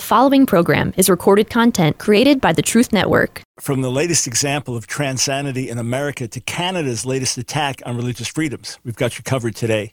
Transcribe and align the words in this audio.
The 0.00 0.06
following 0.06 0.46
program 0.46 0.94
is 0.96 1.10
recorded 1.10 1.50
content 1.50 1.98
created 1.98 2.40
by 2.40 2.54
the 2.54 2.62
Truth 2.62 2.90
Network. 2.90 3.42
From 3.60 3.82
the 3.82 3.90
latest 3.90 4.26
example 4.26 4.74
of 4.74 4.86
transanity 4.86 5.68
in 5.68 5.76
America 5.76 6.26
to 6.26 6.40
Canada's 6.40 7.04
latest 7.04 7.36
attack 7.36 7.82
on 7.84 7.98
religious 7.98 8.26
freedoms, 8.26 8.78
we've 8.82 8.96
got 8.96 9.18
you 9.18 9.24
covered 9.24 9.54
today. 9.54 9.92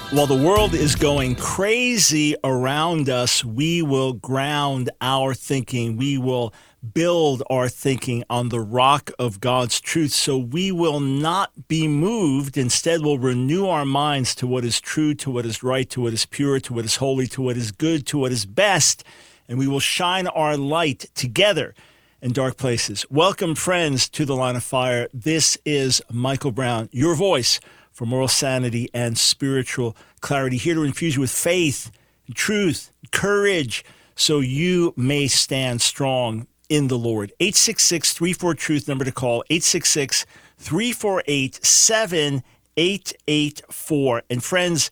While 0.11 0.27
the 0.27 0.35
world 0.35 0.73
is 0.73 0.97
going 0.97 1.35
crazy 1.35 2.35
around 2.43 3.07
us, 3.07 3.45
we 3.45 3.81
will 3.81 4.11
ground 4.11 4.89
our 4.99 5.33
thinking. 5.33 5.95
We 5.95 6.17
will 6.17 6.53
build 6.93 7.43
our 7.49 7.69
thinking 7.69 8.25
on 8.29 8.49
the 8.49 8.59
rock 8.59 9.11
of 9.17 9.39
God's 9.39 9.79
truth. 9.79 10.11
So 10.11 10.37
we 10.37 10.69
will 10.69 10.99
not 10.99 11.69
be 11.69 11.87
moved. 11.87 12.57
Instead, 12.57 13.03
we'll 13.03 13.19
renew 13.19 13.67
our 13.67 13.85
minds 13.85 14.35
to 14.35 14.47
what 14.47 14.65
is 14.65 14.81
true, 14.81 15.13
to 15.13 15.31
what 15.31 15.45
is 15.45 15.63
right, 15.63 15.89
to 15.91 16.01
what 16.01 16.11
is 16.11 16.25
pure, 16.25 16.59
to 16.59 16.73
what 16.73 16.83
is 16.83 16.97
holy, 16.97 17.27
to 17.27 17.41
what 17.41 17.55
is 17.55 17.71
good, 17.71 18.05
to 18.07 18.17
what 18.17 18.33
is 18.33 18.45
best. 18.45 19.05
And 19.47 19.57
we 19.57 19.67
will 19.69 19.79
shine 19.79 20.27
our 20.27 20.57
light 20.57 21.05
together 21.15 21.73
in 22.21 22.33
dark 22.33 22.57
places. 22.57 23.05
Welcome, 23.09 23.55
friends, 23.55 24.09
to 24.09 24.25
the 24.25 24.35
line 24.35 24.57
of 24.57 24.63
fire. 24.63 25.07
This 25.13 25.57
is 25.63 26.01
Michael 26.11 26.51
Brown, 26.51 26.89
your 26.91 27.15
voice 27.15 27.61
for 27.91 28.05
moral 28.05 28.27
sanity 28.27 28.87
and 28.93 29.17
spiritual 29.17 29.97
clarity. 30.21 30.57
Here 30.57 30.75
to 30.75 30.83
infuse 30.83 31.15
you 31.15 31.21
with 31.21 31.31
faith, 31.31 31.89
truth, 32.33 32.91
courage, 33.11 33.83
so 34.15 34.39
you 34.39 34.93
may 34.95 35.27
stand 35.27 35.81
strong 35.81 36.47
in 36.69 36.87
the 36.87 36.97
Lord. 36.97 37.33
866 37.39 38.13
34 38.13 38.55
Truth, 38.55 38.87
number 38.87 39.03
to 39.03 39.11
call 39.11 39.43
866 39.49 40.25
348 40.57 41.65
7884. 41.65 44.23
And 44.29 44.41
friends, 44.43 44.91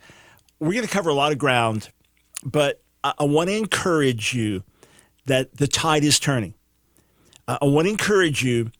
we're 0.59 0.73
going 0.73 0.85
to 0.85 0.91
cover 0.91 1.09
a 1.09 1.13
lot 1.13 1.31
of 1.31 1.37
ground, 1.37 1.89
but 2.43 2.81
I, 3.03 3.13
I 3.19 3.23
want 3.23 3.49
to 3.49 3.55
encourage 3.55 4.33
you 4.33 4.63
that 5.25 5.55
the 5.55 5.67
tide 5.67 6.03
is 6.03 6.19
turning. 6.19 6.53
I 7.47 7.65
want 7.65 7.85
to 7.85 7.91
encourage 7.91 8.43
you 8.43 8.71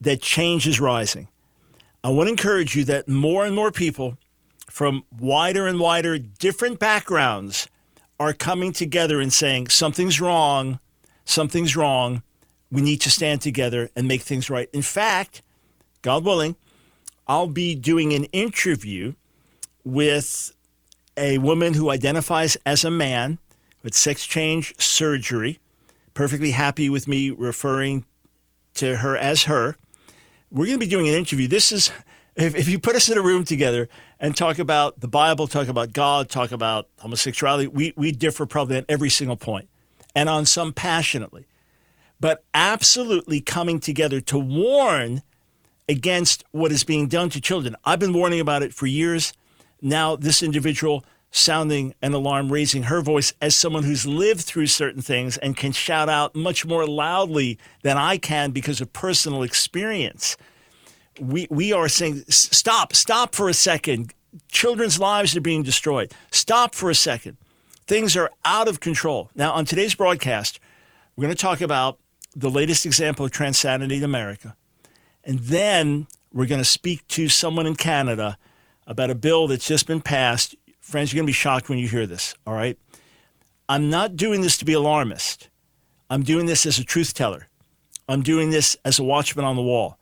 that 0.00 0.20
change 0.20 0.66
is 0.66 0.80
rising. 0.80 1.28
I 2.02 2.08
want 2.08 2.28
to 2.28 2.30
encourage 2.30 2.74
you 2.74 2.84
that 2.84 3.08
more 3.08 3.44
and 3.44 3.54
more 3.54 3.70
people 3.70 4.16
from 4.70 5.04
wider 5.18 5.66
and 5.66 5.78
wider 5.78 6.18
different 6.18 6.78
backgrounds 6.78 7.68
are 8.18 8.32
coming 8.32 8.72
together 8.72 9.20
and 9.20 9.30
saying 9.30 9.68
something's 9.68 10.18
wrong, 10.18 10.80
something's 11.26 11.76
wrong. 11.76 12.22
We 12.72 12.80
need 12.80 13.02
to 13.02 13.10
stand 13.10 13.42
together 13.42 13.90
and 13.94 14.08
make 14.08 14.22
things 14.22 14.48
right. 14.48 14.70
In 14.72 14.80
fact, 14.80 15.42
God 16.00 16.24
willing, 16.24 16.56
I'll 17.28 17.48
be 17.48 17.74
doing 17.74 18.14
an 18.14 18.24
interview 18.26 19.12
with 19.84 20.52
a 21.18 21.36
woman 21.38 21.74
who 21.74 21.90
identifies 21.90 22.56
as 22.64 22.82
a 22.82 22.90
man 22.90 23.38
with 23.82 23.94
sex 23.94 24.24
change 24.26 24.74
surgery, 24.78 25.58
perfectly 26.14 26.52
happy 26.52 26.88
with 26.88 27.06
me 27.06 27.30
referring 27.30 28.06
to 28.74 28.96
her 28.98 29.16
as 29.18 29.42
her 29.44 29.76
we're 30.50 30.66
going 30.66 30.78
to 30.78 30.84
be 30.84 30.90
doing 30.90 31.08
an 31.08 31.14
interview. 31.14 31.48
This 31.48 31.72
is, 31.72 31.90
if, 32.36 32.54
if 32.54 32.68
you 32.68 32.78
put 32.78 32.96
us 32.96 33.08
in 33.08 33.16
a 33.16 33.22
room 33.22 33.44
together 33.44 33.88
and 34.18 34.36
talk 34.36 34.58
about 34.58 35.00
the 35.00 35.08
Bible, 35.08 35.46
talk 35.46 35.68
about 35.68 35.92
God, 35.92 36.28
talk 36.28 36.52
about 36.52 36.88
homosexuality, 36.98 37.68
we, 37.68 37.92
we 37.96 38.12
differ 38.12 38.46
probably 38.46 38.78
on 38.78 38.84
every 38.88 39.10
single 39.10 39.36
point 39.36 39.68
and 40.14 40.28
on 40.28 40.46
some 40.46 40.72
passionately. 40.72 41.46
But 42.18 42.44
absolutely 42.52 43.40
coming 43.40 43.80
together 43.80 44.20
to 44.22 44.38
warn 44.38 45.22
against 45.88 46.44
what 46.50 46.70
is 46.70 46.84
being 46.84 47.08
done 47.08 47.30
to 47.30 47.40
children. 47.40 47.76
I've 47.84 47.98
been 47.98 48.12
warning 48.12 48.40
about 48.40 48.62
it 48.62 48.74
for 48.74 48.86
years. 48.86 49.32
Now, 49.80 50.16
this 50.16 50.42
individual 50.42 51.04
sounding 51.30 51.94
an 52.02 52.12
alarm, 52.12 52.50
raising 52.50 52.84
her 52.84 53.00
voice 53.00 53.32
as 53.40 53.54
someone 53.54 53.84
who's 53.84 54.06
lived 54.06 54.40
through 54.40 54.66
certain 54.66 55.02
things 55.02 55.36
and 55.38 55.56
can 55.56 55.72
shout 55.72 56.08
out 56.08 56.34
much 56.34 56.66
more 56.66 56.86
loudly 56.86 57.58
than 57.82 57.96
I 57.96 58.18
can 58.18 58.50
because 58.50 58.80
of 58.80 58.92
personal 58.92 59.42
experience. 59.42 60.36
We, 61.20 61.46
we 61.50 61.72
are 61.72 61.88
saying, 61.88 62.24
stop, 62.28 62.94
stop 62.94 63.34
for 63.34 63.48
a 63.48 63.54
second. 63.54 64.12
Children's 64.48 64.98
lives 64.98 65.36
are 65.36 65.40
being 65.40 65.62
destroyed. 65.62 66.12
Stop 66.30 66.74
for 66.74 66.90
a 66.90 66.94
second. 66.94 67.36
Things 67.86 68.16
are 68.16 68.30
out 68.44 68.68
of 68.68 68.80
control. 68.80 69.30
Now, 69.34 69.52
on 69.52 69.64
today's 69.64 69.94
broadcast, 69.94 70.60
we're 71.16 71.22
going 71.22 71.34
to 71.34 71.40
talk 71.40 71.60
about 71.60 71.98
the 72.34 72.50
latest 72.50 72.86
example 72.86 73.24
of 73.24 73.32
transanity 73.32 73.96
in 73.96 74.04
America. 74.04 74.56
And 75.24 75.40
then 75.40 76.06
we're 76.32 76.46
going 76.46 76.60
to 76.60 76.64
speak 76.64 77.06
to 77.08 77.28
someone 77.28 77.66
in 77.66 77.76
Canada 77.76 78.38
about 78.86 79.10
a 79.10 79.14
bill 79.14 79.46
that's 79.46 79.66
just 79.66 79.86
been 79.86 80.00
passed 80.00 80.54
friends, 80.90 81.12
you're 81.12 81.18
going 81.18 81.26
to 81.26 81.30
be 81.30 81.32
shocked 81.32 81.68
when 81.68 81.78
you 81.78 81.88
hear 81.88 82.06
this, 82.06 82.34
all 82.46 82.54
right? 82.54 82.78
I'm 83.68 83.88
not 83.88 84.16
doing 84.16 84.40
this 84.40 84.58
to 84.58 84.64
be 84.64 84.72
alarmist. 84.72 85.48
I'm 86.10 86.22
doing 86.22 86.46
this 86.46 86.66
as 86.66 86.78
a 86.78 86.84
truth 86.84 87.14
teller. 87.14 87.46
I'm 88.08 88.22
doing 88.22 88.50
this 88.50 88.76
as 88.84 88.98
a 88.98 89.04
watchman 89.04 89.44
on 89.44 89.54
the 89.54 89.62
wall. 89.62 89.98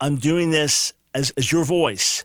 I'm 0.00 0.16
doing 0.16 0.50
this 0.50 0.94
as, 1.14 1.30
as 1.36 1.52
your 1.52 1.64
voice. 1.64 2.24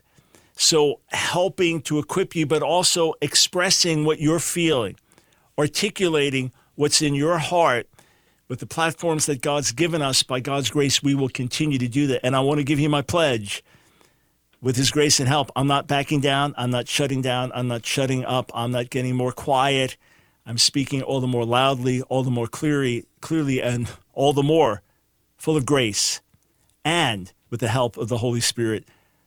So, 0.54 1.00
helping 1.08 1.82
to 1.82 1.98
equip 1.98 2.34
you, 2.34 2.46
but 2.46 2.62
also 2.62 3.14
expressing 3.20 4.04
what 4.04 4.20
you're 4.20 4.38
feeling, 4.38 4.96
articulating 5.58 6.52
what's 6.74 7.02
in 7.02 7.14
your 7.14 7.38
heart 7.38 7.86
with 8.48 8.60
the 8.60 8.66
platforms 8.66 9.26
that 9.26 9.42
God's 9.42 9.72
given 9.72 10.02
us 10.02 10.22
by 10.22 10.40
God's 10.40 10.70
grace, 10.70 11.02
we 11.02 11.14
will 11.14 11.28
continue 11.28 11.78
to 11.78 11.88
do 11.88 12.06
that. 12.08 12.24
And 12.24 12.34
I 12.34 12.40
want 12.40 12.58
to 12.58 12.64
give 12.64 12.80
you 12.80 12.88
my 12.88 13.02
pledge 13.02 13.62
with 14.62 14.76
his 14.76 14.90
grace 14.90 15.20
and 15.20 15.28
help, 15.28 15.50
I'm 15.56 15.66
not 15.66 15.86
backing 15.86 16.20
down. 16.20 16.54
I'm 16.56 16.70
not 16.70 16.88
shutting 16.88 17.22
down. 17.22 17.50
I'm 17.54 17.68
not 17.68 17.86
shutting 17.86 18.24
up. 18.24 18.50
I'm 18.54 18.70
not 18.70 18.90
getting 18.90 19.16
more 19.16 19.32
quiet. 19.32 19.96
I'm 20.46 20.58
speaking 20.58 21.02
all 21.02 21.20
the 21.20 21.26
more 21.26 21.44
loudly, 21.44 22.02
all 22.02 22.22
the 22.22 22.30
more 22.30 22.46
clearly, 22.46 23.06
clearly, 23.20 23.62
and 23.62 23.88
all 24.12 24.32
the 24.32 24.42
more 24.42 24.82
full 25.36 25.56
of 25.56 25.64
grace 25.64 26.20
and 26.84 27.32
with 27.48 27.60
the 27.60 27.68
help 27.68 27.96
of 27.96 28.08
the 28.08 28.18
Holy 28.18 28.40
Spirit. 28.40 28.84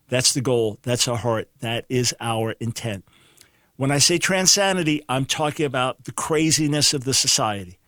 That's 0.10 0.34
the 0.34 0.42
goal. 0.42 0.78
That's 0.84 1.08
our 1.08 1.18
heart. 1.18 1.50
That 1.60 1.86
is 1.90 2.14
our 2.20 2.52
intent. 2.60 3.06
When 3.76 3.92
I 3.92 3.98
say 3.98 4.18
transanity, 4.20 5.02
I'm 5.10 5.26
talking 5.26 5.66
about 5.66 6.04
the 6.04 6.12
craziness 6.12 6.94
of 6.94 7.06
the 7.06 7.14
society. 7.14 7.80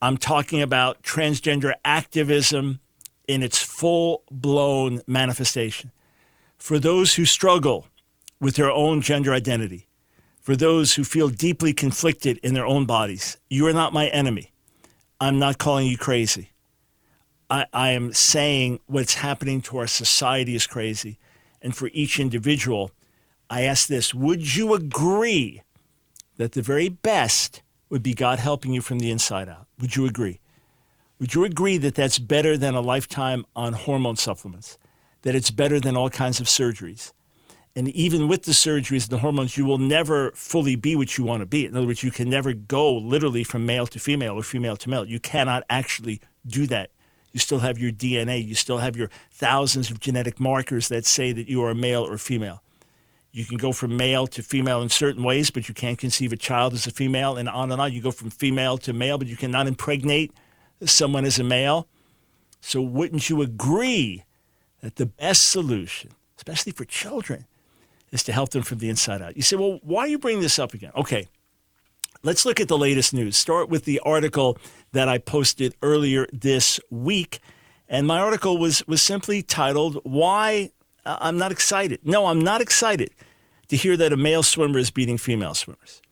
I'm 0.00 0.16
talking 0.16 0.62
about 0.62 1.02
transgender 1.02 1.72
activism 1.84 2.80
in 3.26 3.42
its 3.42 3.62
full 3.62 4.22
blown 4.30 5.02
manifestation 5.06 5.90
for 6.60 6.78
those 6.78 7.14
who 7.14 7.24
struggle 7.24 7.86
with 8.38 8.54
their 8.56 8.70
own 8.70 9.00
gender 9.00 9.32
identity, 9.32 9.88
for 10.40 10.54
those 10.54 10.94
who 10.94 11.04
feel 11.04 11.30
deeply 11.30 11.72
conflicted 11.72 12.38
in 12.42 12.54
their 12.54 12.66
own 12.66 12.84
bodies. 12.84 13.38
You 13.48 13.66
are 13.66 13.72
not 13.72 13.94
my 13.94 14.08
enemy. 14.08 14.52
I'm 15.18 15.38
not 15.38 15.58
calling 15.58 15.86
you 15.86 15.96
crazy. 15.96 16.50
I, 17.48 17.66
I 17.72 17.90
am 17.90 18.12
saying 18.12 18.80
what's 18.86 19.14
happening 19.14 19.62
to 19.62 19.78
our 19.78 19.86
society 19.86 20.54
is 20.54 20.66
crazy. 20.66 21.18
And 21.62 21.74
for 21.74 21.90
each 21.92 22.20
individual, 22.20 22.92
I 23.48 23.62
ask 23.62 23.88
this 23.88 24.14
Would 24.14 24.54
you 24.54 24.74
agree 24.74 25.62
that 26.36 26.52
the 26.52 26.62
very 26.62 26.90
best 26.90 27.62
would 27.88 28.02
be 28.02 28.14
God 28.14 28.38
helping 28.38 28.72
you 28.72 28.82
from 28.82 28.98
the 28.98 29.10
inside 29.10 29.48
out? 29.48 29.66
Would 29.80 29.96
you 29.96 30.06
agree? 30.06 30.40
Would 31.18 31.34
you 31.34 31.44
agree 31.44 31.78
that 31.78 31.94
that's 31.94 32.18
better 32.18 32.56
than 32.56 32.74
a 32.74 32.80
lifetime 32.80 33.44
on 33.56 33.72
hormone 33.72 34.16
supplements? 34.16 34.78
That 35.22 35.34
it's 35.34 35.50
better 35.50 35.80
than 35.80 35.96
all 35.96 36.10
kinds 36.10 36.40
of 36.40 36.46
surgeries. 36.46 37.12
And 37.76 37.88
even 37.88 38.26
with 38.26 38.42
the 38.42 38.52
surgeries 38.52 39.04
and 39.04 39.10
the 39.10 39.18
hormones, 39.18 39.56
you 39.56 39.64
will 39.64 39.78
never 39.78 40.32
fully 40.32 40.74
be 40.74 40.96
what 40.96 41.16
you 41.16 41.24
want 41.24 41.40
to 41.40 41.46
be. 41.46 41.66
In 41.66 41.76
other 41.76 41.86
words, 41.86 42.02
you 42.02 42.10
can 42.10 42.28
never 42.28 42.52
go 42.52 42.92
literally 42.92 43.44
from 43.44 43.64
male 43.64 43.86
to 43.86 43.98
female 44.00 44.34
or 44.34 44.42
female 44.42 44.76
to 44.78 44.90
male. 44.90 45.04
You 45.04 45.20
cannot 45.20 45.62
actually 45.70 46.20
do 46.46 46.66
that. 46.66 46.90
You 47.32 47.38
still 47.38 47.60
have 47.60 47.78
your 47.78 47.92
DNA. 47.92 48.44
You 48.44 48.56
still 48.56 48.78
have 48.78 48.96
your 48.96 49.08
thousands 49.30 49.90
of 49.90 50.00
genetic 50.00 50.40
markers 50.40 50.88
that 50.88 51.06
say 51.06 51.32
that 51.32 51.48
you 51.48 51.62
are 51.62 51.74
male 51.74 52.02
or 52.02 52.18
female. 52.18 52.62
You 53.32 53.44
can 53.44 53.58
go 53.58 53.70
from 53.70 53.96
male 53.96 54.26
to 54.26 54.42
female 54.42 54.82
in 54.82 54.88
certain 54.88 55.22
ways, 55.22 55.52
but 55.52 55.68
you 55.68 55.74
can't 55.74 55.98
conceive 55.98 56.32
a 56.32 56.36
child 56.36 56.72
as 56.74 56.88
a 56.88 56.90
female, 56.90 57.36
and 57.36 57.48
on 57.48 57.70
and 57.70 57.80
on. 57.80 57.92
You 57.92 58.02
go 58.02 58.10
from 58.10 58.30
female 58.30 58.78
to 58.78 58.92
male, 58.92 59.18
but 59.18 59.28
you 59.28 59.36
cannot 59.36 59.68
impregnate 59.68 60.32
someone 60.84 61.24
as 61.24 61.38
a 61.38 61.44
male. 61.44 61.86
So, 62.60 62.82
wouldn't 62.82 63.30
you 63.30 63.40
agree 63.40 64.24
that 64.80 64.96
the 64.96 65.06
best 65.06 65.50
solution, 65.50 66.10
especially 66.36 66.72
for 66.72 66.84
children, 66.84 67.46
is 68.12 68.22
to 68.24 68.32
help 68.32 68.50
them 68.50 68.62
from 68.62 68.78
the 68.78 68.88
inside 68.88 69.22
out. 69.22 69.36
You 69.36 69.42
say, 69.42 69.56
well, 69.56 69.78
why 69.82 70.02
are 70.02 70.08
you 70.08 70.18
bringing 70.18 70.42
this 70.42 70.58
up 70.58 70.74
again? 70.74 70.90
Okay, 70.96 71.28
Let's 72.22 72.44
look 72.44 72.60
at 72.60 72.68
the 72.68 72.76
latest 72.76 73.14
news. 73.14 73.34
Start 73.38 73.70
with 73.70 73.86
the 73.86 73.98
article 74.00 74.58
that 74.92 75.08
I 75.08 75.16
posted 75.16 75.74
earlier 75.80 76.26
this 76.34 76.78
week. 76.90 77.38
And 77.88 78.06
my 78.06 78.20
article 78.20 78.58
was, 78.58 78.86
was 78.86 79.00
simply 79.00 79.42
titled, 79.42 80.00
Why 80.04 80.72
uh, 81.06 81.16
I'm 81.18 81.38
Not 81.38 81.50
Excited. 81.50 82.00
No, 82.04 82.26
I'm 82.26 82.40
not 82.40 82.60
excited 82.60 83.10
to 83.68 83.76
hear 83.76 83.96
that 83.96 84.12
a 84.12 84.18
male 84.18 84.42
swimmer 84.42 84.78
is 84.78 84.90
beating 84.90 85.16
female 85.16 85.54
swimmers. 85.54 86.02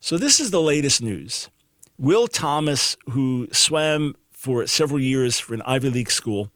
So, 0.00 0.18
this 0.18 0.38
is 0.38 0.50
the 0.50 0.60
latest 0.60 1.00
news. 1.00 1.48
Will 1.96 2.28
Thomas, 2.28 2.96
who 3.10 3.48
swam 3.50 4.16
for 4.30 4.66
several 4.66 5.00
years 5.00 5.40
for 5.40 5.54
an 5.54 5.62
Ivy 5.62 5.88
League 5.88 6.10
school, 6.10 6.50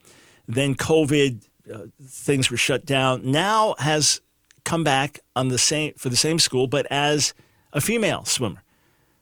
then 0.47 0.75
COVID, 0.75 1.49
uh, 1.73 1.79
things 2.03 2.51
were 2.51 2.57
shut 2.57 2.85
down, 2.85 3.31
now 3.31 3.75
has 3.79 4.21
come 4.65 4.85
back 4.85 5.21
on 5.35 5.49
the 5.49 5.59
same 5.59 5.95
for 5.95 6.09
the 6.09 6.17
same 6.17 6.39
school, 6.39 6.67
but 6.67 6.87
as 6.91 7.35
a 7.73 7.81
female 7.81 8.25
swimmer. 8.25 8.63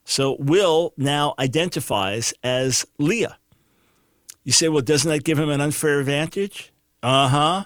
So 0.04 0.36
Will 0.38 0.92
now 0.96 1.34
identifies 1.38 2.34
as 2.42 2.86
Lia. 2.98 3.38
You 4.44 4.52
say, 4.52 4.68
well, 4.68 4.82
doesn't 4.82 5.10
that 5.10 5.24
give 5.24 5.38
him 5.38 5.50
an 5.50 5.60
unfair 5.60 6.00
advantage? 6.00 6.72
Uh 7.02 7.28
huh. 7.28 7.64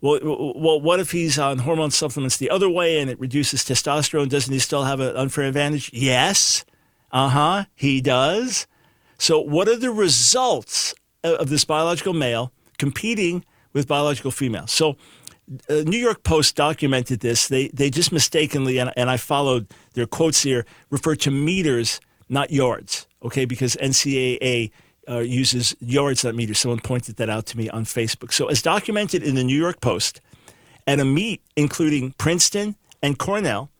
Well, 0.00 0.18
well, 0.56 0.80
what 0.80 0.98
if 0.98 1.12
he's 1.12 1.38
on 1.38 1.58
hormone 1.58 1.92
supplements 1.92 2.36
the 2.36 2.50
other 2.50 2.68
way 2.68 2.98
and 2.98 3.08
it 3.08 3.20
reduces 3.20 3.62
testosterone? 3.62 4.28
Doesn't 4.28 4.52
he 4.52 4.58
still 4.58 4.84
have 4.84 4.98
an 4.98 5.16
unfair 5.16 5.44
advantage? 5.44 5.90
Yes. 5.92 6.64
Uh 7.12 7.28
huh. 7.28 7.64
He 7.74 8.00
does. 8.00 8.66
So, 9.18 9.40
what 9.40 9.68
are 9.68 9.76
the 9.76 9.92
results 9.92 10.94
of 11.22 11.48
this 11.48 11.64
biological 11.64 12.14
male 12.14 12.52
competing 12.78 13.44
with 13.72 13.88
biological 13.88 14.30
females. 14.30 14.70
So, 14.70 14.96
uh, 15.68 15.82
New 15.84 15.98
York 15.98 16.22
Post 16.22 16.56
documented 16.56 17.20
this. 17.20 17.48
They 17.48 17.68
they 17.68 17.90
just 17.90 18.12
mistakenly, 18.12 18.78
and, 18.78 18.92
and 18.96 19.10
I 19.10 19.16
followed 19.16 19.66
their 19.94 20.06
quotes 20.06 20.42
here, 20.42 20.64
refer 20.90 21.14
to 21.16 21.30
meters, 21.30 22.00
not 22.28 22.50
yards. 22.50 23.06
Okay, 23.22 23.44
because 23.44 23.76
NCAA 23.76 24.70
uh, 25.08 25.18
uses 25.18 25.76
yards, 25.80 26.24
not 26.24 26.34
meters. 26.34 26.58
Someone 26.58 26.80
pointed 26.80 27.16
that 27.16 27.28
out 27.28 27.46
to 27.46 27.58
me 27.58 27.68
on 27.70 27.84
Facebook. 27.84 28.32
So, 28.32 28.46
as 28.46 28.62
documented 28.62 29.22
in 29.22 29.34
the 29.34 29.44
New 29.44 29.58
York 29.58 29.80
Post, 29.80 30.20
at 30.86 31.00
a 31.00 31.04
meet 31.04 31.42
including 31.56 32.12
Princeton 32.18 32.76
and 33.02 33.18
Cornell 33.18 33.70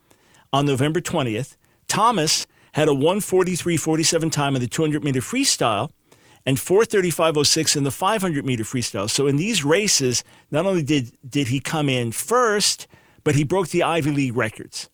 on 0.52 0.66
November 0.66 1.00
20th, 1.00 1.56
Thomas 1.88 2.46
had 2.72 2.88
a 2.88 2.92
143.47 2.92 4.32
time 4.32 4.54
in 4.56 4.62
the 4.62 4.68
200 4.68 5.04
meter 5.04 5.20
freestyle 5.20 5.90
and 6.44 6.56
435.06 6.56 7.76
in 7.76 7.84
the 7.84 7.90
500 7.90 8.44
meter 8.44 8.64
freestyle. 8.64 9.08
So 9.08 9.26
in 9.26 9.36
these 9.36 9.64
races, 9.64 10.24
not 10.50 10.66
only 10.66 10.82
did, 10.82 11.12
did 11.28 11.48
he 11.48 11.60
come 11.60 11.88
in 11.88 12.12
first, 12.12 12.86
but 13.24 13.34
he 13.34 13.44
broke 13.44 13.68
the 13.68 13.82
Ivy 13.82 14.10
League 14.10 14.36
records. 14.36 14.90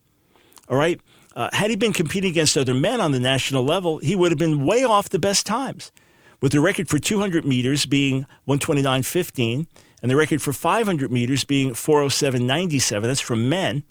All 0.69 0.77
right. 0.77 1.00
Uh, 1.35 1.49
had 1.53 1.71
he 1.71 1.77
been 1.77 1.93
competing 1.93 2.31
against 2.31 2.56
other 2.56 2.75
men 2.75 3.00
on 3.00 3.12
the 3.12 3.21
national 3.21 3.65
level, 3.65 3.99
he 3.99 4.17
would 4.17 4.33
have 4.33 4.39
been 4.39 4.67
way 4.67 4.83
off 4.85 5.09
the 5.09 5.19
best 5.19 5.47
times 5.47 5.93
with 6.41 6.53
the 6.53 6.61
record 6.61 6.89
for 6.89 6.99
200 6.99 7.45
meters 7.45 7.87
being 7.87 8.27
129.15 8.49 9.67
and 10.03 10.11
the 10.11 10.17
record 10.17 10.43
for 10.43 10.53
500 10.53 11.11
meters 11.11 11.45
being 11.45 11.71
407.97. 11.71 13.03
That's 13.03 13.21
for 13.21 13.37
men. 13.37 13.85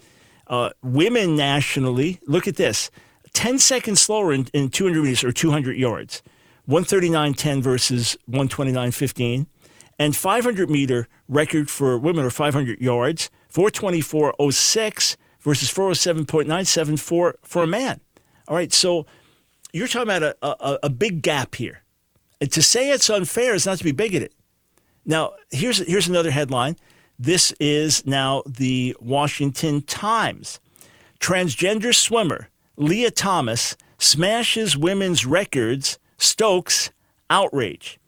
Uh, 0.47 0.69
women 0.81 1.35
nationally, 1.35 2.19
look 2.25 2.47
at 2.47 2.55
this 2.55 2.89
10 3.33 3.59
seconds 3.59 4.01
slower 4.01 4.33
in, 4.33 4.47
in 4.53 4.69
200 4.69 5.03
meters 5.03 5.23
or 5.23 5.31
200 5.31 5.77
yards, 5.77 6.23
139.10 6.69 7.61
versus 7.61 8.17
129.15. 8.29 9.47
And 9.99 10.15
500 10.15 10.69
meter 10.69 11.07
record 11.27 11.69
for 11.69 11.97
women 11.97 12.25
or 12.25 12.29
500 12.29 12.79
yards, 12.79 13.31
424.06 13.51 15.17
versus 15.39 15.73
407.97 15.73 16.99
for, 16.99 17.35
for 17.41 17.63
a 17.63 17.67
man. 17.67 17.99
All 18.47 18.55
right, 18.55 18.71
so 18.71 19.05
you're 19.73 19.87
talking 19.87 20.03
about 20.03 20.23
a, 20.23 20.35
a, 20.43 20.79
a 20.83 20.89
big 20.89 21.21
gap 21.21 21.55
here. 21.55 21.83
And 22.39 22.51
to 22.51 22.61
say 22.61 22.91
it's 22.91 23.09
unfair 23.09 23.55
is 23.55 23.65
not 23.65 23.79
to 23.79 23.83
be 23.83 23.91
bigoted. 23.91 24.33
Now, 25.05 25.33
here's, 25.49 25.79
here's 25.79 26.07
another 26.07 26.31
headline. 26.31 26.75
This 27.17 27.51
is 27.59 28.05
now 28.05 28.43
the 28.45 28.95
Washington 28.99 29.81
Times. 29.81 30.59
Transgender 31.19 31.95
swimmer 31.95 32.49
Lia 32.75 33.09
Thomas 33.09 33.75
smashes 33.97 34.77
women's 34.77 35.25
records, 35.25 35.97
Stokes 36.17 36.91
outrage. 37.29 37.99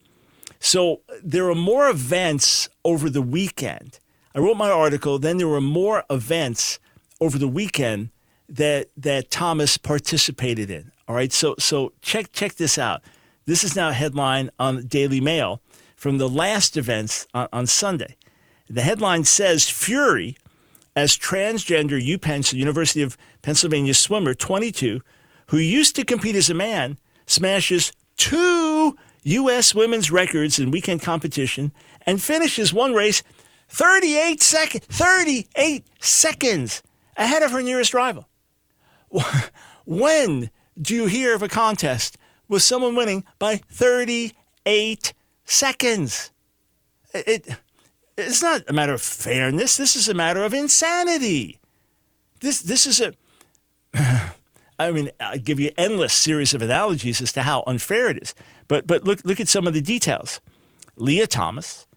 So 0.60 1.02
there 1.24 1.50
are 1.50 1.56
more 1.56 1.90
events 1.90 2.70
over 2.84 3.10
the 3.10 3.22
weekend. 3.22 4.00
I 4.36 4.40
wrote 4.40 4.58
my 4.58 4.70
article, 4.70 5.20
then 5.20 5.38
there 5.38 5.48
were 5.48 5.62
more 5.62 6.04
events 6.10 6.80
over 7.22 7.38
the 7.38 7.48
weekend 7.48 8.10
that 8.48 8.90
that 8.98 9.32
Thomas 9.32 9.78
participated 9.78 10.70
in. 10.70 10.92
All 11.08 11.16
right, 11.16 11.32
so 11.32 11.56
so 11.60 11.94
check 12.02 12.32
check 12.32 12.56
this 12.56 12.78
out. 12.78 13.02
This 13.46 13.64
is 13.64 13.76
now 13.76 13.90
a 13.90 13.94
headline 13.94 14.50
on 14.60 14.76
the 14.76 14.84
Daily 14.84 15.22
Mail 15.22 15.62
from 15.96 16.18
the 16.18 16.30
last 16.30 16.78
events 16.78 17.28
on, 17.34 17.48
on 17.52 17.68
Sunday. 17.68 18.16
The 18.70 18.82
headline 18.82 19.24
says 19.24 19.70
Fury 19.70 20.38
as 20.96 21.18
transgender 21.18 22.00
UPenn, 22.00 22.54
University 22.54 23.02
of 23.02 23.18
Pennsylvania 23.42 23.94
swimmer, 23.94 24.34
22, 24.34 25.02
who 25.48 25.58
used 25.58 25.96
to 25.96 26.06
compete 26.06 26.36
as 26.36 26.50
a 26.50 26.54
man, 26.54 26.98
smashes 27.26 27.92
two 28.20 28.96
U.S. 29.24 29.74
women's 29.74 30.12
records 30.12 30.60
in 30.60 30.70
weekend 30.70 31.02
competition 31.02 31.72
and 32.06 32.22
finishes 32.22 32.72
one 32.72 32.94
race 32.94 33.24
38 33.70 34.42
seconds, 34.42 34.86
38 34.88 35.86
seconds 36.00 36.84
ahead 37.18 37.42
of 37.42 37.52
her 37.52 37.64
nearest 37.64 37.94
rival. 37.94 38.28
When 39.86 40.52
do 40.80 40.94
you 40.94 41.08
hear 41.08 41.34
of 41.34 41.42
a 41.42 41.48
contest 41.48 42.16
with 42.48 42.62
someone 42.62 42.96
winning 42.96 43.24
by 43.40 43.56
38 43.72 45.14
seconds? 45.46 46.30
It, 47.12 47.48
it's 48.16 48.44
not 48.44 48.62
a 48.68 48.74
matter 48.74 48.94
of 48.94 49.02
fairness. 49.02 49.78
This 49.78 49.96
is 49.96 50.08
a 50.08 50.14
matter 50.14 50.44
of 50.44 50.54
insanity. 50.54 51.60
This, 52.40 52.62
this 52.62 52.86
is 52.86 53.02
a. 53.02 53.14
Uh, 53.92 54.30
I 54.80 54.92
mean, 54.92 55.12
I 55.20 55.38
give 55.38 55.60
you 55.60 55.72
endless 55.78 56.14
series 56.14 56.54
of 56.54 56.62
analogies 56.62 57.22
as 57.22 57.34
to 57.34 57.44
how 57.44 57.64
unfair 57.68 58.10
it 58.10 58.22
is. 58.22 58.34
But 58.68 58.88
but 58.88 59.04
look 59.04 59.24
look 59.26 59.40
at 59.40 59.48
some 59.48 59.68
of 59.68 59.74
the 59.74 59.82
details. 59.82 60.42
Lia 60.96 61.28
Thomas, 61.28 61.88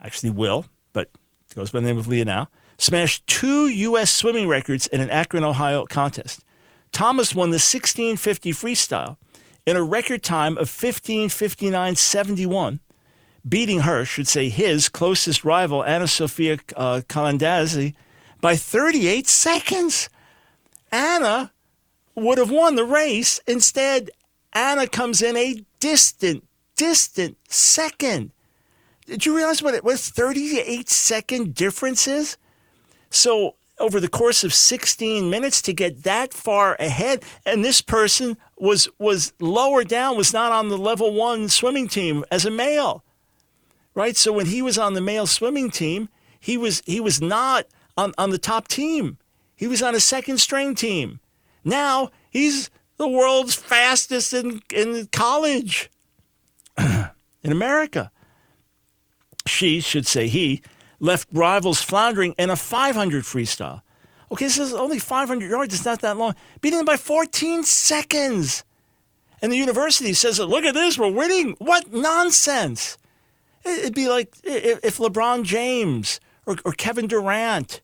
actually 0.00 0.30
Will, 0.30 0.66
but 0.92 1.10
goes 1.54 1.70
by 1.70 1.80
the 1.80 1.86
name 1.86 1.98
of 1.98 2.06
Lia 2.06 2.24
now, 2.24 2.48
smashed 2.78 3.26
two 3.26 3.68
U.S. 3.68 4.10
swimming 4.10 4.48
records 4.48 4.86
in 4.86 5.00
an 5.00 5.10
Akron, 5.10 5.44
Ohio 5.44 5.84
contest. 5.86 6.44
Thomas 6.92 7.34
won 7.34 7.50
the 7.50 7.54
1650 7.54 8.52
freestyle 8.52 9.16
in 9.66 9.76
a 9.76 9.82
record 9.82 10.22
time 10.22 10.56
of 10.58 10.68
1559.71 10.68 12.78
beating 13.48 13.80
her, 13.80 14.04
should 14.04 14.28
say 14.28 14.48
his 14.48 14.88
closest 14.88 15.44
rival, 15.44 15.84
Anna 15.84 16.06
Sofia 16.06 16.58
uh, 16.76 17.00
by 18.40 18.56
38 18.56 19.26
seconds. 19.26 20.08
Anna 20.90 21.52
would 22.14 22.38
have 22.38 22.50
won 22.50 22.76
the 22.76 22.84
race. 22.84 23.40
Instead, 23.46 24.10
Anna 24.52 24.86
comes 24.86 25.22
in 25.22 25.36
a 25.36 25.64
distant, 25.80 26.46
distant 26.76 27.36
second. 27.48 28.32
Did 29.06 29.26
you 29.26 29.36
realize 29.36 29.62
what 29.62 29.74
it 29.74 29.84
was? 29.84 30.08
38 30.08 30.88
second 30.88 31.54
difference 31.54 32.06
is? 32.06 32.36
So, 33.10 33.56
over 33.78 33.98
the 33.98 34.08
course 34.08 34.44
of 34.44 34.54
16 34.54 35.28
minutes 35.28 35.60
to 35.62 35.72
get 35.72 36.04
that 36.04 36.32
far 36.32 36.76
ahead, 36.78 37.24
and 37.44 37.64
this 37.64 37.80
person 37.80 38.36
was 38.56 38.88
was 38.98 39.32
lower 39.40 39.82
down, 39.82 40.16
was 40.16 40.32
not 40.32 40.52
on 40.52 40.68
the 40.68 40.78
level 40.78 41.12
one 41.12 41.48
swimming 41.48 41.88
team 41.88 42.24
as 42.30 42.44
a 42.44 42.50
male 42.50 43.02
right? 43.94 44.16
So 44.16 44.32
when 44.32 44.46
he 44.46 44.62
was 44.62 44.78
on 44.78 44.94
the 44.94 45.00
male 45.00 45.26
swimming 45.26 45.70
team, 45.70 46.08
he 46.38 46.56
was 46.56 46.82
he 46.86 47.00
was 47.00 47.20
not 47.20 47.66
on, 47.96 48.12
on 48.18 48.30
the 48.30 48.38
top 48.38 48.68
team. 48.68 49.18
He 49.54 49.66
was 49.66 49.82
on 49.82 49.94
a 49.94 50.00
second 50.00 50.38
string 50.38 50.74
team. 50.74 51.20
Now 51.64 52.10
he's 52.30 52.70
the 52.96 53.08
world's 53.08 53.54
fastest 53.54 54.32
in, 54.32 54.62
in 54.72 55.08
college 55.12 55.90
in 56.78 57.52
America. 57.52 58.10
She 59.46 59.80
should 59.80 60.06
say 60.06 60.28
he 60.28 60.62
left 61.00 61.28
rivals 61.32 61.82
floundering 61.82 62.34
in 62.38 62.50
a 62.50 62.56
500 62.56 63.24
freestyle. 63.24 63.82
Okay, 64.30 64.46
this 64.46 64.58
is 64.58 64.72
only 64.72 64.98
500 64.98 65.50
yards. 65.50 65.74
It's 65.74 65.84
not 65.84 66.00
that 66.00 66.16
long. 66.16 66.34
Beating 66.60 66.78
them 66.78 66.86
by 66.86 66.96
14 66.96 67.64
seconds. 67.64 68.64
And 69.42 69.52
the 69.52 69.56
university 69.56 70.14
says, 70.14 70.38
look 70.38 70.64
at 70.64 70.74
this, 70.74 70.96
we're 70.96 71.10
winning. 71.10 71.56
What 71.58 71.92
nonsense. 71.92 72.96
It'd 73.64 73.94
be 73.94 74.08
like 74.08 74.32
if 74.44 74.96
LeBron 74.98 75.44
James 75.44 76.20
or, 76.46 76.56
or 76.64 76.72
Kevin 76.72 77.06
Durant 77.06 77.80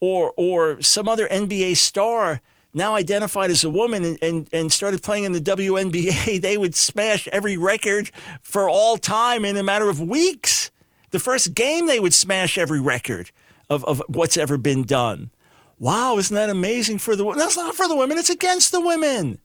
or 0.00 0.32
or 0.36 0.80
some 0.80 1.08
other 1.08 1.28
NBA 1.28 1.76
star 1.76 2.40
now 2.74 2.94
identified 2.94 3.50
as 3.50 3.64
a 3.64 3.70
woman 3.70 4.04
and, 4.04 4.18
and, 4.22 4.48
and 4.52 4.72
started 4.72 5.02
playing 5.02 5.24
in 5.24 5.32
the 5.32 5.40
WNBA, 5.40 6.40
they 6.42 6.58
would 6.58 6.74
smash 6.74 7.28
every 7.28 7.56
record 7.56 8.10
for 8.42 8.68
all 8.68 8.96
time 8.96 9.44
in 9.44 9.56
a 9.56 9.62
matter 9.62 9.88
of 9.88 10.00
weeks. 10.00 10.70
The 11.10 11.18
first 11.18 11.54
game, 11.54 11.86
they 11.86 12.00
would 12.00 12.14
smash 12.14 12.58
every 12.58 12.80
record 12.80 13.30
of, 13.70 13.84
of 13.84 14.02
what's 14.08 14.36
ever 14.36 14.58
been 14.58 14.84
done. 14.84 15.30
Wow, 15.78 16.18
isn't 16.18 16.34
that 16.34 16.50
amazing 16.50 16.98
for 16.98 17.14
the 17.16 17.24
women? 17.24 17.38
That's 17.38 17.56
not 17.56 17.74
for 17.74 17.88
the 17.88 17.96
women, 17.96 18.18
it's 18.18 18.30
against 18.30 18.72
the 18.72 18.80
women. 18.80 19.38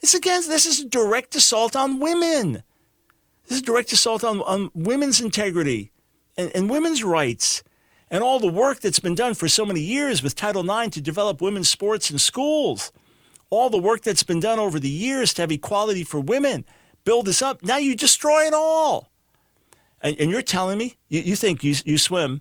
It's 0.00 0.14
against, 0.14 0.48
this 0.48 0.66
is 0.66 0.80
a 0.80 0.88
direct 0.88 1.34
assault 1.34 1.76
on 1.76 1.98
women. 1.98 2.62
This 3.46 3.58
is 3.58 3.62
direct 3.62 3.92
assault 3.92 4.24
on, 4.24 4.40
on 4.42 4.70
women's 4.74 5.20
integrity 5.20 5.92
and, 6.36 6.50
and 6.54 6.70
women's 6.70 7.04
rights 7.04 7.62
and 8.10 8.22
all 8.22 8.38
the 8.38 8.48
work 8.48 8.80
that's 8.80 9.00
been 9.00 9.14
done 9.14 9.34
for 9.34 9.48
so 9.48 9.64
many 9.64 9.80
years 9.80 10.22
with 10.22 10.34
Title 10.34 10.68
IX 10.68 10.90
to 10.94 11.00
develop 11.00 11.40
women's 11.40 11.68
sports 11.68 12.10
in 12.10 12.18
schools. 12.18 12.92
All 13.50 13.70
the 13.70 13.78
work 13.78 14.02
that's 14.02 14.22
been 14.22 14.40
done 14.40 14.58
over 14.58 14.78
the 14.78 14.88
years 14.88 15.34
to 15.34 15.42
have 15.42 15.52
equality 15.52 16.04
for 16.04 16.20
women, 16.20 16.64
build 17.04 17.26
this 17.26 17.42
up. 17.42 17.62
Now 17.62 17.76
you 17.76 17.94
destroy 17.94 18.46
it 18.46 18.54
all. 18.54 19.10
And, 20.00 20.18
and 20.18 20.30
you're 20.30 20.42
telling 20.42 20.78
me, 20.78 20.96
you, 21.08 21.20
you 21.20 21.36
think 21.36 21.64
you, 21.64 21.74
you 21.84 21.98
swim 21.98 22.40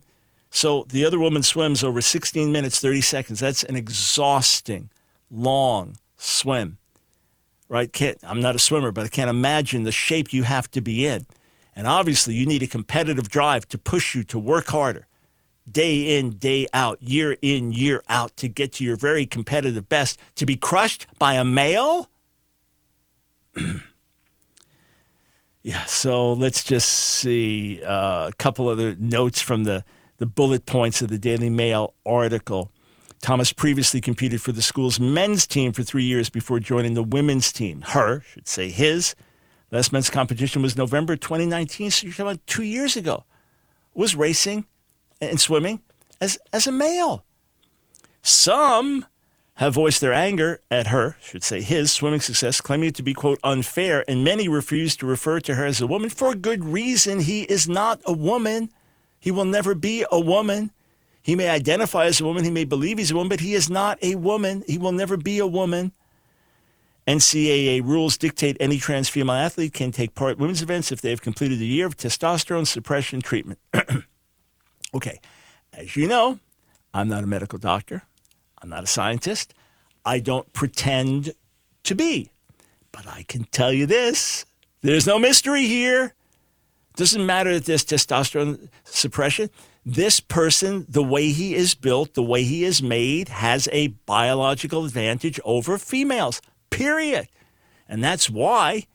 so 0.55 0.85
the 0.87 1.03
other 1.03 1.17
woman 1.17 1.41
swims 1.41 1.83
over 1.83 1.99
16 1.99 2.51
minutes, 2.51 2.79
30 2.79 3.01
seconds. 3.01 3.39
That's 3.39 3.63
an 3.63 3.75
exhausting, 3.75 4.91
long 5.31 5.97
swim, 6.15 6.77
right? 7.67 7.91
Can't, 7.91 8.19
I'm 8.21 8.39
not 8.39 8.55
a 8.55 8.59
swimmer, 8.59 8.91
but 8.91 9.03
I 9.03 9.07
can't 9.07 9.31
imagine 9.31 9.81
the 9.81 9.91
shape 9.91 10.31
you 10.31 10.43
have 10.43 10.69
to 10.71 10.79
be 10.79 11.07
in. 11.07 11.25
And 11.75 11.87
obviously, 11.87 12.35
you 12.35 12.45
need 12.45 12.61
a 12.61 12.67
competitive 12.67 13.29
drive 13.29 13.67
to 13.69 13.79
push 13.79 14.13
you 14.13 14.23
to 14.25 14.37
work 14.37 14.67
harder, 14.67 15.07
day 15.71 16.17
in, 16.17 16.31
day 16.31 16.67
out, 16.73 17.01
year 17.01 17.37
in, 17.41 17.71
year 17.71 18.03
out, 18.09 18.35
to 18.37 18.47
get 18.47 18.73
to 18.73 18.83
your 18.83 18.95
very 18.95 19.25
competitive 19.25 19.87
best. 19.89 20.19
To 20.35 20.45
be 20.45 20.55
crushed 20.55 21.07
by 21.19 21.35
a 21.35 21.43
male? 21.43 22.09
yeah, 25.63 25.85
so 25.85 26.33
let's 26.33 26.63
just 26.63 26.89
see 26.89 27.81
uh, 27.83 28.27
a 28.29 28.33
couple 28.37 28.67
other 28.67 28.95
notes 28.99 29.41
from 29.41 29.63
the 29.63 29.83
the 30.17 30.25
bullet 30.27 30.65
points 30.65 31.01
of 31.01 31.09
the 31.09 31.17
Daily 31.17 31.49
Mail 31.49 31.95
article. 32.05 32.71
Thomas 33.19 33.51
previously 33.51 33.99
competed 33.99 34.41
for 34.41 34.51
the 34.51 34.61
school's 34.61 34.99
men's 34.99 35.47
team 35.47 35.71
for 35.73 35.81
three 35.81 36.03
years 36.03 36.29
before 36.29 36.59
joining 36.59 36.93
the 36.93 37.03
women's 37.03 37.51
team. 37.51 37.81
Her, 37.81 38.21
should 38.21 38.47
say 38.47 38.69
his. 38.69 39.15
Last 39.71 39.91
men's 39.91 40.09
competition 40.09 40.61
was 40.61 40.77
November 40.77 41.15
2019, 41.15 41.89
so 41.89 42.05
you're 42.05 42.13
talking 42.13 42.27
about 42.27 42.47
two 42.47 42.63
years 42.63 42.95
ago. 42.95 43.25
Was 43.95 44.15
racing 44.15 44.65
and 45.29 45.39
swimming 45.39 45.81
as, 46.21 46.37
as 46.51 46.67
a 46.67 46.71
male. 46.71 47.23
Some 48.21 49.05
have 49.55 49.75
voiced 49.75 50.01
their 50.01 50.13
anger 50.13 50.61
at 50.71 50.87
her, 50.87 51.15
should 51.21 51.43
say 51.43 51.61
his, 51.61 51.91
swimming 51.91 52.21
success, 52.21 52.61
claiming 52.61 52.89
it 52.89 52.95
to 52.95 53.03
be, 53.03 53.13
quote, 53.13 53.39
unfair, 53.43 54.03
and 54.07 54.23
many 54.23 54.47
refuse 54.47 54.95
to 54.97 55.05
refer 55.05 55.39
to 55.41 55.55
her 55.55 55.65
as 55.65 55.79
a 55.79 55.87
woman 55.87 56.09
for 56.09 56.33
good 56.33 56.65
reason. 56.65 57.19
He 57.19 57.43
is 57.43 57.69
not 57.69 58.01
a 58.05 58.13
woman. 58.13 58.69
He 59.19 59.29
will 59.29 59.45
never 59.45 59.75
be 59.75 60.05
a 60.11 60.19
woman. 60.19 60.71
He 61.21 61.35
may 61.35 61.49
identify 61.49 62.05
as 62.05 62.19
a 62.19 62.25
woman, 62.25 62.43
he 62.43 62.51
may 62.51 62.65
believe 62.65 62.97
he's 62.97 63.11
a 63.11 63.15
woman, 63.15 63.29
but 63.29 63.39
he 63.39 63.53
is 63.53 63.69
not 63.69 63.97
a 64.01 64.15
woman. 64.15 64.63
He 64.67 64.77
will 64.77 64.91
never 64.91 65.15
be 65.15 65.39
a 65.39 65.47
woman. 65.47 65.93
NCAA 67.07 67.83
rules 67.83 68.17
dictate 68.17 68.57
any 68.59 68.77
trans 68.77 69.09
female 69.09 69.35
athlete 69.35 69.73
can 69.73 69.91
take 69.91 70.15
part 70.15 70.37
in 70.37 70.41
women's 70.41 70.61
events 70.61 70.91
if 70.91 71.01
they 71.01 71.09
have 71.09 71.21
completed 71.21 71.59
a 71.59 71.65
year 71.65 71.85
of 71.85 71.97
testosterone 71.97 72.65
suppression 72.65 73.21
treatment. 73.21 73.59
okay, 74.93 75.19
as 75.73 75.95
you 75.95 76.07
know, 76.07 76.39
I'm 76.93 77.07
not 77.07 77.23
a 77.23 77.27
medical 77.27 77.59
doctor, 77.59 78.03
I'm 78.61 78.69
not 78.69 78.83
a 78.83 78.87
scientist, 78.87 79.53
I 80.05 80.19
don't 80.19 80.51
pretend 80.53 81.33
to 81.83 81.95
be. 81.95 82.29
But 82.91 83.07
I 83.07 83.23
can 83.23 83.45
tell 83.45 83.73
you 83.73 83.85
this 83.85 84.45
there's 84.81 85.07
no 85.07 85.17
mystery 85.17 85.65
here. 85.65 86.13
Doesn't 86.95 87.25
matter 87.25 87.53
that 87.53 87.65
there's 87.65 87.85
testosterone 87.85 88.69
suppression. 88.83 89.49
This 89.85 90.19
person, 90.19 90.85
the 90.87 91.03
way 91.03 91.29
he 91.29 91.55
is 91.55 91.73
built, 91.73 92.13
the 92.13 92.23
way 92.23 92.43
he 92.43 92.63
is 92.63 92.83
made, 92.83 93.29
has 93.29 93.67
a 93.71 93.87
biological 94.05 94.85
advantage 94.85 95.39
over 95.43 95.77
females, 95.77 96.41
period. 96.69 97.27
And 97.89 98.03
that's 98.03 98.29
why 98.29 98.85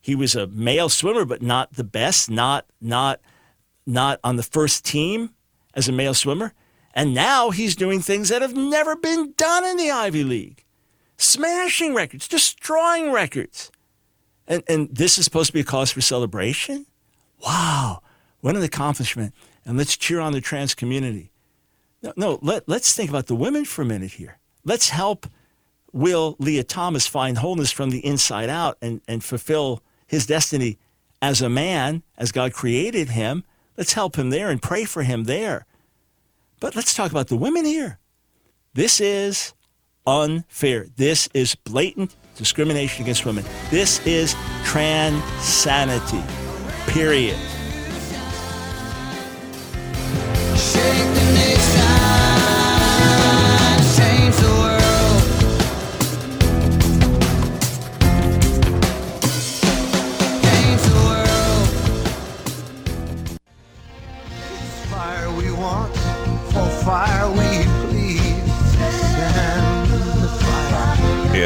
he 0.00 0.14
was 0.14 0.36
a 0.36 0.46
male 0.46 0.88
swimmer, 0.88 1.24
but 1.24 1.42
not 1.42 1.72
the 1.72 1.82
best, 1.82 2.30
not, 2.30 2.66
not, 2.80 3.20
not 3.86 4.20
on 4.22 4.36
the 4.36 4.42
first 4.42 4.84
team 4.84 5.30
as 5.76 5.88
a 5.88 5.92
male 5.92 6.14
swimmer. 6.14 6.52
And 6.92 7.14
now 7.14 7.50
he's 7.50 7.76
doing 7.76 8.00
things 8.00 8.30
that 8.30 8.42
have 8.42 8.56
never 8.56 8.96
been 8.96 9.34
done 9.36 9.64
in 9.64 9.76
the 9.76 9.92
Ivy 9.92 10.24
League 10.24 10.64
smashing 11.18 11.94
records, 11.94 12.28
destroying 12.28 13.10
records. 13.10 13.70
And, 14.46 14.62
and 14.68 14.94
this 14.94 15.16
is 15.16 15.24
supposed 15.24 15.46
to 15.46 15.52
be 15.54 15.60
a 15.60 15.64
cause 15.64 15.90
for 15.90 16.00
celebration? 16.00 16.86
wow, 17.44 18.02
what 18.40 18.56
an 18.56 18.62
accomplishment. 18.62 19.34
And 19.64 19.76
let's 19.76 19.96
cheer 19.96 20.20
on 20.20 20.32
the 20.32 20.40
trans 20.40 20.74
community. 20.74 21.32
No, 22.02 22.12
no 22.16 22.38
let, 22.42 22.68
let's 22.68 22.94
think 22.94 23.10
about 23.10 23.26
the 23.26 23.34
women 23.34 23.64
for 23.64 23.82
a 23.82 23.86
minute 23.86 24.12
here. 24.12 24.38
Let's 24.64 24.90
help 24.90 25.26
Will 25.92 26.36
Lia 26.38 26.62
Thomas 26.62 27.06
find 27.06 27.38
wholeness 27.38 27.72
from 27.72 27.90
the 27.90 28.04
inside 28.04 28.48
out 28.48 28.76
and, 28.82 29.00
and 29.08 29.24
fulfill 29.24 29.82
his 30.06 30.26
destiny 30.26 30.78
as 31.22 31.40
a 31.40 31.48
man, 31.48 32.02
as 32.18 32.32
God 32.32 32.52
created 32.52 33.10
him. 33.10 33.44
Let's 33.76 33.92
help 33.92 34.16
him 34.16 34.30
there 34.30 34.50
and 34.50 34.60
pray 34.60 34.84
for 34.84 35.02
him 35.02 35.24
there. 35.24 35.66
But 36.60 36.74
let's 36.74 36.94
talk 36.94 37.10
about 37.10 37.28
the 37.28 37.36
women 37.36 37.64
here. 37.64 37.98
This 38.74 39.00
is 39.00 39.54
unfair. 40.06 40.86
This 40.96 41.28
is 41.34 41.54
blatant 41.54 42.14
discrimination 42.36 43.02
against 43.02 43.26
women. 43.26 43.44
This 43.70 44.04
is 44.06 44.34
transanity 44.64 46.22
period. 46.88 47.36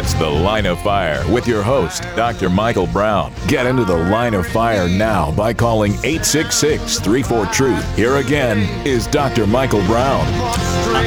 It's 0.00 0.14
The 0.14 0.26
Line 0.26 0.64
of 0.64 0.80
Fire 0.80 1.23
with 1.30 1.47
your 1.47 1.62
host, 1.62 2.04
Dr. 2.16 2.49
Michael 2.49 2.87
Brown. 2.87 3.35
Get 3.47 3.66
into 3.66 3.85
the 3.85 3.99
line 3.99 4.33
of 4.33 4.47
fire 4.47 4.88
now 4.88 5.30
by 5.33 5.52
calling 5.52 5.92
866 5.97 7.00
34 7.00 7.45
Truth. 7.49 7.97
Here 7.97 8.16
again 8.16 8.61
is 8.87 9.07
Dr. 9.09 9.47
Michael 9.47 9.85
Brown. 9.85 10.25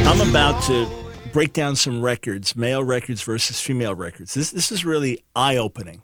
I'm 0.06 0.30
about 0.30 0.62
to 0.66 0.88
break 1.32 1.54
down 1.54 1.76
some 1.76 2.04
records, 2.04 2.56
male 2.56 2.84
records 2.84 3.24
versus 3.24 3.60
female 3.60 3.96
records. 3.96 4.36
This, 4.36 4.52
this 4.52 4.72
is 4.72 4.86
really 4.86 5.24
eye 5.36 5.58
opening. 5.58 6.04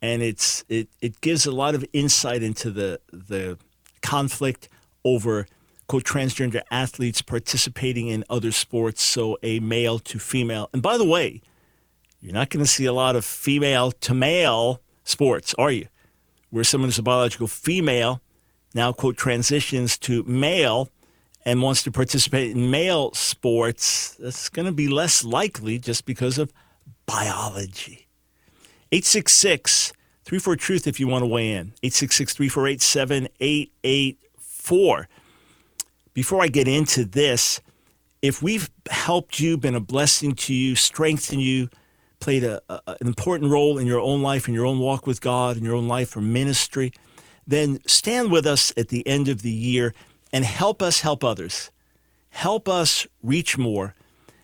And 0.00 0.22
it's, 0.22 0.64
it, 0.68 0.88
it 1.00 1.20
gives 1.20 1.44
a 1.44 1.50
lot 1.50 1.74
of 1.74 1.84
insight 1.92 2.44
into 2.44 2.70
the, 2.70 3.00
the 3.12 3.58
conflict 4.00 4.68
over 5.04 5.48
quote 5.88 6.04
transgender 6.04 6.60
athletes 6.70 7.20
participating 7.20 8.06
in 8.06 8.22
other 8.30 8.52
sports, 8.52 9.02
so 9.02 9.36
a 9.42 9.58
male 9.58 9.98
to 9.98 10.20
female. 10.20 10.70
And 10.72 10.80
by 10.80 10.96
the 10.96 11.04
way, 11.04 11.42
you're 12.20 12.34
not 12.34 12.50
going 12.50 12.64
to 12.64 12.70
see 12.70 12.84
a 12.84 12.92
lot 12.92 13.16
of 13.16 13.24
female 13.24 13.92
to 13.92 14.14
male 14.14 14.80
sports, 15.04 15.54
are 15.58 15.70
you? 15.70 15.88
Where 16.50 16.64
someone 16.64 16.90
is 16.90 16.98
a 16.98 17.02
biological 17.02 17.46
female 17.46 18.20
now, 18.74 18.92
quote, 18.92 19.16
transitions 19.16 19.96
to 19.98 20.22
male 20.24 20.90
and 21.44 21.62
wants 21.62 21.82
to 21.84 21.90
participate 21.90 22.50
in 22.50 22.70
male 22.70 23.12
sports, 23.14 24.14
that's 24.18 24.48
going 24.48 24.66
to 24.66 24.72
be 24.72 24.88
less 24.88 25.24
likely 25.24 25.78
just 25.78 26.04
because 26.04 26.38
of 26.38 26.52
biology. 27.06 28.08
866 28.92 29.92
34 30.24 30.56
Truth 30.56 30.86
if 30.86 31.00
you 31.00 31.08
want 31.08 31.22
to 31.22 31.26
weigh 31.26 31.52
in. 31.52 31.72
866 31.82 32.34
348 32.34 32.82
7884. 32.82 35.08
Before 36.12 36.42
I 36.42 36.48
get 36.48 36.68
into 36.68 37.06
this, 37.06 37.62
if 38.20 38.42
we've 38.42 38.68
helped 38.90 39.40
you, 39.40 39.56
been 39.56 39.74
a 39.74 39.80
blessing 39.80 40.34
to 40.34 40.52
you, 40.52 40.74
strengthened 40.74 41.40
you, 41.40 41.70
played 42.20 42.44
a, 42.44 42.60
a, 42.68 42.80
an 43.00 43.06
important 43.06 43.50
role 43.50 43.78
in 43.78 43.86
your 43.86 44.00
own 44.00 44.22
life, 44.22 44.48
in 44.48 44.54
your 44.54 44.66
own 44.66 44.78
walk 44.78 45.06
with 45.06 45.20
God, 45.20 45.56
in 45.56 45.64
your 45.64 45.74
own 45.74 45.88
life 45.88 46.16
or 46.16 46.20
ministry, 46.20 46.92
then 47.46 47.80
stand 47.86 48.30
with 48.30 48.46
us 48.46 48.72
at 48.76 48.88
the 48.88 49.06
end 49.06 49.28
of 49.28 49.42
the 49.42 49.50
year 49.50 49.94
and 50.32 50.44
help 50.44 50.82
us 50.82 51.00
help 51.00 51.24
others. 51.24 51.70
Help 52.30 52.68
us 52.68 53.06
reach 53.22 53.56
more 53.56 53.94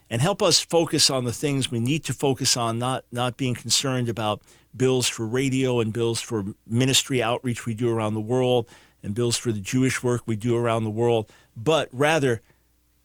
and 0.09 0.23
help 0.23 0.43
us 0.43 0.61
focus 0.61 1.11
on 1.11 1.25
the 1.25 1.33
things 1.33 1.71
we 1.71 1.81
need 1.81 2.05
to 2.05 2.13
focus 2.13 2.57
on, 2.57 2.79
not, 2.79 3.05
not 3.13 3.37
being 3.37 3.55
concerned 3.55 4.09
about 4.09 4.41
bills 4.77 5.09
for 5.09 5.27
radio 5.27 5.81
and 5.81 5.93
bills 5.93 6.21
for 6.21 6.45
ministry 6.67 7.23
outreach 7.23 7.67
we 7.67 7.75
do 7.75 7.91
around 7.91 8.15
the 8.15 8.21
world 8.21 8.69
and 9.03 9.15
bills 9.15 9.37
for 9.37 9.53
the 9.53 9.61
Jewish 9.61 10.03
work 10.03 10.23
we 10.27 10.37
do 10.37 10.57
around 10.57 10.85
the 10.85 10.91
world, 10.91 11.31
but 11.57 11.89
rather 11.93 12.41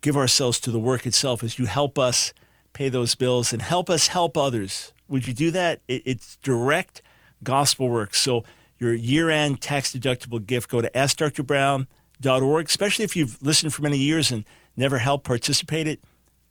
give 0.02 0.16
ourselves 0.16 0.60
to 0.62 0.72
the 0.72 0.80
work 0.80 1.06
itself 1.06 1.44
as 1.44 1.60
you 1.60 1.66
help 1.66 2.00
us 2.00 2.34
pay 2.74 2.90
those 2.90 3.16
bills 3.16 3.54
and 3.54 3.62
help 3.62 3.90
us 3.90 4.08
help 4.08 4.38
others. 4.38 4.94
Would 5.08 5.28
you 5.28 5.34
do 5.34 5.52
that? 5.52 5.82
it's 5.88 6.38
direct 6.38 7.02
gospel 7.44 7.90
work. 7.90 8.14
So 8.14 8.44
your 8.78 8.94
year-end 8.94 9.62
tax 9.62 9.94
deductible 9.94 10.46
gift, 10.46 10.70
go 10.70 10.82
to 10.82 10.90
askdrbrown.org, 10.92 12.66
especially 12.66 13.06
if 13.06 13.16
you've 13.16 13.42
listened 13.42 13.74
for 13.74 13.82
many 13.82 13.98
years 13.98 14.32
and 14.32 14.46
never 14.78 14.98
helped 14.98 15.26
participated. 15.26 16.00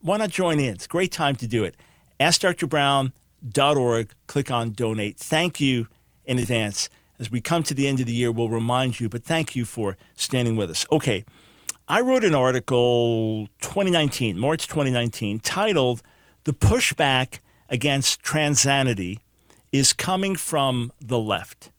Why 0.00 0.18
not 0.18 0.30
join 0.30 0.60
in? 0.60 0.74
It's 0.74 0.84
a 0.84 0.88
great 0.88 1.12
time 1.12 1.36
to 1.36 1.46
do 1.46 1.64
it. 1.64 1.74
AskDrBrown.org, 2.20 4.14
click 4.26 4.50
on 4.50 4.72
donate. 4.72 5.16
Thank 5.18 5.60
you 5.60 5.88
in 6.24 6.38
advance. 6.38 6.88
As 7.18 7.30
we 7.30 7.40
come 7.40 7.62
to 7.64 7.74
the 7.74 7.88
end 7.88 7.98
of 7.98 8.06
the 8.06 8.12
year, 8.12 8.30
we'll 8.30 8.48
remind 8.48 9.00
you, 9.00 9.08
but 9.08 9.24
thank 9.24 9.56
you 9.56 9.64
for 9.64 9.96
standing 10.14 10.54
with 10.54 10.70
us. 10.70 10.86
Okay, 10.92 11.24
I 11.88 12.00
wrote 12.00 12.22
an 12.22 12.34
article 12.34 13.48
2019, 13.60 14.38
March 14.38 14.68
2019, 14.68 15.40
titled 15.40 16.02
The 16.48 16.54
Pushback 16.54 17.40
Against 17.68 18.22
Transanity 18.22 19.18
is 19.70 19.92
Coming 19.92 20.34
from 20.34 20.90
the 20.98 21.18
Left. 21.18 21.70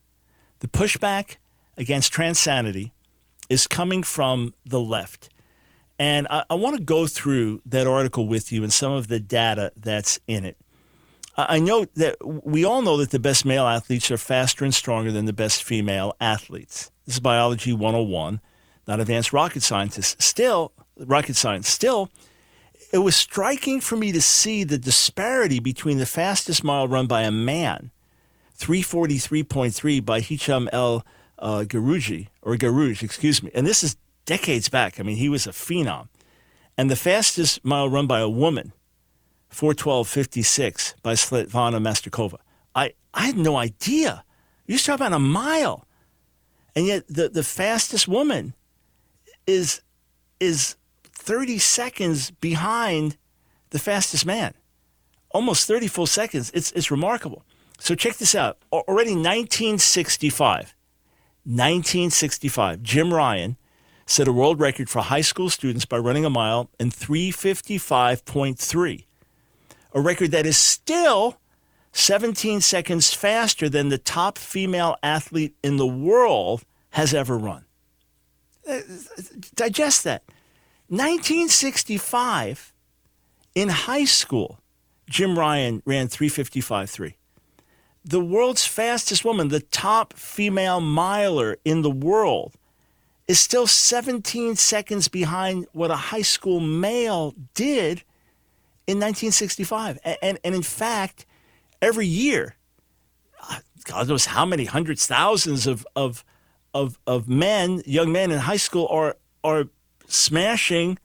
The 0.59 0.67
pushback 0.67 1.37
against 1.75 2.13
transanity 2.13 2.93
is 3.49 3.65
coming 3.65 4.03
from 4.03 4.53
the 4.63 4.79
left. 4.79 5.29
And 5.97 6.27
I, 6.29 6.43
I 6.51 6.53
want 6.53 6.77
to 6.77 6.83
go 6.83 7.07
through 7.07 7.63
that 7.65 7.87
article 7.87 8.27
with 8.27 8.51
you 8.51 8.61
and 8.61 8.71
some 8.71 8.91
of 8.91 9.07
the 9.07 9.19
data 9.19 9.71
that's 9.75 10.19
in 10.27 10.45
it. 10.45 10.55
I 11.35 11.57
know 11.57 11.85
that 11.95 12.17
we 12.23 12.63
all 12.63 12.83
know 12.83 12.97
that 12.97 13.09
the 13.09 13.17
best 13.17 13.45
male 13.45 13.65
athletes 13.65 14.11
are 14.11 14.17
faster 14.17 14.65
and 14.65 14.75
stronger 14.75 15.11
than 15.11 15.25
the 15.25 15.33
best 15.33 15.63
female 15.63 16.15
athletes. 16.21 16.91
This 17.07 17.15
is 17.15 17.19
biology 17.19 17.73
101, 17.73 18.39
not 18.87 18.99
advanced 18.99 19.33
rocket 19.33 19.63
scientists. 19.63 20.23
Still, 20.23 20.73
rocket 20.95 21.35
science. 21.35 21.67
Still, 21.67 22.11
it 22.91 22.99
was 22.99 23.15
striking 23.15 23.81
for 23.81 23.95
me 23.95 24.11
to 24.11 24.21
see 24.21 24.63
the 24.63 24.77
disparity 24.77 25.59
between 25.59 25.97
the 25.97 26.05
fastest 26.05 26.63
mile 26.63 26.87
run 26.87 27.07
by 27.07 27.23
a 27.23 27.31
man, 27.31 27.91
343.3 28.57 30.05
by 30.05 30.21
Hicham 30.21 30.67
El 30.71 31.05
uh, 31.37 31.59
or 31.59 31.65
Guerrouj, 31.65 33.03
excuse 33.03 33.43
me. 33.43 33.51
And 33.53 33.65
this 33.65 33.83
is 33.83 33.95
decades 34.25 34.69
back. 34.69 34.99
I 34.99 35.03
mean, 35.03 35.17
he 35.17 35.29
was 35.29 35.47
a 35.47 35.51
phenom. 35.51 36.07
And 36.77 36.89
the 36.89 36.95
fastest 36.95 37.63
mile 37.63 37.89
run 37.89 38.07
by 38.07 38.19
a 38.19 38.29
woman, 38.29 38.73
412.56 39.51 40.95
by 41.01 41.13
Svetlana 41.13 41.81
Masterkova. 41.81 42.37
I, 42.75 42.93
I 43.13 43.25
had 43.25 43.37
no 43.37 43.57
idea. 43.57 44.23
You 44.65 44.77
talk 44.77 44.95
about 44.95 45.13
a 45.13 45.19
mile. 45.19 45.85
And 46.75 46.85
yet 46.85 47.03
the, 47.07 47.29
the 47.29 47.43
fastest 47.43 48.07
woman 48.07 48.53
is 49.47 49.81
is 50.39 50.75
30 51.19 51.59
seconds 51.59 52.31
behind 52.31 53.17
the 53.69 53.79
fastest 53.79 54.25
man. 54.25 54.53
Almost 55.31 55.67
30 55.67 55.87
full 55.87 56.07
seconds. 56.07 56.49
It's, 56.53 56.71
it's 56.71 56.89
remarkable. 56.89 57.43
So 57.77 57.93
check 57.93 58.15
this 58.17 58.33
out. 58.35 58.57
Already 58.71 59.11
1965, 59.11 60.73
1965, 61.45 62.81
Jim 62.81 63.09
Ryun 63.09 63.57
set 64.05 64.27
a 64.27 64.33
world 64.33 64.59
record 64.59 64.89
for 64.89 65.03
high 65.03 65.21
school 65.21 65.49
students 65.49 65.85
by 65.85 65.97
running 65.97 66.25
a 66.25 66.29
mile 66.29 66.69
in 66.79 66.89
355.3 66.89 69.05
a 69.93 70.01
record 70.01 70.31
that 70.31 70.45
is 70.45 70.57
still 70.57 71.39
17 71.91 72.61
seconds 72.61 73.13
faster 73.13 73.69
than 73.69 73.89
the 73.89 73.97
top 73.97 74.37
female 74.37 74.95
athlete 75.01 75.55
in 75.63 75.77
the 75.77 75.87
world 75.87 76.63
has 76.91 77.13
ever 77.13 77.37
run. 77.37 77.65
Uh, 78.67 78.81
digest 79.55 80.03
that. 80.03 80.23
1965, 80.89 82.73
in 83.53 83.69
high 83.69 84.05
school, 84.05 84.59
Jim 85.07 85.35
Ryun 85.35 85.81
ran 85.85 86.07
355.3. 86.07 87.13
The 88.05 88.19
world's 88.19 88.65
fastest 88.65 89.23
woman, 89.23 89.49
the 89.49 89.59
top 89.59 90.13
female 90.13 90.81
miler 90.81 91.57
in 91.63 91.83
the 91.83 91.91
world, 91.91 92.55
is 93.27 93.39
still 93.39 93.67
17 93.67 94.55
seconds 94.55 95.07
behind 95.07 95.67
what 95.73 95.91
a 95.91 95.95
high 95.95 96.23
school 96.23 96.59
male 96.59 97.35
did 97.53 98.03
in 98.87 98.97
1965. 98.97 99.99
And, 100.03 100.17
and, 100.23 100.39
and 100.43 100.55
in 100.55 100.63
fact, 100.63 101.27
every 101.83 102.07
year, 102.07 102.55
uh, 103.47 103.59
God 103.83 104.07
knows 104.07 104.25
how 104.25 104.45
many 104.45 104.65
hundreds, 104.65 105.05
thousands 105.05 105.67
of, 105.67 105.85
of, 105.95 106.25
of, 106.73 106.97
of 107.05 107.29
men, 107.29 107.83
young 107.85 108.11
men 108.11 108.31
in 108.31 108.39
high 108.39 108.57
school 108.57 108.87
are, 108.89 109.17
are 109.43 109.65
smashing 110.09 110.97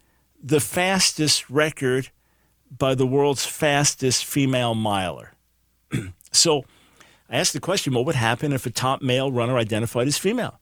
the 0.42 0.60
fastest 0.60 1.48
record 1.48 2.10
by 2.76 2.94
the 2.94 3.06
world's 3.06 3.46
fastest 3.46 4.24
female 4.24 4.74
miler. 4.74 5.32
so 6.32 6.64
I 7.30 7.36
asked 7.36 7.52
the 7.52 7.60
question 7.60 7.94
what 7.94 8.06
would 8.06 8.14
happen 8.14 8.52
if 8.52 8.66
a 8.66 8.70
top 8.70 9.02
male 9.02 9.30
runner 9.30 9.56
identified 9.56 10.08
as 10.08 10.18
female? 10.18 10.58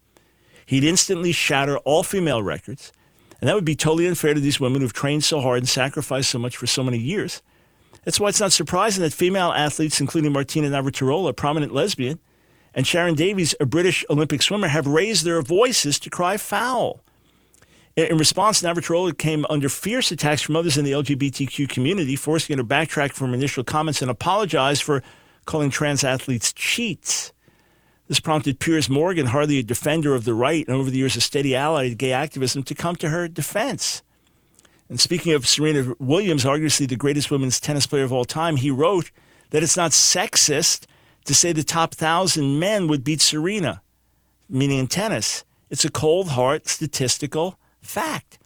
He'd 0.66 0.84
instantly 0.84 1.32
shatter 1.32 1.78
all 1.78 2.02
female 2.02 2.42
records 2.42 2.92
and 3.42 3.48
that 3.48 3.56
would 3.56 3.64
be 3.64 3.74
totally 3.74 4.06
unfair 4.06 4.34
to 4.34 4.40
these 4.40 4.60
women 4.60 4.80
who've 4.80 4.92
trained 4.92 5.24
so 5.24 5.40
hard 5.40 5.58
and 5.58 5.68
sacrificed 5.68 6.30
so 6.30 6.38
much 6.38 6.56
for 6.56 6.68
so 6.68 6.84
many 6.84 6.98
years. 6.98 7.42
That's 8.04 8.20
why 8.20 8.28
it's 8.28 8.38
not 8.38 8.52
surprising 8.52 9.02
that 9.02 9.12
female 9.12 9.50
athletes, 9.50 10.00
including 10.00 10.32
Martina 10.32 10.68
Navratilova, 10.68 11.30
a 11.30 11.32
prominent 11.32 11.74
lesbian, 11.74 12.20
and 12.72 12.86
Sharron 12.86 13.16
Davies, 13.16 13.56
a 13.58 13.66
British 13.66 14.04
Olympic 14.08 14.42
swimmer, 14.42 14.68
have 14.68 14.86
raised 14.86 15.24
their 15.24 15.42
voices 15.42 15.98
to 15.98 16.08
cry 16.08 16.36
foul. 16.36 17.02
In 17.94 18.16
response, 18.16 18.62
Navratilova 18.62 19.18
came 19.18 19.44
under 19.50 19.68
fierce 19.68 20.10
attacks 20.10 20.40
from 20.40 20.56
others 20.56 20.78
in 20.78 20.84
the 20.84 20.92
LGBTQ 20.92 21.68
community, 21.68 22.16
forcing 22.16 22.56
her 22.56 22.62
to 22.62 22.66
backtrack 22.66 23.12
from 23.12 23.34
initial 23.34 23.64
comments 23.64 24.00
and 24.00 24.10
apologize 24.10 24.80
for 24.80 25.02
calling 25.44 25.68
trans 25.68 26.02
athletes 26.02 26.54
cheats. 26.54 27.32
This 28.08 28.18
prompted 28.18 28.60
Piers 28.60 28.88
Morgan, 28.88 29.26
hardly 29.26 29.58
a 29.58 29.62
defender 29.62 30.14
of 30.14 30.24
the 30.24 30.32
right 30.32 30.66
and 30.66 30.74
over 30.74 30.90
the 30.90 30.98
years 30.98 31.16
a 31.16 31.20
steady 31.20 31.54
ally 31.54 31.90
to 31.90 31.94
gay 31.94 32.12
activism, 32.12 32.62
to 32.62 32.74
come 32.74 32.96
to 32.96 33.10
her 33.10 33.28
defense. 33.28 34.02
And 34.88 34.98
speaking 34.98 35.34
of 35.34 35.46
Serena 35.46 35.94
Williams, 35.98 36.44
arguably 36.44 36.88
the 36.88 36.96
greatest 36.96 37.30
women's 37.30 37.60
tennis 37.60 37.86
player 37.86 38.04
of 38.04 38.12
all 38.12 38.24
time, 38.24 38.56
he 38.56 38.70
wrote 38.70 39.10
that 39.50 39.62
it's 39.62 39.76
not 39.76 39.90
sexist 39.90 40.86
to 41.26 41.34
say 41.34 41.52
the 41.52 41.62
top 41.62 41.94
thousand 41.94 42.58
men 42.58 42.88
would 42.88 43.04
beat 43.04 43.20
Serena, 43.20 43.82
meaning 44.48 44.78
in 44.78 44.86
tennis. 44.86 45.44
It's 45.68 45.84
a 45.84 45.90
cold, 45.90 46.30
hard 46.30 46.66
statistical 46.66 47.58
fact. 47.82 48.38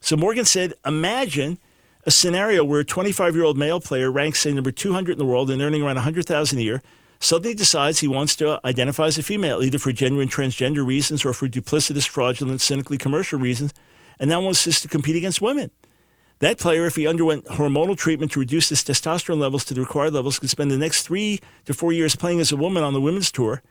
So 0.00 0.16
Morgan 0.16 0.44
said, 0.44 0.74
imagine 0.84 1.58
a 2.04 2.10
scenario 2.10 2.64
where 2.64 2.80
a 2.80 2.84
25 2.84 3.34
year 3.34 3.44
old 3.44 3.58
male 3.58 3.80
player 3.80 4.10
ranks, 4.10 4.40
say, 4.40 4.52
number 4.52 4.72
200 4.72 5.12
in 5.12 5.18
the 5.18 5.24
world 5.24 5.50
and 5.50 5.60
earning 5.62 5.82
around 5.82 5.96
100000 5.96 6.58
a 6.58 6.62
year 6.62 6.82
suddenly 7.20 7.54
decides 7.54 8.00
he 8.00 8.08
wants 8.08 8.34
to 8.36 8.58
identify 8.64 9.06
as 9.06 9.18
a 9.18 9.22
female, 9.22 9.62
either 9.62 9.78
for 9.78 9.92
genuine 9.92 10.28
transgender 10.28 10.86
reasons 10.86 11.24
or 11.24 11.34
for 11.34 11.48
duplicitous, 11.48 12.08
fraudulent, 12.08 12.62
cynically 12.62 12.96
commercial 12.96 13.38
reasons, 13.38 13.74
and 14.18 14.30
now 14.30 14.40
wants 14.40 14.80
to 14.80 14.88
compete 14.88 15.16
against 15.16 15.42
women. 15.42 15.70
That 16.38 16.58
player, 16.58 16.86
if 16.86 16.96
he 16.96 17.06
underwent 17.06 17.44
hormonal 17.44 17.96
treatment 17.98 18.32
to 18.32 18.40
reduce 18.40 18.70
his 18.70 18.82
testosterone 18.82 19.38
levels 19.38 19.66
to 19.66 19.74
the 19.74 19.82
required 19.82 20.14
levels, 20.14 20.38
could 20.38 20.48
spend 20.48 20.70
the 20.70 20.78
next 20.78 21.02
three 21.02 21.40
to 21.66 21.74
four 21.74 21.92
years 21.92 22.16
playing 22.16 22.40
as 22.40 22.50
a 22.50 22.56
woman 22.56 22.82
on 22.82 22.94
the 22.94 23.00
women's 23.00 23.30
tour. 23.30 23.62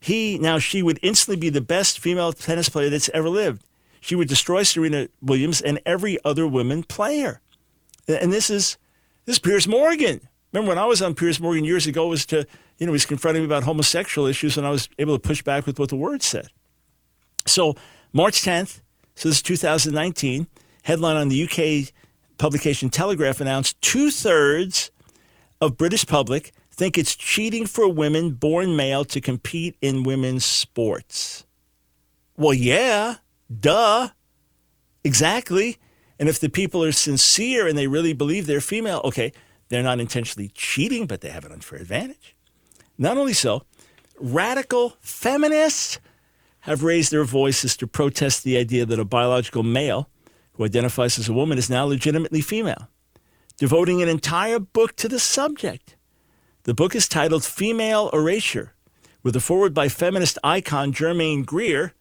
He, 0.00 0.38
now 0.38 0.58
she, 0.58 0.82
would 0.82 0.98
instantly 1.02 1.36
be 1.36 1.50
the 1.50 1.60
best 1.60 1.98
female 1.98 2.32
tennis 2.32 2.70
player 2.70 2.88
that's 2.88 3.10
ever 3.10 3.28
lived. 3.28 3.62
She 4.04 4.14
would 4.14 4.28
destroy 4.28 4.64
Serena 4.64 5.08
Williams 5.22 5.62
and 5.62 5.80
every 5.86 6.18
other 6.26 6.46
women 6.46 6.82
player. 6.82 7.40
And 8.06 8.30
this 8.30 8.50
is 8.50 8.76
this 9.24 9.36
is 9.36 9.38
Piers 9.38 9.66
Morgan. 9.66 10.20
Remember 10.52 10.68
when 10.68 10.78
I 10.78 10.84
was 10.84 11.00
on 11.00 11.14
Piers 11.14 11.40
Morgan 11.40 11.64
years 11.64 11.86
ago 11.86 12.06
was 12.06 12.26
to 12.26 12.46
you 12.76 12.86
know, 12.86 12.92
he's 12.92 13.06
confronting 13.06 13.42
me 13.42 13.46
about 13.46 13.62
homosexual 13.62 14.26
issues, 14.26 14.58
and 14.58 14.66
I 14.66 14.70
was 14.70 14.90
able 14.98 15.14
to 15.14 15.18
push 15.18 15.42
back 15.42 15.64
with 15.64 15.78
what 15.78 15.88
the 15.88 15.96
word 15.96 16.22
said. 16.22 16.48
So, 17.46 17.76
March 18.12 18.42
10th, 18.42 18.82
so 19.14 19.30
this 19.30 19.36
is 19.36 19.42
2019, 19.42 20.48
headline 20.82 21.16
on 21.16 21.28
the 21.28 21.44
UK 21.44 21.94
publication 22.36 22.90
Telegraph 22.90 23.40
announced 23.40 23.80
two 23.80 24.10
thirds 24.10 24.90
of 25.62 25.78
British 25.78 26.04
public 26.06 26.52
think 26.70 26.98
it's 26.98 27.14
cheating 27.14 27.64
for 27.66 27.88
women 27.88 28.32
born 28.32 28.76
male 28.76 29.04
to 29.06 29.20
compete 29.20 29.76
in 29.80 30.02
women's 30.02 30.44
sports. 30.44 31.46
Well, 32.36 32.52
yeah, 32.52 33.16
duh. 33.60 34.08
Exactly. 35.02 35.78
And 36.18 36.28
if 36.28 36.38
the 36.40 36.48
people 36.48 36.82
are 36.82 36.92
sincere 36.92 37.66
and 37.66 37.76
they 37.76 37.86
really 37.86 38.12
believe 38.12 38.46
they're 38.46 38.60
female, 38.60 39.00
okay, 39.04 39.32
they're 39.68 39.82
not 39.82 40.00
intentionally 40.00 40.50
cheating, 40.54 41.06
but 41.06 41.20
they 41.20 41.30
have 41.30 41.44
an 41.44 41.52
unfair 41.52 41.80
advantage. 41.80 42.36
Not 42.96 43.16
only 43.16 43.32
so, 43.32 43.64
radical 44.18 44.96
feminists 45.00 45.98
have 46.60 46.82
raised 46.82 47.10
their 47.10 47.24
voices 47.24 47.76
to 47.76 47.86
protest 47.86 48.44
the 48.44 48.56
idea 48.56 48.86
that 48.86 48.98
a 48.98 49.04
biological 49.04 49.62
male 49.62 50.08
who 50.54 50.64
identifies 50.64 51.18
as 51.18 51.28
a 51.28 51.32
woman 51.32 51.58
is 51.58 51.68
now 51.68 51.84
legitimately 51.84 52.40
female, 52.40 52.88
devoting 53.58 54.00
an 54.00 54.08
entire 54.08 54.58
book 54.58 54.96
to 54.96 55.08
the 55.08 55.18
subject. 55.18 55.96
The 56.62 56.74
book 56.74 56.94
is 56.94 57.08
titled 57.08 57.44
Female 57.44 58.08
Erasure, 58.12 58.72
with 59.22 59.36
a 59.36 59.40
foreword 59.40 59.74
by 59.74 59.88
feminist 59.88 60.38
icon 60.44 60.92
Germaine 60.92 61.42
Greer, 61.42 61.92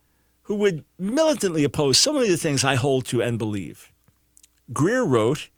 who 0.44 0.56
would 0.56 0.84
militantly 0.98 1.64
oppose 1.64 1.98
so 1.98 2.14
many 2.14 2.26
of 2.26 2.32
the 2.32 2.38
things 2.38 2.64
I 2.64 2.76
hold 2.76 3.06
to 3.06 3.22
and 3.22 3.38
believe. 3.38 3.92
Greer 4.72 5.04
wrote 5.04 5.50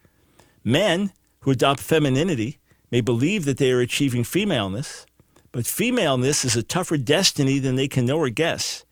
Men 0.64 1.12
who 1.42 1.52
adopt 1.52 1.80
femininity 1.80 2.58
may 2.92 3.02
believe 3.02 3.46
that 3.46 3.58
they 3.58 3.72
are 3.72 3.82
achieving 3.82 4.24
femaleness, 4.24 5.06
but 5.52 5.68
femaleness 5.68 6.44
is 6.44 6.56
a 6.56 6.64
tougher 6.64 6.98
destiny 6.98 7.60
than 7.60 7.76
they 7.76 7.88
can 7.88 8.06
know 8.06 8.18
or 8.18 8.30
guess. 8.30 8.84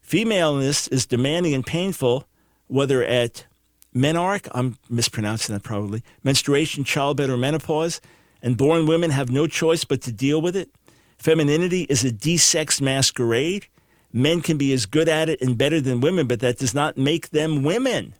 Femaleness 0.00 0.88
is 0.88 1.06
demanding 1.06 1.54
and 1.54 1.64
painful, 1.64 2.26
whether 2.66 3.04
at 3.04 3.46
menarche, 3.94 4.48
I'm 4.52 4.76
mispronouncing 4.88 5.54
that 5.54 5.62
probably, 5.62 6.02
menstruation, 6.24 6.84
childbed, 6.84 7.30
or 7.30 7.36
menopause, 7.36 8.00
and 8.42 8.56
born 8.56 8.86
women 8.86 9.10
have 9.10 9.30
no 9.30 9.46
choice 9.46 9.84
but 9.84 10.00
to 10.02 10.12
deal 10.12 10.40
with 10.40 10.56
it. 10.56 10.70
Femininity 11.18 11.82
is 11.82 12.04
a 12.04 12.10
desexed 12.10 12.80
masquerade. 12.80 13.66
Men 14.12 14.40
can 14.40 14.58
be 14.58 14.72
as 14.72 14.86
good 14.86 15.08
at 15.08 15.28
it 15.28 15.40
and 15.40 15.56
better 15.56 15.80
than 15.80 16.00
women, 16.00 16.26
but 16.26 16.40
that 16.40 16.58
does 16.58 16.74
not 16.74 16.96
make 16.96 17.30
them 17.30 17.62
women. 17.62 18.14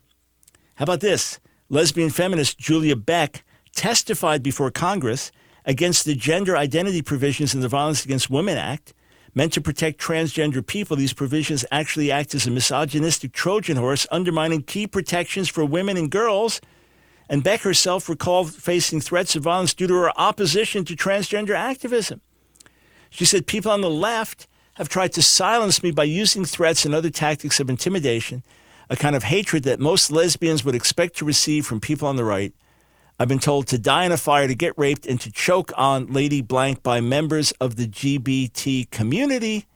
How 0.76 0.84
about 0.84 1.00
this? 1.00 1.40
Lesbian 1.68 2.10
feminist 2.10 2.58
Julia 2.58 2.96
Beck 2.96 3.44
testified 3.74 4.42
before 4.42 4.70
Congress 4.70 5.32
against 5.64 6.04
the 6.04 6.14
gender 6.14 6.56
identity 6.56 7.02
provisions 7.02 7.54
in 7.54 7.60
the 7.60 7.68
Violence 7.68 8.04
Against 8.04 8.30
Women 8.30 8.56
Act. 8.56 8.94
Meant 9.34 9.52
to 9.52 9.60
protect 9.60 10.00
transgender 10.00 10.66
people, 10.66 10.96
these 10.96 11.12
provisions 11.12 11.64
actually 11.70 12.10
act 12.10 12.34
as 12.34 12.46
a 12.46 12.50
misogynistic 12.50 13.32
Trojan 13.32 13.76
horse, 13.76 14.06
undermining 14.10 14.62
key 14.62 14.86
protections 14.88 15.48
for 15.48 15.64
women 15.64 15.96
and 15.96 16.10
girls. 16.10 16.60
And 17.28 17.44
Beck 17.44 17.60
herself 17.60 18.08
recalled 18.08 18.52
facing 18.52 19.00
threats 19.00 19.36
of 19.36 19.44
violence 19.44 19.72
due 19.72 19.86
to 19.86 19.94
her 19.94 20.18
opposition 20.18 20.84
to 20.86 20.96
transgender 20.96 21.54
activism. 21.54 22.20
She 23.08 23.24
said, 23.24 23.46
People 23.46 23.70
on 23.70 23.82
the 23.82 23.90
left 23.90 24.48
have 24.80 24.88
tried 24.88 25.12
to 25.12 25.20
silence 25.22 25.82
me 25.82 25.90
by 25.90 26.04
using 26.04 26.42
threats 26.42 26.86
and 26.86 26.94
other 26.94 27.10
tactics 27.10 27.60
of 27.60 27.68
intimidation, 27.68 28.42
a 28.88 28.96
kind 28.96 29.14
of 29.14 29.24
hatred 29.24 29.62
that 29.64 29.78
most 29.78 30.10
lesbians 30.10 30.64
would 30.64 30.74
expect 30.74 31.18
to 31.18 31.24
receive 31.26 31.66
from 31.66 31.80
people 31.80 32.08
on 32.08 32.16
the 32.16 32.24
right. 32.24 32.54
I've 33.18 33.28
been 33.28 33.40
told 33.40 33.66
to 33.66 33.78
die 33.78 34.06
in 34.06 34.12
a 34.12 34.16
fire, 34.16 34.48
to 34.48 34.54
get 34.54 34.72
raped, 34.78 35.04
and 35.04 35.20
to 35.20 35.30
choke 35.30 35.70
on 35.76 36.06
Lady 36.06 36.40
Blank 36.40 36.82
by 36.82 37.02
members 37.02 37.52
of 37.60 37.76
the 37.76 37.86
GBT 37.86 38.90
community. 38.90 39.66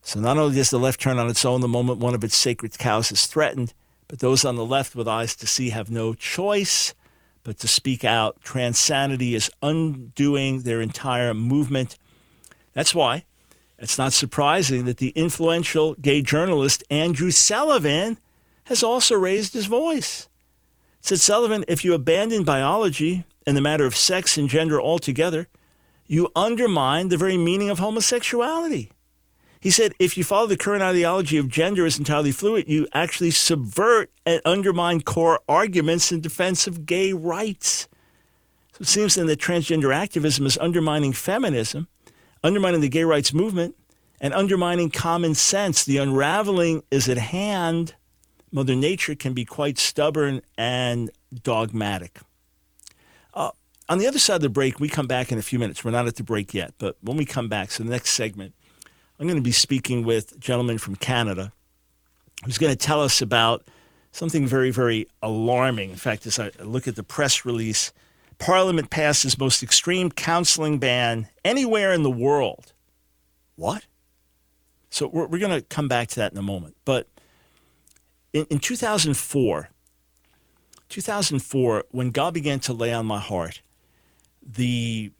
So 0.00 0.20
not 0.20 0.38
only 0.38 0.54
does 0.54 0.70
the 0.70 0.78
left 0.78 1.00
turn 1.00 1.18
on 1.18 1.28
its 1.28 1.44
own 1.44 1.60
the 1.60 1.66
moment 1.66 1.98
one 1.98 2.14
of 2.14 2.22
its 2.22 2.36
sacred 2.36 2.78
cows 2.78 3.10
is 3.10 3.26
threatened, 3.26 3.74
but 4.06 4.20
those 4.20 4.44
on 4.44 4.54
the 4.54 4.64
left 4.64 4.94
with 4.94 5.08
eyes 5.08 5.34
to 5.34 5.46
see 5.48 5.70
have 5.70 5.90
no 5.90 6.14
choice 6.14 6.94
but 7.42 7.58
to 7.58 7.66
speak 7.66 8.04
out. 8.04 8.40
Transanity 8.42 9.34
is 9.34 9.50
undoing 9.60 10.60
their 10.60 10.80
entire 10.80 11.34
movement. 11.34 11.98
That's 12.74 12.94
why 12.94 13.24
it's 13.82 13.98
not 13.98 14.12
surprising 14.12 14.84
that 14.84 14.98
the 14.98 15.10
influential 15.10 15.94
gay 15.94 16.22
journalist 16.22 16.84
Andrew 16.90 17.30
Sullivan 17.30 18.18
has 18.64 18.82
also 18.82 19.16
raised 19.16 19.54
his 19.54 19.66
voice. 19.66 20.28
Said 21.00 21.18
Sullivan, 21.18 21.64
if 21.66 21.84
you 21.84 21.94
abandon 21.94 22.44
biology 22.44 23.24
and 23.44 23.56
the 23.56 23.60
matter 23.60 23.84
of 23.84 23.96
sex 23.96 24.38
and 24.38 24.48
gender 24.48 24.80
altogether, 24.80 25.48
you 26.06 26.30
undermine 26.36 27.08
the 27.08 27.16
very 27.16 27.36
meaning 27.36 27.70
of 27.70 27.80
homosexuality. 27.80 28.92
He 29.58 29.70
said, 29.70 29.94
if 29.98 30.16
you 30.16 30.24
follow 30.24 30.46
the 30.46 30.56
current 30.56 30.82
ideology 30.82 31.36
of 31.38 31.48
gender 31.48 31.86
as 31.86 31.98
entirely 31.98 32.32
fluid, 32.32 32.68
you 32.68 32.86
actually 32.92 33.30
subvert 33.30 34.10
and 34.26 34.40
undermine 34.44 35.02
core 35.02 35.40
arguments 35.48 36.12
in 36.12 36.20
defense 36.20 36.66
of 36.66 36.84
gay 36.84 37.12
rights. 37.12 37.88
So 38.72 38.82
it 38.82 38.88
seems 38.88 39.14
then 39.14 39.26
that 39.26 39.40
transgender 39.40 39.94
activism 39.94 40.46
is 40.46 40.58
undermining 40.58 41.12
feminism, 41.12 41.88
undermining 42.42 42.80
the 42.80 42.88
gay 42.88 43.04
rights 43.04 43.32
movement, 43.32 43.76
and 44.20 44.32
undermining 44.34 44.90
common 44.90 45.34
sense. 45.34 45.84
The 45.84 45.98
unraveling 45.98 46.82
is 46.90 47.08
at 47.08 47.18
hand 47.18 47.94
Mother 48.52 48.74
Nature 48.74 49.14
can 49.14 49.32
be 49.32 49.46
quite 49.46 49.78
stubborn 49.78 50.42
and 50.58 51.10
dogmatic. 51.42 52.20
Uh, 53.32 53.50
on 53.88 53.96
the 53.96 54.06
other 54.06 54.18
side 54.18 54.36
of 54.36 54.42
the 54.42 54.50
break, 54.50 54.78
we 54.78 54.88
come 54.88 55.06
back 55.06 55.32
in 55.32 55.38
a 55.38 55.42
few 55.42 55.58
minutes. 55.58 55.84
We're 55.84 55.90
not 55.90 56.06
at 56.06 56.16
the 56.16 56.22
break 56.22 56.52
yet, 56.52 56.74
but 56.78 56.96
when 57.00 57.16
we 57.16 57.24
come 57.24 57.48
back, 57.48 57.70
so 57.70 57.82
the 57.82 57.90
next 57.90 58.10
segment, 58.10 58.54
I'm 59.18 59.26
going 59.26 59.38
to 59.38 59.42
be 59.42 59.52
speaking 59.52 60.04
with 60.04 60.32
a 60.32 60.38
gentleman 60.38 60.76
from 60.76 60.96
Canada 60.96 61.52
who's 62.44 62.58
going 62.58 62.72
to 62.72 62.78
tell 62.78 63.02
us 63.02 63.22
about 63.22 63.66
something 64.12 64.46
very, 64.46 64.70
very 64.70 65.06
alarming. 65.22 65.90
In 65.90 65.96
fact, 65.96 66.26
as 66.26 66.38
I 66.38 66.50
look 66.62 66.86
at 66.86 66.96
the 66.96 67.02
press 67.02 67.46
release, 67.46 67.92
Parliament 68.38 68.90
passes 68.90 69.38
most 69.38 69.62
extreme 69.62 70.10
counseling 70.10 70.78
ban 70.78 71.28
anywhere 71.44 71.92
in 71.92 72.02
the 72.02 72.10
world. 72.10 72.72
What? 73.56 73.86
So 74.90 75.06
we're, 75.06 75.26
we're 75.26 75.38
going 75.38 75.58
to 75.58 75.62
come 75.62 75.88
back 75.88 76.08
to 76.08 76.16
that 76.16 76.32
in 76.32 76.38
a 76.38 76.42
moment. 76.42 76.76
But 76.84 77.08
in, 78.32 78.46
in 78.50 78.58
2004, 78.58 79.68
2004, 80.88 81.84
when 81.90 82.10
God 82.10 82.34
began 82.34 82.60
to 82.60 82.72
lay 82.72 82.92
on 82.92 83.06
my 83.06 83.18
heart 83.18 83.62
the 84.42 85.12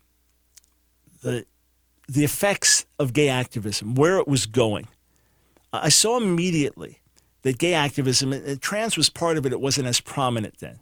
the 1.22 1.46
the 2.08 2.24
effects 2.24 2.84
of 2.98 3.12
gay 3.12 3.28
activism, 3.28 3.94
where 3.94 4.18
it 4.18 4.26
was 4.28 4.44
going, 4.44 4.88
I 5.72 5.88
saw 5.88 6.18
immediately 6.18 7.00
that 7.42 7.58
gay 7.58 7.74
activism, 7.74 8.32
and 8.32 8.60
trans 8.60 8.96
was 8.96 9.08
part 9.08 9.38
of 9.38 9.46
it, 9.46 9.52
it 9.52 9.60
wasn't 9.60 9.86
as 9.86 10.00
prominent 10.00 10.58
then. 10.58 10.80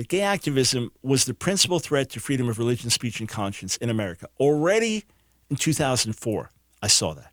That 0.00 0.08
gay 0.08 0.22
activism 0.22 0.92
was 1.02 1.26
the 1.26 1.34
principal 1.34 1.78
threat 1.78 2.08
to 2.12 2.20
freedom 2.20 2.48
of 2.48 2.58
religion, 2.58 2.88
speech, 2.88 3.20
and 3.20 3.28
conscience 3.28 3.76
in 3.76 3.90
America. 3.90 4.28
Already 4.38 5.04
in 5.50 5.56
2004, 5.56 6.50
I 6.80 6.86
saw 6.86 7.12
that. 7.12 7.30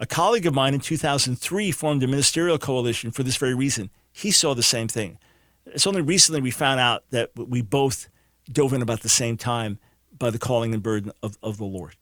A 0.00 0.04
colleague 0.04 0.44
of 0.44 0.52
mine 0.52 0.74
in 0.74 0.80
2003 0.80 1.70
formed 1.70 2.02
a 2.02 2.08
ministerial 2.08 2.58
coalition 2.58 3.12
for 3.12 3.22
this 3.22 3.36
very 3.36 3.54
reason. 3.54 3.90
He 4.10 4.32
saw 4.32 4.54
the 4.54 4.62
same 4.64 4.88
thing. 4.88 5.20
It's 5.66 5.86
only 5.86 6.00
recently 6.02 6.40
we 6.40 6.50
found 6.50 6.80
out 6.80 7.04
that 7.10 7.30
we 7.36 7.62
both 7.62 8.08
dove 8.50 8.72
in 8.72 8.82
about 8.82 9.02
the 9.02 9.08
same 9.08 9.36
time 9.36 9.78
by 10.18 10.30
the 10.30 10.38
calling 10.40 10.74
and 10.74 10.82
burden 10.82 11.12
of, 11.22 11.38
of 11.44 11.58
the 11.58 11.64
Lord. 11.64 11.94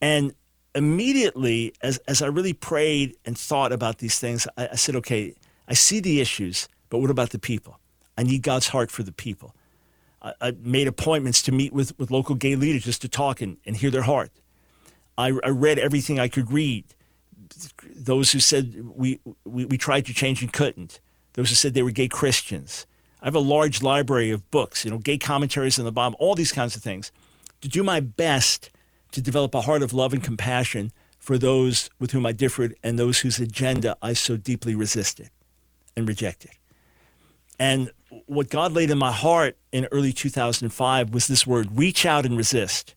And 0.00 0.34
immediately, 0.74 1.74
as, 1.80 1.98
as 2.08 2.22
I 2.22 2.26
really 2.26 2.54
prayed 2.54 3.14
and 3.24 3.38
thought 3.38 3.70
about 3.70 3.98
these 3.98 4.18
things, 4.18 4.48
I, 4.56 4.70
I 4.72 4.74
said, 4.74 4.96
okay, 4.96 5.36
I 5.68 5.74
see 5.74 6.00
the 6.00 6.20
issues, 6.20 6.68
but 6.90 6.98
what 6.98 7.10
about 7.10 7.30
the 7.30 7.38
people? 7.38 7.78
I 8.16 8.22
need 8.22 8.42
God's 8.42 8.68
heart 8.68 8.90
for 8.90 9.02
the 9.02 9.12
people. 9.12 9.54
I, 10.22 10.32
I 10.40 10.50
made 10.62 10.88
appointments 10.88 11.42
to 11.42 11.52
meet 11.52 11.72
with, 11.72 11.98
with 11.98 12.10
local 12.10 12.34
gay 12.34 12.56
leaders 12.56 12.84
just 12.84 13.02
to 13.02 13.08
talk 13.08 13.40
and, 13.40 13.56
and 13.66 13.76
hear 13.76 13.90
their 13.90 14.02
heart. 14.02 14.30
I, 15.18 15.28
I 15.44 15.48
read 15.48 15.78
everything 15.78 16.18
I 16.18 16.28
could 16.28 16.52
read 16.52 16.84
those 17.94 18.32
who 18.32 18.40
said 18.40 18.86
we, 18.94 19.20
we, 19.44 19.64
we 19.64 19.78
tried 19.78 20.06
to 20.06 20.14
change 20.14 20.42
and 20.42 20.52
couldn't, 20.52 21.00
those 21.34 21.48
who 21.48 21.54
said 21.54 21.74
they 21.74 21.82
were 21.82 21.90
gay 21.90 22.08
Christians. 22.08 22.86
I 23.22 23.26
have 23.26 23.34
a 23.34 23.40
large 23.40 23.82
library 23.82 24.30
of 24.30 24.50
books, 24.50 24.84
you 24.84 24.90
know, 24.90 24.98
gay 24.98 25.18
commentaries 25.18 25.78
on 25.78 25.84
the 25.84 25.92
Bible, 25.92 26.16
all 26.18 26.34
these 26.34 26.52
kinds 26.52 26.76
of 26.76 26.82
things, 26.82 27.12
to 27.60 27.68
do 27.68 27.82
my 27.82 28.00
best 28.00 28.70
to 29.12 29.22
develop 29.22 29.54
a 29.54 29.62
heart 29.62 29.82
of 29.82 29.92
love 29.92 30.12
and 30.12 30.22
compassion 30.22 30.92
for 31.18 31.38
those 31.38 31.90
with 31.98 32.10
whom 32.10 32.26
I 32.26 32.32
differed 32.32 32.76
and 32.82 32.98
those 32.98 33.20
whose 33.20 33.38
agenda 33.38 33.96
I 34.02 34.12
so 34.12 34.36
deeply 34.36 34.74
resisted 34.74 35.30
and 35.96 36.06
rejected. 36.06 36.52
And 37.58 37.90
what 38.26 38.50
God 38.50 38.72
laid 38.72 38.90
in 38.90 38.98
my 38.98 39.12
heart 39.12 39.56
in 39.72 39.86
early 39.90 40.12
2005 40.12 41.10
was 41.10 41.26
this 41.26 41.46
word 41.46 41.68
reach 41.72 42.04
out 42.04 42.26
and 42.26 42.36
resist. 42.36 42.94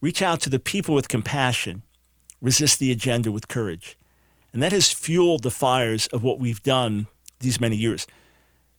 Reach 0.00 0.22
out 0.22 0.40
to 0.42 0.50
the 0.50 0.58
people 0.58 0.94
with 0.94 1.08
compassion 1.08 1.82
resist 2.40 2.78
the 2.78 2.92
agenda 2.92 3.32
with 3.32 3.48
courage. 3.48 3.98
And 4.52 4.62
that 4.62 4.72
has 4.72 4.90
fueled 4.90 5.42
the 5.42 5.50
fires 5.50 6.06
of 6.08 6.22
what 6.22 6.38
we've 6.38 6.62
done 6.62 7.06
these 7.40 7.60
many 7.60 7.76
years. 7.76 8.06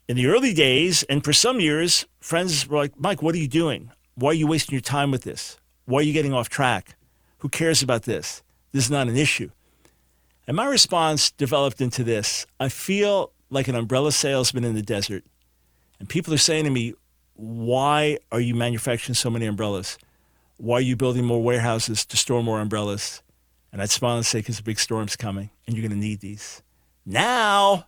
In 0.07 0.17
the 0.17 0.27
early 0.27 0.53
days, 0.53 1.03
and 1.03 1.23
for 1.23 1.33
some 1.33 1.59
years, 1.59 2.05
friends 2.19 2.67
were 2.67 2.77
like, 2.77 2.99
Mike, 2.99 3.21
what 3.21 3.35
are 3.35 3.39
you 3.39 3.47
doing? 3.47 3.91
Why 4.15 4.31
are 4.31 4.33
you 4.33 4.47
wasting 4.47 4.73
your 4.73 4.81
time 4.81 5.11
with 5.11 5.23
this? 5.23 5.57
Why 5.85 5.99
are 5.99 6.03
you 6.03 6.13
getting 6.13 6.33
off 6.33 6.49
track? 6.49 6.95
Who 7.39 7.49
cares 7.49 7.81
about 7.81 8.03
this? 8.03 8.41
This 8.71 8.85
is 8.85 8.91
not 8.91 9.07
an 9.07 9.15
issue. 9.15 9.51
And 10.47 10.57
my 10.57 10.65
response 10.65 11.29
developed 11.31 11.79
into 11.79 12.03
this 12.03 12.47
I 12.59 12.69
feel 12.69 13.31
like 13.49 13.67
an 13.67 13.75
umbrella 13.75 14.11
salesman 14.11 14.63
in 14.63 14.75
the 14.75 14.81
desert. 14.81 15.23
And 15.99 16.07
people 16.07 16.33
are 16.33 16.37
saying 16.37 16.65
to 16.65 16.69
me, 16.69 16.93
Why 17.35 18.17
are 18.31 18.39
you 18.39 18.55
manufacturing 18.55 19.15
so 19.15 19.29
many 19.29 19.45
umbrellas? 19.45 19.97
Why 20.57 20.77
are 20.77 20.81
you 20.81 20.95
building 20.95 21.25
more 21.25 21.41
warehouses 21.41 22.05
to 22.05 22.17
store 22.17 22.43
more 22.43 22.59
umbrellas? 22.59 23.21
And 23.71 23.81
I'd 23.81 23.89
smile 23.89 24.17
and 24.17 24.25
say, 24.25 24.39
because 24.39 24.59
a 24.59 24.63
big 24.63 24.79
storm's 24.79 25.15
coming 25.15 25.51
and 25.65 25.75
you're 25.75 25.87
going 25.87 25.97
to 25.97 26.05
need 26.05 26.19
these. 26.19 26.61
Now, 27.05 27.85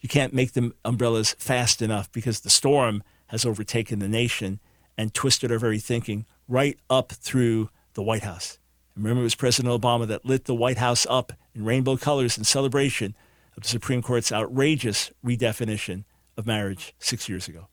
you 0.00 0.08
can't 0.08 0.32
make 0.32 0.52
the 0.52 0.72
umbrellas 0.84 1.34
fast 1.38 1.82
enough 1.82 2.10
because 2.12 2.40
the 2.40 2.50
storm 2.50 3.02
has 3.28 3.44
overtaken 3.44 3.98
the 3.98 4.08
nation 4.08 4.60
and 4.96 5.12
twisted 5.12 5.50
our 5.50 5.58
very 5.58 5.78
thinking 5.78 6.24
right 6.48 6.78
up 6.88 7.12
through 7.12 7.68
the 7.94 8.02
White 8.02 8.22
House. 8.22 8.58
And 8.94 9.04
remember, 9.04 9.22
it 9.22 9.24
was 9.24 9.34
President 9.34 9.80
Obama 9.80 10.06
that 10.06 10.24
lit 10.24 10.44
the 10.44 10.54
White 10.54 10.78
House 10.78 11.06
up 11.10 11.32
in 11.54 11.64
rainbow 11.64 11.96
colors 11.96 12.38
in 12.38 12.44
celebration 12.44 13.14
of 13.56 13.62
the 13.62 13.68
Supreme 13.68 14.02
Court's 14.02 14.32
outrageous 14.32 15.10
redefinition 15.24 16.04
of 16.36 16.46
marriage 16.46 16.94
six 16.98 17.28
years 17.28 17.48
ago. 17.48 17.68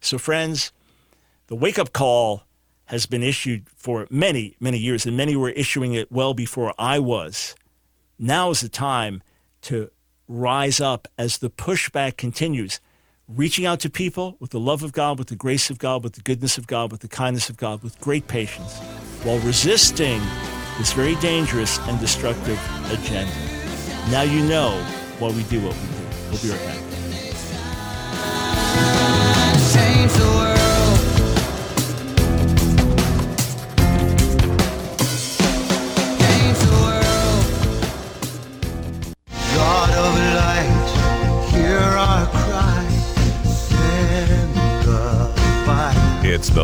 So, 0.00 0.18
friends, 0.18 0.72
the 1.46 1.56
wake 1.56 1.78
up 1.78 1.92
call 1.92 2.44
has 2.86 3.06
been 3.06 3.22
issued 3.22 3.66
for 3.74 4.06
many, 4.10 4.56
many 4.60 4.78
years, 4.78 5.06
and 5.06 5.16
many 5.16 5.36
were 5.36 5.50
issuing 5.50 5.94
it 5.94 6.12
well 6.12 6.34
before 6.34 6.74
I 6.78 6.98
was. 6.98 7.54
Now 8.18 8.50
is 8.50 8.60
the 8.60 8.68
time 8.68 9.22
to 9.62 9.90
rise 10.28 10.80
up 10.80 11.08
as 11.18 11.38
the 11.38 11.50
pushback 11.50 12.16
continues, 12.16 12.80
reaching 13.26 13.64
out 13.64 13.80
to 13.80 13.90
people 13.90 14.36
with 14.38 14.50
the 14.50 14.60
love 14.60 14.82
of 14.82 14.92
God, 14.92 15.18
with 15.18 15.28
the 15.28 15.36
grace 15.36 15.70
of 15.70 15.78
God, 15.78 16.04
with 16.04 16.14
the 16.14 16.20
goodness 16.20 16.58
of 16.58 16.66
God, 16.66 16.92
with 16.92 17.00
the 17.00 17.08
kindness 17.08 17.48
of 17.48 17.56
God, 17.56 17.82
with 17.82 17.98
great 18.00 18.28
patience, 18.28 18.78
while 19.22 19.38
resisting 19.40 20.20
this 20.78 20.92
very 20.92 21.14
dangerous 21.16 21.78
and 21.88 21.98
destructive 22.00 22.60
agenda. 22.90 23.32
Now 24.10 24.22
you 24.22 24.44
know 24.46 24.84
while 25.18 25.32
we 25.32 25.42
do 25.44 25.60
what 25.60 25.74
we 25.74 25.80
do. 25.80 26.04
We'll 26.30 26.42
be 26.42 26.50
right 26.50 26.66
back. 26.66 26.94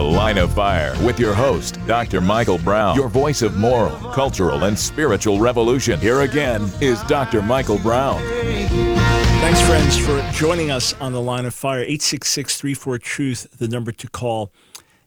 Line 0.03 0.39
of 0.39 0.53
Fire 0.55 0.95
with 1.05 1.19
your 1.19 1.35
host, 1.35 1.79
Dr. 1.87 2.21
Michael 2.21 2.59
Brown, 2.59 2.97
your 2.97 3.09
voice 3.09 3.43
of 3.43 3.57
moral, 3.57 3.97
cultural, 4.13 4.65
and 4.65 4.79
spiritual 4.79 5.39
revolution. 5.39 5.99
Here 6.01 6.21
again 6.21 6.71
is 6.81 7.03
Dr. 7.05 7.43
Michael 7.43 7.79
Brown. 7.79 8.21
Thanks, 9.41 9.61
friends, 9.63 9.99
for 9.99 10.21
joining 10.33 10.71
us 10.71 10.93
on 11.01 11.13
the 11.13 11.21
line 11.21 11.47
of 11.47 11.55
fire. 11.55 11.81
866 11.81 12.61
34 12.61 12.99
Truth, 12.99 13.59
the 13.59 13.69
number 13.69 13.93
to 13.93 14.09
call. 14.09 14.53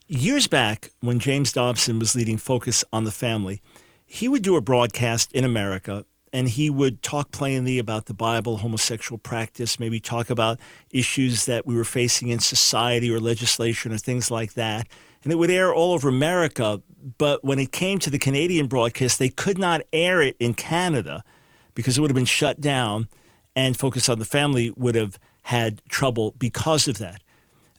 Years 0.07 0.47
back, 0.47 0.91
when 0.99 1.19
James 1.19 1.53
Dobson 1.53 1.99
was 1.99 2.15
leading 2.15 2.37
Focus 2.37 2.83
on 2.91 3.03
the 3.03 3.11
Family, 3.11 3.61
he 4.05 4.27
would 4.27 4.43
do 4.43 4.55
a 4.55 4.61
broadcast 4.61 5.31
in 5.33 5.43
America 5.43 6.05
and 6.33 6.49
he 6.49 6.69
would 6.69 7.03
talk 7.03 7.31
plainly 7.31 7.77
about 7.77 8.07
the 8.07 8.13
Bible, 8.13 8.57
homosexual 8.57 9.19
practice, 9.19 9.79
maybe 9.79 9.99
talk 9.99 10.31
about 10.31 10.59
issues 10.89 11.45
that 11.45 11.67
we 11.67 11.75
were 11.75 11.83
facing 11.85 12.29
in 12.29 12.39
society 12.39 13.11
or 13.11 13.19
legislation 13.19 13.93
or 13.93 13.99
things 13.99 14.31
like 14.31 14.53
that. 14.53 14.87
And 15.23 15.31
it 15.31 15.35
would 15.35 15.51
air 15.51 15.73
all 15.73 15.93
over 15.93 16.09
America. 16.09 16.81
But 17.19 17.43
when 17.43 17.59
it 17.59 17.71
came 17.71 17.99
to 17.99 18.09
the 18.09 18.17
Canadian 18.17 18.65
broadcast, 18.65 19.19
they 19.19 19.29
could 19.29 19.59
not 19.59 19.81
air 19.93 20.21
it 20.21 20.35
in 20.39 20.55
Canada 20.55 21.23
because 21.75 21.97
it 21.97 22.01
would 22.01 22.09
have 22.09 22.15
been 22.15 22.25
shut 22.25 22.59
down 22.59 23.07
and 23.55 23.77
Focus 23.77 24.09
on 24.09 24.17
the 24.17 24.25
Family 24.25 24.73
would 24.75 24.95
have 24.95 25.19
had 25.43 25.81
trouble 25.87 26.33
because 26.39 26.87
of 26.87 26.97
that. 26.97 27.21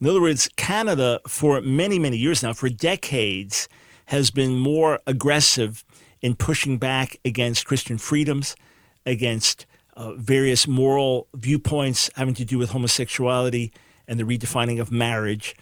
In 0.00 0.08
other 0.08 0.20
words, 0.20 0.48
Canada, 0.56 1.20
for 1.26 1.60
many, 1.60 1.98
many 1.98 2.16
years 2.16 2.42
now, 2.42 2.52
for 2.52 2.68
decades, 2.68 3.68
has 4.06 4.30
been 4.30 4.58
more 4.58 5.00
aggressive 5.06 5.83
in 6.24 6.34
pushing 6.34 6.78
back 6.78 7.18
against 7.22 7.66
Christian 7.66 7.98
freedoms, 7.98 8.56
against 9.04 9.66
uh, 9.94 10.14
various 10.14 10.66
moral 10.66 11.28
viewpoints 11.34 12.08
having 12.16 12.32
to 12.32 12.46
do 12.46 12.56
with 12.56 12.70
homosexuality 12.70 13.70
and 14.08 14.18
the 14.18 14.24
redefining 14.24 14.80
of 14.80 14.90
marriage. 14.90 15.54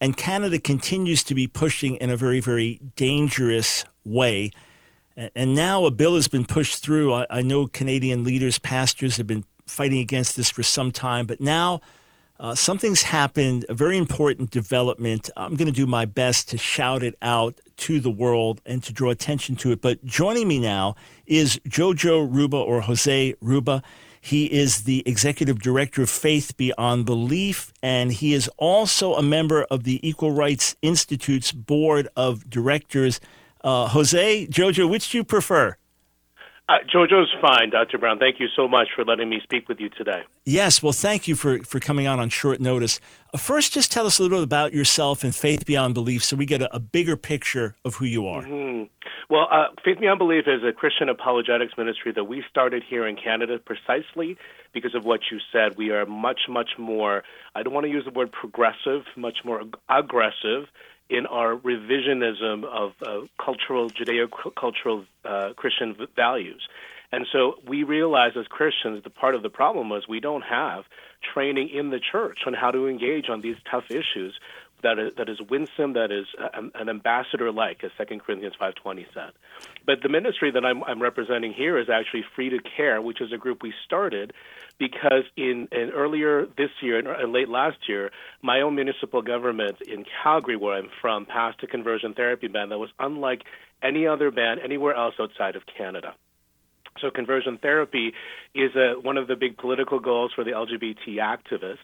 And 0.00 0.16
Canada 0.16 0.58
continues 0.58 1.22
to 1.22 1.34
be 1.36 1.46
pushing 1.46 1.94
in 1.94 2.10
a 2.10 2.16
very, 2.16 2.40
very 2.40 2.80
dangerous 2.96 3.84
way. 4.04 4.50
And 5.16 5.54
now 5.54 5.84
a 5.84 5.92
bill 5.92 6.16
has 6.16 6.26
been 6.26 6.44
pushed 6.44 6.82
through. 6.82 7.14
I, 7.14 7.26
I 7.30 7.42
know 7.42 7.68
Canadian 7.68 8.24
leaders, 8.24 8.58
pastors 8.58 9.16
have 9.16 9.28
been 9.28 9.44
fighting 9.64 10.00
against 10.00 10.36
this 10.36 10.50
for 10.50 10.64
some 10.64 10.90
time, 10.90 11.26
but 11.26 11.40
now 11.40 11.82
uh, 12.40 12.56
something's 12.56 13.02
happened, 13.02 13.64
a 13.68 13.74
very 13.74 13.96
important 13.96 14.50
development. 14.50 15.30
I'm 15.36 15.54
going 15.54 15.66
to 15.66 15.72
do 15.72 15.86
my 15.86 16.04
best 16.04 16.48
to 16.48 16.58
shout 16.58 17.04
it 17.04 17.14
out 17.22 17.60
to 17.80 18.00
the 18.00 18.10
world 18.10 18.60
and 18.64 18.82
to 18.84 18.92
draw 18.92 19.10
attention 19.10 19.56
to 19.56 19.72
it. 19.72 19.80
But 19.80 20.04
joining 20.04 20.48
me 20.48 20.58
now 20.58 20.94
is 21.26 21.58
Jojo 21.68 22.28
Ruba 22.30 22.56
or 22.56 22.82
Jose 22.82 23.34
Ruba. 23.40 23.82
He 24.20 24.46
is 24.52 24.84
the 24.84 25.02
executive 25.06 25.60
director 25.60 26.02
of 26.02 26.10
Faith 26.10 26.56
Beyond 26.58 27.06
Belief, 27.06 27.72
and 27.82 28.12
he 28.12 28.34
is 28.34 28.48
also 28.58 29.14
a 29.14 29.22
member 29.22 29.64
of 29.70 29.84
the 29.84 30.06
Equal 30.06 30.32
Rights 30.32 30.76
Institute's 30.82 31.52
board 31.52 32.06
of 32.16 32.48
directors. 32.50 33.18
Uh, 33.64 33.88
Jose, 33.88 34.46
Jojo, 34.48 34.88
which 34.88 35.10
do 35.10 35.18
you 35.18 35.24
prefer? 35.24 35.76
Uh, 36.70 36.74
Jojo's 36.94 37.34
fine, 37.40 37.70
Dr. 37.70 37.98
Brown. 37.98 38.20
Thank 38.20 38.38
you 38.38 38.46
so 38.54 38.68
much 38.68 38.88
for 38.94 39.04
letting 39.04 39.28
me 39.28 39.40
speak 39.42 39.68
with 39.68 39.80
you 39.80 39.88
today. 39.88 40.22
Yes, 40.44 40.80
well, 40.80 40.92
thank 40.92 41.26
you 41.26 41.34
for, 41.34 41.58
for 41.64 41.80
coming 41.80 42.06
on 42.06 42.20
on 42.20 42.28
short 42.28 42.60
notice. 42.60 43.00
First, 43.36 43.72
just 43.72 43.92
tell 43.92 44.06
us 44.06 44.18
a 44.18 44.22
little 44.22 44.42
about 44.42 44.72
yourself 44.72 45.22
and 45.22 45.34
Faith 45.34 45.64
Beyond 45.64 45.94
Belief 45.94 46.24
so 46.24 46.36
we 46.36 46.46
get 46.46 46.62
a, 46.62 46.74
a 46.74 46.80
bigger 46.80 47.16
picture 47.16 47.76
of 47.84 47.96
who 47.96 48.04
you 48.04 48.26
are. 48.26 48.42
Well, 49.28 49.46
uh, 49.48 49.66
Faith 49.84 50.00
Beyond 50.00 50.18
Belief 50.18 50.44
is 50.48 50.64
a 50.64 50.72
Christian 50.72 51.08
apologetics 51.08 51.74
ministry 51.78 52.10
that 52.12 52.24
we 52.24 52.42
started 52.50 52.82
here 52.88 53.06
in 53.06 53.14
Canada 53.14 53.60
precisely 53.64 54.36
because 54.72 54.94
of 54.96 55.04
what 55.04 55.20
you 55.30 55.38
said. 55.52 55.76
We 55.76 55.90
are 55.90 56.04
much, 56.06 56.40
much 56.48 56.70
more, 56.78 57.22
I 57.54 57.62
don't 57.62 57.72
want 57.72 57.84
to 57.84 57.92
use 57.92 58.04
the 58.04 58.10
word 58.10 58.32
progressive, 58.32 59.04
much 59.16 59.38
more 59.44 59.60
ag- 59.60 59.76
aggressive 59.88 60.66
in 61.08 61.26
our 61.26 61.56
revisionism 61.56 62.64
of 62.64 62.92
uh, 63.06 63.26
cultural, 63.44 63.90
Judeo 63.90 64.28
cultural 64.58 65.04
uh, 65.24 65.50
Christian 65.54 65.96
values. 66.16 66.66
And 67.12 67.26
so 67.32 67.54
we 67.66 67.82
realized 67.82 68.36
as 68.36 68.46
Christians 68.46 69.02
the 69.02 69.10
part 69.10 69.34
of 69.34 69.42
the 69.42 69.50
problem 69.50 69.88
was 69.88 70.06
we 70.08 70.20
don't 70.20 70.42
have 70.42 70.84
training 71.34 71.70
in 71.70 71.90
the 71.90 72.00
church 72.00 72.40
on 72.46 72.54
how 72.54 72.70
to 72.70 72.86
engage 72.86 73.28
on 73.28 73.40
these 73.40 73.56
tough 73.70 73.90
issues 73.90 74.38
that 74.82 74.98
is, 74.98 75.12
that 75.16 75.28
is 75.28 75.38
winsome, 75.40 75.92
that 75.94 76.10
is 76.10 76.26
uh, 76.38 76.62
an 76.74 76.88
ambassador 76.88 77.52
like, 77.52 77.84
as 77.84 77.90
2 77.98 78.18
Corinthians 78.18 78.54
5.20 78.60 79.06
said. 79.12 79.32
But 79.84 80.02
the 80.02 80.08
ministry 80.08 80.50
that 80.52 80.64
I'm, 80.64 80.82
I'm 80.84 81.02
representing 81.02 81.52
here 81.52 81.78
is 81.78 81.88
actually 81.90 82.24
Free 82.34 82.50
to 82.50 82.58
Care, 82.76 83.00
which 83.02 83.20
is 83.20 83.32
a 83.32 83.36
group 83.36 83.62
we 83.62 83.74
started 83.84 84.32
because 84.78 85.24
in, 85.36 85.68
in 85.72 85.90
earlier 85.90 86.46
this 86.56 86.70
year 86.80 86.98
and 86.98 87.32
late 87.32 87.48
last 87.48 87.88
year, 87.88 88.10
my 88.42 88.62
own 88.62 88.74
municipal 88.74 89.20
government 89.22 89.76
in 89.86 90.04
Calgary, 90.22 90.56
where 90.56 90.76
I'm 90.76 90.88
from, 91.00 91.26
passed 91.26 91.62
a 91.62 91.66
conversion 91.66 92.14
therapy 92.14 92.48
ban 92.48 92.70
that 92.70 92.78
was 92.78 92.90
unlike 92.98 93.42
any 93.82 94.06
other 94.06 94.30
ban 94.30 94.58
anywhere 94.58 94.94
else 94.94 95.14
outside 95.20 95.56
of 95.56 95.62
Canada. 95.76 96.14
So 97.00 97.10
conversion 97.10 97.58
therapy 97.60 98.12
is 98.54 98.74
a, 98.74 99.00
one 99.00 99.16
of 99.16 99.28
the 99.28 99.36
big 99.36 99.56
political 99.56 100.00
goals 100.00 100.32
for 100.34 100.44
the 100.44 100.50
LGBT 100.50 101.16
activists. 101.18 101.78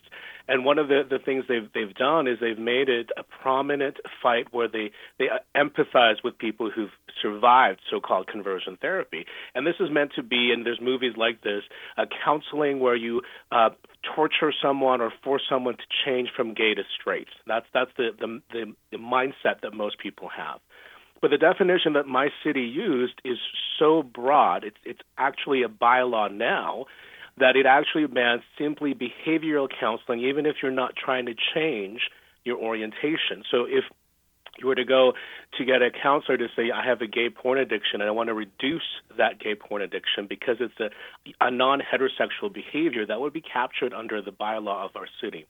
And 0.49 0.65
one 0.65 0.79
of 0.79 0.89
the, 0.89 1.03
the 1.09 1.19
things 1.19 1.45
they've, 1.49 1.69
they've 1.75 1.95
done 1.95 2.29
is 2.29 2.39
they've 2.41 2.59
made 2.59 2.89
it 2.89 3.11
a 3.17 3.23
prominent 3.23 3.97
fight 4.23 4.53
where 4.53 4.69
they, 4.69 4.91
they 5.19 5.27
empathize 5.57 6.23
with 6.23 6.39
people 6.39 6.71
who've 6.71 6.91
survived 7.21 7.81
so-called 7.91 8.29
conversion 8.29 8.79
therapy. 8.81 9.27
And 9.55 9.67
this 9.67 9.77
is 9.81 9.91
meant 9.91 10.13
to 10.17 10.23
be, 10.23 10.53
and 10.53 10.65
there's 10.65 10.81
movies 10.81 11.15
like 11.17 11.43
this, 11.43 11.63
uh, 11.97 12.05
counseling 12.25 12.81
where 12.81 12.97
you 12.97 13.23
uh, 13.51 13.71
torture 14.15 14.53
someone 14.63 15.01
or 15.01 15.13
force 15.25 15.43
someone 15.49 15.77
to 15.77 15.85
change 16.05 16.29
from 16.37 16.55
gay 16.55 16.75
to 16.75 16.83
straight. 17.01 17.29
That's, 17.47 17.67
that's 17.75 17.91
the, 17.97 18.11
the, 18.19 18.41
the, 18.53 18.73
the 18.93 18.99
mindset 18.99 19.63
that 19.63 19.73
most 19.75 19.99
people 19.99 20.29
have. 20.37 20.61
But 21.21 21.31
the 21.31 21.39
definition 21.39 21.95
that 21.95 22.07
my 22.07 22.29
city 22.45 22.63
used 22.63 23.21
is 23.25 23.39
so 23.79 24.03
broad, 24.03 24.65
it's, 24.65 24.77
it's 24.85 25.01
actually 25.17 25.63
a 25.63 25.69
bylaw 25.69 26.33
now, 26.33 26.87
that 27.39 27.57
it 27.57 27.67
actually 27.67 28.07
bans 28.07 28.43
simply 28.59 28.95
behavioral 28.95 29.69
counseling, 29.69 30.21
even 30.21 30.47
if 30.47 30.57
you're 30.63 30.71
not 30.71 30.95
trying 30.97 31.27
to 31.27 31.35
change 31.55 32.01
your 32.45 32.59
orientation. 32.59 33.45
So 33.51 33.65
if 33.65 33.85
you 34.59 34.67
were 34.67 34.75
to 34.75 34.85
go 34.85 35.13
to 35.59 35.65
get 35.65 35.83
a 35.83 35.91
counselor 35.91 36.39
to 36.39 36.49
say, 36.57 36.71
I 36.71 36.87
have 36.87 37.03
a 37.03 37.07
gay 37.07 37.29
porn 37.29 37.59
addiction 37.59 38.01
and 38.01 38.09
I 38.09 38.11
want 38.11 38.29
to 38.29 38.35
reduce 38.35 38.87
that 39.19 39.39
gay 39.39 39.55
porn 39.55 39.83
addiction 39.83 40.27
because 40.27 40.57
it's 40.61 40.79
a, 40.81 40.91
a 41.45 41.51
non 41.51 41.81
heterosexual 41.81 42.53
behavior, 42.53 43.05
that 43.07 43.21
would 43.21 43.33
be 43.33 43.43
captured 43.43 43.93
under 43.93 44.23
the 44.23 44.33
bylaw 44.33 44.87
of 44.87 44.97
our 44.97 45.09
city. 45.21 45.47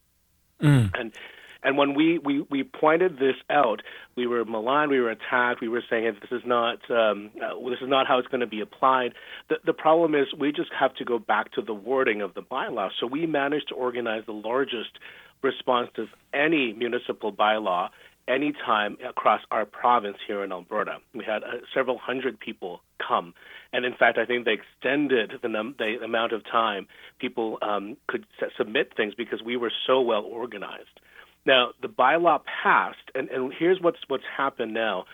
Mm. 0.60 0.90
And 0.98 1.12
and 1.62 1.76
when 1.76 1.94
we, 1.94 2.18
we, 2.18 2.42
we 2.50 2.64
pointed 2.64 3.18
this 3.18 3.36
out, 3.50 3.82
we 4.16 4.26
were 4.26 4.44
maligned, 4.44 4.90
we 4.90 5.00
were 5.00 5.10
attacked, 5.10 5.60
we 5.60 5.68
were 5.68 5.82
saying 5.88 6.04
this 6.20 6.30
is 6.32 6.46
not 6.46 6.78
um, 6.90 7.30
uh, 7.42 7.54
this 7.68 7.80
is 7.80 7.88
not 7.88 8.06
how 8.06 8.18
it's 8.18 8.28
going 8.28 8.40
to 8.40 8.46
be 8.46 8.60
applied. 8.60 9.14
The, 9.48 9.56
the 9.64 9.72
problem 9.72 10.14
is 10.14 10.26
we 10.38 10.52
just 10.52 10.70
have 10.78 10.94
to 10.96 11.04
go 11.04 11.18
back 11.18 11.52
to 11.52 11.62
the 11.62 11.74
wording 11.74 12.22
of 12.22 12.34
the 12.34 12.42
bylaw. 12.42 12.90
So 13.00 13.06
we 13.06 13.26
managed 13.26 13.68
to 13.68 13.74
organize 13.74 14.24
the 14.26 14.32
largest 14.32 14.98
response 15.42 15.88
to 15.96 16.06
any 16.32 16.72
municipal 16.72 17.32
bylaw 17.32 17.88
anytime 18.28 18.96
across 19.06 19.40
our 19.50 19.64
province 19.64 20.16
here 20.26 20.42
in 20.42 20.52
Alberta. 20.52 20.98
We 21.14 21.24
had 21.24 21.42
uh, 21.44 21.58
several 21.74 21.98
hundred 21.98 22.40
people 22.40 22.80
come, 23.06 23.34
and 23.72 23.84
in 23.84 23.94
fact, 23.94 24.18
I 24.18 24.26
think 24.26 24.44
they 24.44 24.54
extended 24.54 25.32
the, 25.42 25.48
num- 25.48 25.76
the 25.78 25.98
amount 26.04 26.32
of 26.32 26.44
time 26.44 26.88
people 27.20 27.58
um, 27.62 27.96
could 28.08 28.26
s- 28.42 28.50
submit 28.56 28.92
things 28.96 29.14
because 29.14 29.42
we 29.44 29.56
were 29.56 29.72
so 29.86 30.00
well 30.00 30.22
organized. 30.22 31.00
Now, 31.46 31.70
the 31.80 31.88
bylaw 31.88 32.40
passed, 32.62 32.98
and, 33.14 33.28
and 33.30 33.52
here's 33.56 33.80
what's 33.80 33.98
what's 34.08 34.24
happened 34.36 34.74
now. 34.74 35.04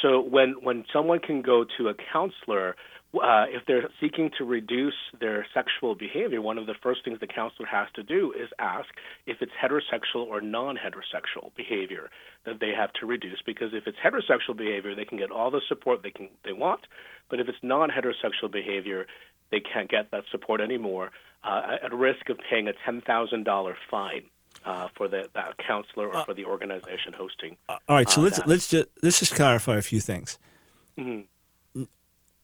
So 0.00 0.20
when 0.20 0.54
when 0.62 0.84
someone 0.92 1.18
can 1.18 1.42
go 1.42 1.64
to 1.76 1.88
a 1.88 1.94
counselor, 2.12 2.76
uh, 3.14 3.46
if 3.50 3.62
they're 3.66 3.90
seeking 4.00 4.30
to 4.38 4.44
reduce 4.44 4.94
their 5.20 5.44
sexual 5.52 5.96
behavior, 5.96 6.40
one 6.40 6.56
of 6.56 6.66
the 6.66 6.74
first 6.82 7.04
things 7.04 7.18
the 7.20 7.26
counselor 7.26 7.66
has 7.68 7.88
to 7.96 8.02
do 8.04 8.32
is 8.32 8.48
ask 8.60 8.88
if 9.26 9.38
it's 9.42 9.52
heterosexual 9.60 10.24
or 10.26 10.40
non-heterosexual 10.40 11.54
behavior 11.56 12.08
that 12.46 12.60
they 12.60 12.70
have 12.74 12.92
to 13.00 13.06
reduce. 13.06 13.42
Because 13.44 13.70
if 13.72 13.86
it's 13.86 13.98
heterosexual 13.98 14.56
behavior, 14.56 14.94
they 14.94 15.04
can 15.04 15.18
get 15.18 15.30
all 15.32 15.50
the 15.50 15.60
support 15.68 16.02
they 16.02 16.10
can 16.10 16.28
they 16.44 16.52
want, 16.52 16.82
but 17.28 17.40
if 17.40 17.48
it's 17.48 17.58
non-heterosexual 17.62 18.52
behavior, 18.52 19.06
they 19.50 19.60
can't 19.60 19.90
get 19.90 20.12
that 20.12 20.22
support 20.30 20.60
anymore, 20.60 21.10
uh, 21.44 21.76
at 21.84 21.92
risk 21.92 22.30
of 22.30 22.38
paying 22.48 22.68
a 22.68 22.72
ten 22.86 23.02
thousand 23.02 23.44
dollar 23.44 23.76
fine 23.90 24.22
uh, 24.64 24.88
for 24.96 25.08
the 25.08 25.28
that 25.34 25.56
counselor 25.58 26.08
or 26.08 26.24
for 26.24 26.34
the 26.34 26.44
organization 26.44 27.12
hosting. 27.12 27.56
All 27.68 27.78
right, 27.88 28.08
so 28.08 28.20
uh, 28.20 28.24
let's 28.24 28.36
that. 28.38 28.48
let's 28.48 28.68
just 28.68 28.88
let's 29.02 29.18
just 29.18 29.34
clarify 29.34 29.76
a 29.76 29.82
few 29.82 30.00
things. 30.00 30.38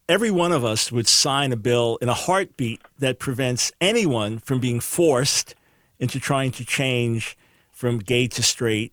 Every 0.09 0.31
one 0.31 0.53
of 0.53 0.65
us 0.65 0.91
would 0.91 1.07
sign 1.07 1.53
a 1.53 1.57
bill 1.57 1.99
in 2.01 2.09
a 2.09 2.15
heartbeat 2.15 2.81
that 2.99 3.19
prevents 3.19 3.73
anyone 3.81 4.39
from 4.39 4.59
being 4.59 4.81
forced 4.81 5.55
into 5.99 6.19
trying 6.19 6.51
to 6.53 6.65
change 6.65 7.37
from 7.73 7.99
gay 7.99 8.27
to 8.29 8.43
straight, 8.43 8.93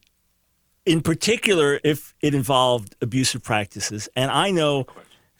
in 0.85 1.01
particular 1.01 1.79
if 1.83 2.13
it 2.21 2.35
involved 2.35 2.95
abusive 3.01 3.43
practices. 3.43 4.09
And 4.15 4.29
I 4.29 4.51
know 4.51 4.87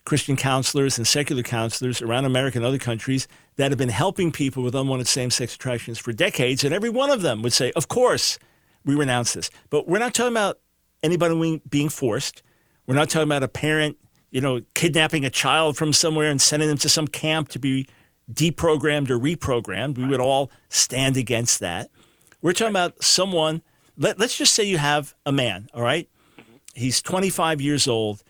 Christian 0.05 0.35
counselors 0.35 0.97
and 0.97 1.07
secular 1.07 1.41
counselors 1.41 2.01
around 2.01 2.25
America 2.25 2.59
and 2.59 2.65
other 2.65 2.77
countries 2.77 3.27
that 3.55 3.71
have 3.71 3.77
been 3.77 3.89
helping 3.89 4.31
people 4.31 4.61
with 4.63 4.75
unwanted 4.75 5.07
same 5.07 5.31
sex 5.31 5.55
attractions 5.55 5.97
for 5.97 6.13
decades. 6.13 6.63
And 6.63 6.73
every 6.73 6.91
one 6.91 7.09
of 7.09 7.23
them 7.23 7.41
would 7.41 7.53
say, 7.53 7.71
Of 7.75 7.87
course, 7.87 8.37
we 8.85 8.95
renounce 8.95 9.33
this. 9.33 9.49
But 9.69 9.87
we're 9.87 9.99
not 9.99 10.13
talking 10.13 10.33
about 10.33 10.59
anybody 11.01 11.61
being 11.67 11.89
forced. 11.89 12.43
We're 12.85 12.95
not 12.95 13.09
talking 13.09 13.27
about 13.27 13.41
a 13.41 13.47
parent, 13.47 13.97
you 14.29 14.41
know, 14.41 14.61
kidnapping 14.75 15.25
a 15.25 15.31
child 15.31 15.75
from 15.75 15.91
somewhere 15.91 16.29
and 16.29 16.39
sending 16.39 16.69
them 16.69 16.77
to 16.79 16.89
some 16.89 17.07
camp 17.07 17.49
to 17.49 17.59
be 17.59 17.87
deprogrammed 18.31 19.09
or 19.09 19.19
reprogrammed. 19.19 19.97
We 19.97 20.05
would 20.05 20.19
all 20.19 20.51
stand 20.69 21.17
against 21.17 21.59
that. 21.61 21.89
We're 22.41 22.53
talking 22.53 22.71
about 22.71 23.03
someone, 23.03 23.63
let, 23.97 24.19
let's 24.19 24.37
just 24.37 24.53
say 24.53 24.63
you 24.63 24.77
have 24.77 25.15
a 25.25 25.31
man, 25.31 25.67
all 25.73 25.81
right? 25.81 26.07
Mm-hmm. 26.39 26.53
He's 26.75 27.01
25 27.01 27.59
years 27.59 27.87
old. 27.87 28.23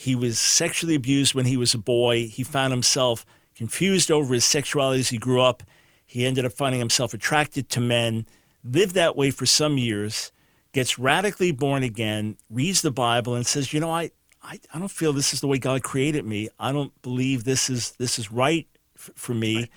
He 0.00 0.14
was 0.14 0.38
sexually 0.38 0.94
abused 0.94 1.34
when 1.34 1.44
he 1.44 1.58
was 1.58 1.74
a 1.74 1.78
boy. 1.78 2.26
He 2.26 2.42
found 2.42 2.72
himself 2.72 3.26
confused 3.54 4.10
over 4.10 4.32
his 4.32 4.46
sexuality 4.46 5.00
as 5.00 5.10
he 5.10 5.18
grew 5.18 5.42
up. 5.42 5.62
He 6.06 6.24
ended 6.24 6.46
up 6.46 6.52
finding 6.52 6.78
himself 6.78 7.12
attracted 7.12 7.68
to 7.68 7.82
men, 7.82 8.24
lived 8.64 8.94
that 8.94 9.14
way 9.14 9.30
for 9.30 9.44
some 9.44 9.76
years, 9.76 10.32
gets 10.72 10.98
radically 10.98 11.52
born 11.52 11.82
again, 11.82 12.38
reads 12.48 12.80
the 12.80 12.90
Bible, 12.90 13.34
and 13.34 13.46
says, 13.46 13.74
You 13.74 13.80
know, 13.80 13.90
I, 13.90 14.10
I, 14.42 14.58
I 14.72 14.78
don't 14.78 14.90
feel 14.90 15.12
this 15.12 15.34
is 15.34 15.42
the 15.42 15.46
way 15.46 15.58
God 15.58 15.82
created 15.82 16.24
me. 16.24 16.48
I 16.58 16.72
don't 16.72 16.94
believe 17.02 17.44
this 17.44 17.68
is, 17.68 17.90
this 17.98 18.18
is 18.18 18.32
right 18.32 18.66
f- 18.96 19.10
for 19.16 19.34
me. 19.34 19.56
Right. 19.56 19.70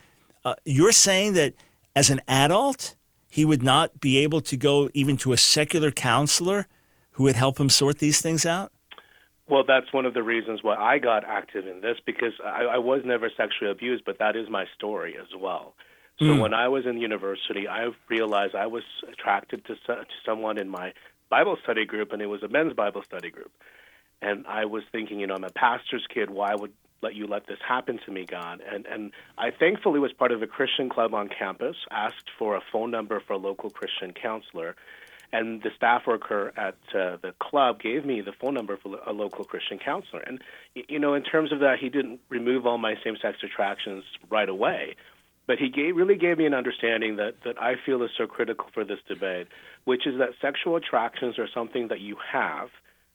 Uh, 0.45 0.55
you're 0.63 0.93
saying 0.93 1.33
that 1.33 1.53
as 1.97 2.09
an 2.09 2.21
adult, 2.29 2.95
he 3.29 3.43
would 3.43 3.61
not 3.61 3.99
be 3.99 4.19
able 4.19 4.39
to 4.39 4.55
go 4.55 4.89
even 4.93 5.17
to 5.17 5.33
a 5.33 5.37
secular 5.37 5.91
counselor 5.91 6.67
who 7.11 7.23
would 7.23 7.35
help 7.35 7.59
him 7.59 7.69
sort 7.69 7.99
these 7.99 8.21
things 8.21 8.45
out? 8.45 8.71
Well, 9.47 9.63
that's 9.67 9.91
one 9.91 10.05
of 10.05 10.13
the 10.13 10.23
reasons 10.23 10.63
why 10.63 10.75
I 10.75 10.99
got 10.99 11.25
active 11.25 11.67
in 11.67 11.81
this 11.81 11.97
because 12.05 12.33
I, 12.43 12.63
I 12.63 12.77
was 12.77 13.01
never 13.03 13.29
sexually 13.35 13.71
abused, 13.71 14.05
but 14.05 14.19
that 14.19 14.35
is 14.35 14.49
my 14.49 14.65
story 14.75 15.15
as 15.19 15.27
well. 15.37 15.75
So 16.19 16.25
mm. 16.25 16.39
when 16.39 16.53
I 16.53 16.67
was 16.67 16.85
in 16.85 16.97
university, 16.97 17.67
I 17.67 17.89
realized 18.07 18.55
I 18.55 18.67
was 18.67 18.83
attracted 19.11 19.65
to, 19.65 19.75
to 19.75 20.05
someone 20.25 20.57
in 20.57 20.69
my 20.69 20.93
Bible 21.29 21.57
study 21.63 21.85
group, 21.85 22.13
and 22.13 22.21
it 22.21 22.27
was 22.27 22.43
a 22.43 22.47
men's 22.47 22.73
Bible 22.73 23.01
study 23.03 23.31
group. 23.31 23.51
And 24.21 24.45
I 24.47 24.65
was 24.65 24.83
thinking, 24.91 25.19
you 25.19 25.27
know, 25.27 25.35
I'm 25.35 25.43
a 25.43 25.49
pastor's 25.49 26.05
kid. 26.13 26.29
Why 26.29 26.55
would 26.55 26.71
let 27.01 27.15
you 27.15 27.27
let 27.27 27.47
this 27.47 27.57
happen 27.67 27.99
to 28.05 28.11
me, 28.11 28.25
God? 28.25 28.61
And 28.61 28.85
and 28.85 29.11
I 29.37 29.51
thankfully 29.51 29.99
was 29.99 30.13
part 30.13 30.31
of 30.31 30.41
a 30.41 30.47
Christian 30.47 30.87
club 30.87 31.13
on 31.13 31.27
campus. 31.27 31.75
Asked 31.91 32.29
for 32.37 32.55
a 32.55 32.61
phone 32.71 32.91
number 32.91 33.19
for 33.19 33.33
a 33.33 33.37
local 33.37 33.69
Christian 33.69 34.13
counselor, 34.13 34.75
and 35.33 35.61
the 35.63 35.71
staff 35.75 36.03
worker 36.07 36.53
at 36.55 36.77
uh, 36.95 37.17
the 37.21 37.33
club 37.41 37.81
gave 37.81 38.05
me 38.05 38.21
the 38.21 38.31
phone 38.39 38.53
number 38.53 38.77
for 38.77 38.99
a 39.05 39.11
local 39.11 39.43
Christian 39.43 39.79
counselor. 39.79 40.21
And 40.21 40.41
you 40.75 40.99
know, 40.99 41.15
in 41.15 41.23
terms 41.23 41.51
of 41.51 41.59
that, 41.59 41.79
he 41.81 41.89
didn't 41.89 42.21
remove 42.29 42.65
all 42.65 42.77
my 42.77 42.95
same-sex 43.03 43.39
attractions 43.43 44.03
right 44.29 44.47
away, 44.47 44.95
but 45.47 45.57
he 45.57 45.69
gave, 45.69 45.97
really 45.97 46.15
gave 46.15 46.37
me 46.37 46.45
an 46.45 46.53
understanding 46.53 47.17
that 47.17 47.33
that 47.43 47.61
I 47.61 47.73
feel 47.85 48.03
is 48.03 48.11
so 48.17 48.27
critical 48.27 48.67
for 48.73 48.85
this 48.85 48.99
debate, 49.07 49.47
which 49.83 50.07
is 50.07 50.17
that 50.19 50.29
sexual 50.39 50.75
attractions 50.77 51.37
are 51.37 51.49
something 51.53 51.89
that 51.89 51.99
you 51.99 52.15
have. 52.31 52.69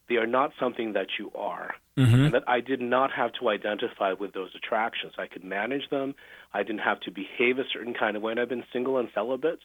They 0.08 0.16
are 0.16 0.26
not 0.26 0.52
something 0.58 0.94
that 0.94 1.08
you 1.18 1.30
are. 1.34 1.74
Mm-hmm. 1.98 2.14
And 2.14 2.34
that 2.34 2.44
I 2.46 2.60
did 2.60 2.80
not 2.80 3.10
have 3.12 3.32
to 3.40 3.48
identify 3.48 4.12
with 4.12 4.32
those 4.32 4.50
attractions. 4.54 5.14
I 5.18 5.26
could 5.26 5.44
manage 5.44 5.90
them. 5.90 6.14
I 6.54 6.62
didn't 6.62 6.80
have 6.80 7.00
to 7.00 7.10
behave 7.10 7.58
a 7.58 7.64
certain 7.72 7.92
kind 7.92 8.16
of 8.16 8.22
way. 8.22 8.30
And 8.30 8.40
I've 8.40 8.48
been 8.48 8.64
single 8.72 8.98
and 8.98 9.08
celibate. 9.12 9.58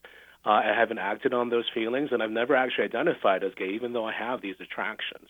Uh, 0.46 0.50
I 0.50 0.74
haven't 0.78 0.98
acted 0.98 1.34
on 1.34 1.50
those 1.50 1.66
feelings, 1.74 2.10
and 2.12 2.22
I've 2.22 2.32
never 2.32 2.56
actually 2.56 2.86
identified 2.86 3.44
as 3.44 3.54
gay, 3.56 3.70
even 3.70 3.94
though 3.94 4.06
I 4.06 4.14
have 4.14 4.42
these 4.42 4.56
attractions. 4.60 5.30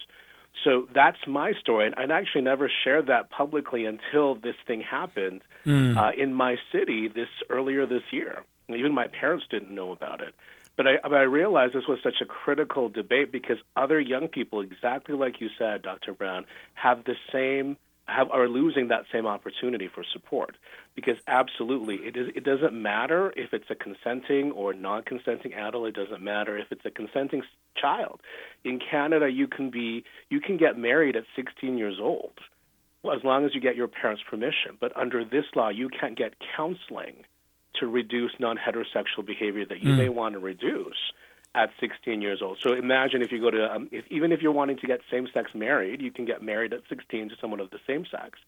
So 0.64 0.88
that's 0.94 1.18
my 1.28 1.54
story, 1.60 1.92
and 1.96 2.12
I 2.12 2.18
actually 2.20 2.42
never 2.42 2.72
shared 2.84 3.08
that 3.08 3.30
publicly 3.30 3.86
until 3.86 4.36
this 4.36 4.56
thing 4.66 4.82
happened 4.82 5.42
mm. 5.66 5.98
uh, 5.98 6.12
in 6.18 6.34
my 6.34 6.58
city 6.72 7.08
this 7.08 7.28
earlier 7.50 7.86
this 7.86 8.04
year. 8.12 8.44
Even 8.70 8.94
my 8.94 9.08
parents 9.08 9.46
didn't 9.50 9.72
know 9.72 9.92
about 9.92 10.22
it. 10.22 10.34
But 10.76 10.88
I, 10.88 10.92
but 11.04 11.14
I 11.14 11.24
realized 11.24 11.74
this 11.74 11.88
was 11.88 12.00
such 12.02 12.22
a 12.22 12.26
critical 12.26 12.90
debate 12.90 13.32
because 13.32 13.58
other 13.76 14.00
young 14.00 14.28
people, 14.28 14.62
exactly 14.62 15.16
like 15.16 15.40
you 15.40 15.50
said, 15.58 15.84
Dr. 15.84 16.14
Brown, 16.14 16.46
have 16.74 17.04
the 17.04 17.16
same 17.32 17.78
have, 18.08 18.30
are 18.32 18.48
losing 18.48 18.90
that 18.90 19.06
same 19.12 19.26
opportunity 19.26 19.90
for 19.94 20.04
support. 20.04 20.56
Because 20.96 21.18
absolutely 21.28 21.96
it 21.96 22.16
is 22.16 22.30
it 22.36 22.44
doesn't 22.44 22.74
matter 22.74 23.34
if 23.36 23.54
it's 23.54 23.70
a 23.70 23.76
consenting 23.76 24.52
or 24.52 24.74
non-consenting 24.74 25.54
adult 25.54 25.88
it 25.88 25.96
doesn't 25.96 26.22
matter 26.22 26.58
if 26.58 26.72
it's 26.72 26.86
a 26.86 26.92
consenting 26.92 27.42
child. 27.76 28.22
In 28.64 28.80
Canada 28.80 29.30
you 29.30 29.48
can 29.48 29.70
be 29.70 30.04
you 30.30 30.40
can 30.40 30.58
get 30.58 30.78
married 30.78 31.16
at 31.16 31.24
16 31.36 31.78
years 31.78 31.98
old 32.00 32.34
as 33.06 33.24
long 33.24 33.46
as 33.46 33.54
you 33.54 33.60
get 33.60 33.76
your 33.76 33.88
parents 33.88 34.22
permission. 34.30 34.78
But 34.80 34.96
under 34.96 35.26
this 35.26 35.46
law 35.56 35.70
you 35.70 35.90
can't 35.90 36.18
get 36.18 36.34
counseling 36.56 37.26
to 37.80 37.88
reduce 37.88 38.34
non-heterosexual 38.40 39.26
behavior 39.26 39.66
that 39.66 39.82
you 39.82 39.94
mm. 39.94 39.98
may 39.98 40.10
want 40.10 40.34
to 40.34 40.40
reduce 40.40 41.12
at 41.56 41.70
16 41.80 42.22
years 42.22 42.42
old. 42.42 42.58
So 42.62 42.74
imagine 42.74 43.22
if 43.22 43.32
you 43.32 43.40
go 43.40 43.52
to, 43.52 43.76
um, 43.76 43.90
if, 43.92 44.06
even 44.10 44.32
if 44.32 44.42
you're 44.42 44.52
wanting 44.52 44.78
to 44.78 44.88
get 44.88 45.02
same 45.12 45.28
sex 45.34 45.52
married, 45.54 46.02
you 46.02 46.12
can 46.12 46.26
get 46.26 46.42
married 46.42 46.74
at 46.74 46.82
16 46.90 47.30
to 47.30 47.36
someone 47.40 47.60
of 47.60 47.70
the 47.70 47.80
same 47.86 48.06
sex. 48.10 48.40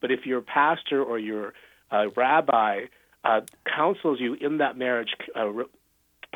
But 0.00 0.10
if 0.10 0.24
your 0.24 0.40
pastor 0.40 1.02
or 1.02 1.18
your 1.18 1.52
uh, 1.90 2.06
rabbi 2.16 2.86
uh, 3.24 3.40
counsels 3.64 4.20
you 4.20 4.34
in 4.34 4.58
that 4.58 4.76
marriage 4.76 5.14
uh, 5.36 5.46
re- 5.46 5.64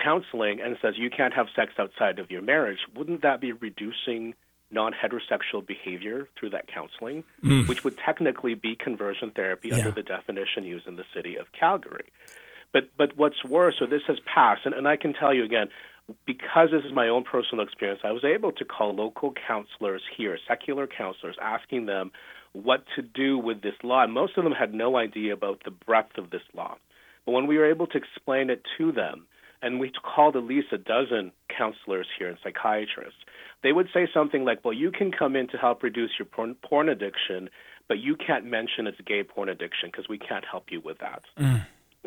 counseling 0.03 0.61
and 0.61 0.77
says 0.83 0.95
you 0.97 1.11
can't 1.11 1.35
have 1.35 1.47
sex 1.57 1.73
outside 1.79 2.19
of 2.19 2.31
your 2.31 2.43
marriage, 2.43 2.79
wouldn't 2.95 3.23
that 3.23 3.41
be 3.41 3.53
reducing 3.53 4.35
non 4.71 4.93
heterosexual 4.93 5.67
behavior 5.67 6.29
through 6.39 6.51
that 6.51 6.67
counseling, 6.69 7.25
mm. 7.43 7.67
which 7.69 7.83
would 7.83 7.97
technically 7.99 8.55
be 8.55 8.77
conversion 8.77 9.31
therapy 9.31 9.69
yeah. 9.69 9.79
under 9.79 9.91
the 9.91 10.03
definition 10.03 10.65
used 10.65 10.87
in 10.87 10.97
the 10.97 11.05
city 11.15 11.37
of 11.37 11.47
Calgary? 11.53 12.07
But 12.73 12.91
but 12.97 13.17
what's 13.17 13.45
worse, 13.45 13.77
so 13.79 13.87
this 13.87 14.03
has 14.07 14.19
passed, 14.33 14.63
and, 14.65 14.75
and 14.75 14.87
I 14.87 14.97
can 14.97 15.13
tell 15.13 15.35
you 15.35 15.45
again, 15.45 15.69
because 16.27 16.69
this 16.71 16.85
is 16.85 16.93
my 16.93 17.09
own 17.09 17.25
personal 17.25 17.65
experience, 17.65 18.01
I 18.05 18.13
was 18.13 18.25
able 18.25 18.53
to 18.53 18.65
call 18.65 18.95
local 18.95 19.33
counselors 19.47 20.03
here, 20.17 20.39
secular 20.49 20.87
counselors, 20.87 21.37
asking 21.41 21.87
them 21.87 22.13
what 22.53 22.85
to 22.97 23.03
do 23.03 23.39
with 23.39 23.63
this 23.63 23.75
law. 23.83 24.03
And 24.03 24.13
most 24.13 24.37
of 24.37 24.45
them 24.45 24.53
had 24.53 24.75
no 24.75 24.97
idea 24.97 25.33
about 25.33 25.63
the 25.65 25.71
breadth 25.71 26.19
of 26.19 26.31
this 26.31 26.43
law. 26.55 26.77
But 27.27 27.33
when 27.33 27.47
we 27.47 27.59
were 27.59 27.71
able 27.71 27.87
to 27.89 27.99
explain 27.99 28.51
it 28.51 28.63
to 28.79 28.93
them, 28.93 29.27
and 29.63 29.79
we 29.79 29.91
called 29.91 30.37
at 30.37 30.45
least 30.45 30.69
a 30.73 30.79
dozen 30.79 31.33
counselors 31.57 32.07
here 32.19 32.29
and 32.29 32.39
psychiatrists, 32.43 33.21
they 33.63 33.73
would 33.73 33.89
say 33.93 34.09
something 34.13 34.45
like, 34.45 34.65
Well, 34.65 34.73
you 34.73 34.91
can 34.91 35.13
come 35.13 35.37
in 35.37 35.49
to 35.49 35.59
help 35.59 35.83
reduce 35.83 36.13
your 36.19 36.27
porn, 36.27 36.57
porn 36.63 36.89
addiction, 36.89 37.51
but 37.89 37.99
you 37.99 38.17
can't 38.17 38.47
mention 38.47 38.87
it's 38.87 39.01
gay 39.07 39.23
porn 39.23 39.49
addiction 39.49 39.91
because 39.91 40.09
we 40.09 40.19
can't 40.19 40.45
help 40.51 40.67
you 40.71 40.81
with 40.81 40.99
that. 40.99 41.23
Mm. 41.39 41.67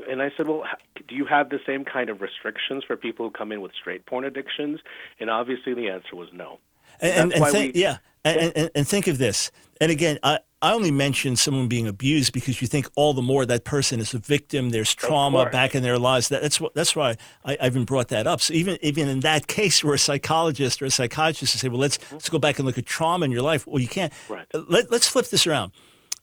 And 0.09 0.21
I 0.21 0.31
said, 0.35 0.47
well, 0.47 0.63
do 1.07 1.15
you 1.15 1.25
have 1.25 1.49
the 1.49 1.59
same 1.65 1.85
kind 1.85 2.09
of 2.09 2.21
restrictions 2.21 2.83
for 2.85 2.95
people 2.95 3.25
who 3.27 3.31
come 3.31 3.51
in 3.51 3.61
with 3.61 3.71
straight 3.79 4.05
porn 4.05 4.25
addictions? 4.25 4.79
And 5.19 5.29
obviously 5.29 5.73
the 5.73 5.89
answer 5.89 6.15
was 6.15 6.29
no. 6.33 6.59
And, 7.01 7.33
and, 7.33 7.33
and 7.33 7.51
think, 7.51 7.75
we, 7.75 7.81
yeah, 7.81 7.97
and, 8.23 8.53
and, 8.55 8.71
and, 8.75 8.87
think 8.87 9.07
of 9.07 9.17
this. 9.17 9.51
And 9.81 9.91
again, 9.91 10.19
I, 10.21 10.39
I 10.61 10.73
only 10.73 10.91
mention 10.91 11.35
someone 11.35 11.67
being 11.67 11.87
abused 11.87 12.31
because 12.31 12.61
you 12.61 12.67
think 12.67 12.87
all 12.95 13.13
the 13.13 13.21
more 13.21 13.45
that 13.45 13.65
person 13.65 13.99
is 13.99 14.13
a 14.13 14.19
victim. 14.19 14.69
There's 14.69 14.93
trauma 14.93 15.49
back 15.49 15.75
in 15.75 15.83
their 15.83 15.97
lives. 15.97 16.29
That, 16.29 16.41
that's 16.41 16.61
what. 16.61 16.73
That's 16.73 16.95
why 16.95 17.17
I, 17.43 17.57
I, 17.59 17.65
even 17.65 17.83
brought 17.83 18.07
that 18.09 18.27
up. 18.27 18.39
So 18.39 18.53
even 18.53 18.77
even 18.81 19.09
in 19.09 19.19
that 19.21 19.47
case, 19.47 19.83
where 19.83 19.95
a 19.95 19.99
psychologist 19.99 20.81
or 20.81 20.85
a 20.85 20.89
psychiatrist 20.89 21.57
say, 21.57 21.67
"Well, 21.67 21.79
let's 21.79 21.97
mm-hmm. 21.97 22.15
let's 22.15 22.29
go 22.29 22.39
back 22.39 22.59
and 22.59 22.65
look 22.65 22.77
at 22.77 22.85
trauma 22.85 23.25
in 23.25 23.31
your 23.31 23.41
life." 23.41 23.67
Well, 23.67 23.81
you 23.81 23.89
can't. 23.89 24.13
Right. 24.29 24.45
Let, 24.53 24.89
let's 24.89 25.07
flip 25.07 25.27
this 25.27 25.45
around. 25.45 25.73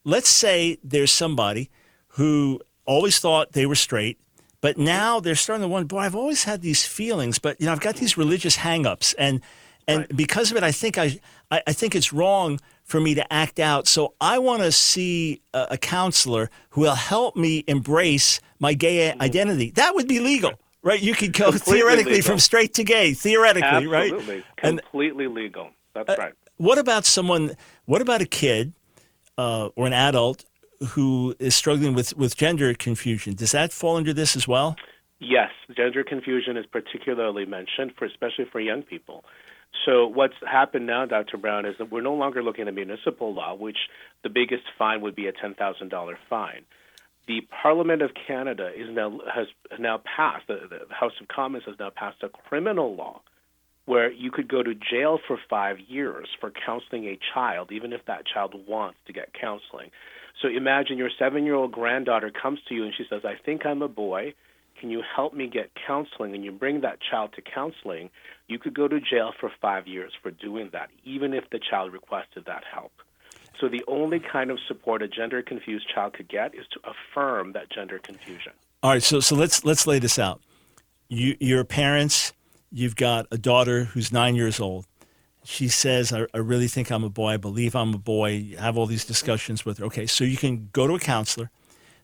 Let's 0.05 0.31
say 0.31 0.79
there's 0.83 1.12
somebody 1.12 1.69
who 2.14 2.61
always 2.90 3.20
thought 3.20 3.53
they 3.53 3.66
were 3.66 3.76
straight, 3.76 4.18
but 4.61 4.76
now 4.76 5.20
they're 5.20 5.37
starting 5.37 5.62
to 5.62 5.68
wonder, 5.68 5.87
boy, 5.87 6.00
I've 6.00 6.16
always 6.16 6.44
had 6.44 6.61
these 6.61 6.85
feelings, 6.85 7.38
but 7.38 7.61
you 7.61 7.66
know, 7.66 7.72
I've 7.72 7.81
got 7.81 7.96
these 7.96 8.18
religious 8.18 8.57
hangups, 8.57 9.14
and 9.16 9.40
and 9.87 10.00
right. 10.00 10.16
because 10.16 10.50
of 10.50 10.57
it, 10.57 10.62
I 10.62 10.72
think 10.72 10.98
I, 10.98 11.18
I, 11.50 11.62
I 11.68 11.72
think 11.72 11.94
it's 11.94 12.12
wrong 12.12 12.58
for 12.85 13.00
me 13.00 13.15
to 13.15 13.33
act 13.33 13.60
out. 13.60 13.87
So 13.87 14.15
I 14.21 14.38
want 14.38 14.62
to 14.62 14.73
see 14.73 15.40
a, 15.54 15.69
a, 15.71 15.79
counselor 15.79 16.50
who 16.71 16.83
will 16.83 16.96
help 16.96 17.37
me 17.37 17.65
embrace 17.67 18.40
my 18.58 18.75
gay 18.75 19.10
mm-hmm. 19.10 19.23
identity. 19.23 19.71
That 19.71 19.94
would 19.94 20.08
be 20.08 20.21
legal. 20.21 20.52
Right, 20.83 21.00
you 21.00 21.15
could 21.15 21.33
go 21.33 21.50
completely 21.50 21.81
theoretically 21.81 22.12
legal. 22.15 22.31
from 22.31 22.38
straight 22.38 22.75
to 22.75 22.85
gay, 22.85 23.12
theoretically, 23.12 23.69
Absolutely. 23.69 24.37
right? 24.37 24.44
Completely 24.56 25.25
and, 25.27 25.35
legal. 25.35 25.71
That's 25.94 26.08
uh, 26.08 26.17
right. 26.19 26.33
What 26.56 26.79
about 26.79 27.04
someone? 27.04 27.54
What 27.85 28.00
about 28.00 28.23
a 28.23 28.27
kid 28.27 28.73
uh, 29.37 29.69
or 29.77 29.87
an 29.87 29.92
adult 29.92 30.44
who 30.88 31.35
is 31.38 31.54
struggling 31.54 31.94
with, 31.94 32.16
with 32.16 32.37
gender 32.37 32.72
confusion. 32.74 33.35
Does 33.35 33.52
that 33.52 33.72
fall 33.72 33.96
under 33.96 34.12
this 34.12 34.35
as 34.37 34.48
well? 34.48 34.76
Yes, 35.18 35.50
gender 35.76 36.02
confusion 36.02 36.56
is 36.56 36.66
particularly 36.66 37.44
mentioned 37.44 37.92
for 37.98 38.06
especially 38.06 38.46
for 38.50 38.60
young 38.60 38.83
people. 38.83 39.24
So 39.85 40.06
what's 40.06 40.35
happened 40.46 40.87
now, 40.87 41.06
Dr. 41.06 41.37
Brown, 41.37 41.64
is 41.66 41.76
that 41.78 41.92
we're 41.92 42.00
no 42.00 42.14
longer 42.14 42.42
looking 42.42 42.66
at 42.68 42.74
municipal 42.74 43.33
law, 43.33 43.54
which 43.54 43.76
the 44.22 44.28
biggest 44.28 44.64
fine 44.78 45.00
would 45.02 45.14
be 45.14 45.26
a 45.26 45.33
ten 45.33 45.54
thousand 45.54 45.90
dollar 45.90 46.18
fine. 46.28 46.64
the 47.26 47.42
Parliament 47.62 48.02
of 48.02 48.10
Canada 48.26 48.70
is 48.74 48.88
now 48.90 49.20
has 49.33 49.46
now 49.78 49.98
passed 50.16 50.46
the, 50.48 50.60
the 50.68 50.94
House 50.94 51.12
of 51.20 51.28
Commons 51.28 51.64
has 51.66 51.76
now 51.78 51.90
passed 51.90 52.22
a 52.22 52.28
criminal 52.28 52.94
law 52.96 53.20
where 53.91 54.13
you 54.13 54.31
could 54.31 54.47
go 54.47 54.63
to 54.63 54.73
jail 54.73 55.19
for 55.27 55.37
five 55.51 55.81
years 55.81 56.29
for 56.38 56.53
counseling 56.65 57.07
a 57.07 57.19
child, 57.35 57.73
even 57.73 57.93
if 57.93 58.01
that 58.07 58.23
child 58.25 58.55
wants 58.69 58.97
to 59.05 59.13
get 59.13 59.35
counseling. 59.35 59.91
So 60.41 60.47
imagine 60.47 60.97
your 60.97 61.11
seven 61.19 61.45
year 61.45 61.57
old 61.57 61.73
granddaughter 61.73 62.31
comes 62.31 62.61
to 62.69 62.75
you 62.77 62.85
and 62.85 62.95
she 62.97 63.03
says, 63.11 63.23
I 63.25 63.35
think 63.45 63.67
I'm 63.67 63.83
a 63.83 63.88
boy. 63.88 64.35
Can 64.79 64.91
you 64.91 65.03
help 65.17 65.35
me 65.35 65.49
get 65.49 65.73
counseling? 65.88 66.37
And 66.37 66.45
you 66.45 66.53
bring 66.53 66.83
that 66.83 66.99
child 67.11 67.33
to 67.35 67.43
counseling, 67.43 68.11
you 68.47 68.61
could 68.61 68.75
go 68.75 68.87
to 68.87 69.01
jail 69.01 69.33
for 69.41 69.51
five 69.61 69.88
years 69.88 70.13
for 70.23 70.31
doing 70.31 70.71
that, 70.73 70.91
even 71.05 71.35
if 71.35 71.51
the 71.51 71.59
child 71.59 71.93
requested 71.93 72.45
that 72.47 72.63
help. 72.73 72.93
So 73.61 73.69
the 73.69 73.83
only 73.88 74.21
kind 74.21 74.53
of 74.53 74.59
support 74.69 75.03
a 75.03 75.09
gender 75.09 75.43
confused 75.43 75.87
child 75.93 76.13
could 76.13 76.29
get 76.29 76.55
is 76.55 76.65
to 76.75 76.81
affirm 76.93 77.55
that 77.55 77.69
gender 77.71 77.99
confusion. 77.99 78.53
All 78.85 78.93
right, 78.93 79.03
so 79.03 79.19
so 79.19 79.35
let's 79.35 79.65
let's 79.65 79.88
lay 79.88 79.99
this 79.99 80.17
out. 80.17 80.41
You 81.09 81.37
you're 81.41 81.65
parents. 81.65 82.33
You've 82.73 82.96
got 82.96 83.27
a 83.31 83.38
daughter 83.38 83.85
who's 83.85 84.12
nine 84.12 84.37
years 84.37 84.60
old. 84.60 84.87
She 85.44 85.68
says, 85.68 86.12
I, 86.12 86.27
I 86.35 86.38
really 86.38 86.68
think 86.68 86.90
I'm 86.90 87.02
a 87.04 87.08
boy. 87.10 87.31
I 87.31 87.37
believe 87.37 87.75
I'm 87.75 87.94
a 87.94 87.98
boy. 87.98 88.31
You 88.33 88.56
have 88.58 88.77
all 88.77 88.87
these 88.87 89.04
discussions 89.04 89.64
with 89.64 89.79
her. 89.79 89.87
Okay, 89.87 90.06
so 90.06 90.23
you 90.25 90.37
can 90.37 90.68
go 90.73 90.87
to 90.87 90.94
a 90.94 91.00
counselor. 91.00 91.50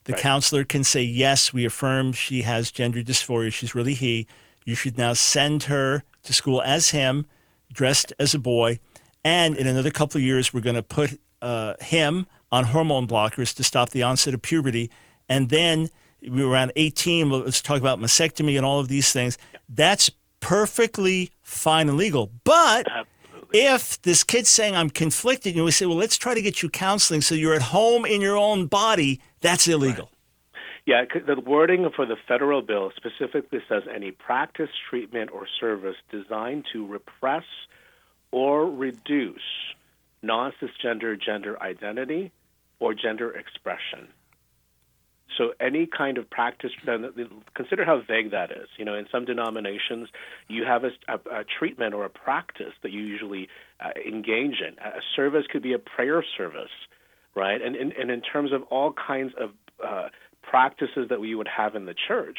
The 0.04 0.12
Right. 0.14 0.22
counselor 0.22 0.64
can 0.64 0.84
say, 0.84 1.02
Yes, 1.02 1.52
we 1.52 1.64
affirm 1.64 2.12
she 2.12 2.42
has 2.42 2.70
gender 2.70 3.02
dysphoria. 3.02 3.52
She's 3.52 3.74
really 3.74 3.94
he. 3.94 4.26
You 4.64 4.74
should 4.74 4.96
now 4.96 5.12
send 5.12 5.64
her 5.64 6.02
to 6.24 6.32
school 6.32 6.62
as 6.62 6.90
him, 6.90 7.26
dressed 7.72 8.12
as 8.18 8.34
a 8.34 8.38
boy. 8.38 8.80
And 9.24 9.56
in 9.56 9.66
another 9.66 9.90
couple 9.90 10.18
of 10.18 10.22
years, 10.22 10.54
we're 10.54 10.60
going 10.60 10.76
to 10.76 10.82
put 10.82 11.20
uh, 11.42 11.74
him 11.80 12.26
on 12.50 12.64
hormone 12.64 13.06
blockers 13.06 13.54
to 13.56 13.64
stop 13.64 13.90
the 13.90 14.02
onset 14.02 14.34
of 14.34 14.42
puberty. 14.42 14.90
And 15.28 15.50
then 15.50 15.90
we 16.22 16.44
were 16.44 16.50
around 16.50 16.72
18. 16.76 17.28
well, 17.30 17.40
Let's 17.40 17.60
talk 17.60 17.78
about 17.78 17.98
mastectomy 17.98 18.56
and 18.56 18.64
all 18.64 18.80
of 18.80 18.88
these 18.88 19.12
things. 19.12 19.36
That's 19.68 20.10
perfectly 20.46 21.32
fine 21.42 21.88
and 21.88 21.98
legal. 21.98 22.30
But 22.44 22.86
if 23.52 24.00
this 24.02 24.22
kid's 24.22 24.48
saying 24.48 24.76
I'm 24.76 24.90
conflicted, 24.90 25.56
and 25.56 25.64
we 25.64 25.72
say, 25.72 25.86
well, 25.86 25.96
let's 25.96 26.16
try 26.16 26.34
to 26.34 26.42
get 26.42 26.62
you 26.62 26.70
counseling 26.70 27.20
so 27.20 27.34
you're 27.34 27.54
at 27.54 27.62
home 27.62 28.04
in 28.06 28.20
your 28.20 28.36
own 28.36 28.66
body, 28.66 29.20
that's 29.40 29.66
illegal. 29.66 30.08
Yeah, 30.86 31.02
the 31.26 31.40
wording 31.40 31.90
for 31.96 32.06
the 32.06 32.14
federal 32.28 32.62
bill 32.62 32.92
specifically 32.94 33.58
says 33.68 33.82
any 33.92 34.12
practice, 34.12 34.70
treatment, 34.88 35.32
or 35.32 35.48
service 35.58 35.96
designed 36.12 36.66
to 36.72 36.86
repress 36.86 37.42
or 38.30 38.70
reduce 38.70 39.40
non 40.22 40.52
cisgender 40.62 41.20
gender 41.20 41.60
identity 41.60 42.30
or 42.78 42.94
gender 42.94 43.32
expression. 43.32 44.06
So 45.36 45.52
any 45.60 45.86
kind 45.86 46.18
of 46.18 46.30
practice, 46.30 46.70
then 46.84 47.12
consider 47.54 47.84
how 47.84 48.00
vague 48.06 48.30
that 48.30 48.50
is. 48.50 48.68
You 48.78 48.84
know, 48.84 48.94
in 48.94 49.06
some 49.10 49.24
denominations, 49.24 50.08
you 50.48 50.64
have 50.64 50.84
a, 50.84 50.90
a, 51.08 51.40
a 51.40 51.44
treatment 51.58 51.94
or 51.94 52.04
a 52.04 52.10
practice 52.10 52.72
that 52.82 52.92
you 52.92 53.00
usually 53.00 53.48
uh, 53.80 53.90
engage 54.06 54.60
in. 54.60 54.78
A 54.78 55.00
service 55.16 55.44
could 55.50 55.62
be 55.62 55.72
a 55.72 55.78
prayer 55.78 56.24
service, 56.36 56.70
right? 57.34 57.60
And, 57.60 57.74
and, 57.74 57.92
and 57.92 58.10
in 58.10 58.20
terms 58.20 58.52
of 58.52 58.62
all 58.70 58.92
kinds 58.92 59.32
of 59.38 59.50
uh, 59.84 60.08
practices 60.42 61.08
that 61.10 61.20
we 61.20 61.34
would 61.34 61.48
have 61.48 61.74
in 61.74 61.86
the 61.86 61.94
church, 62.08 62.38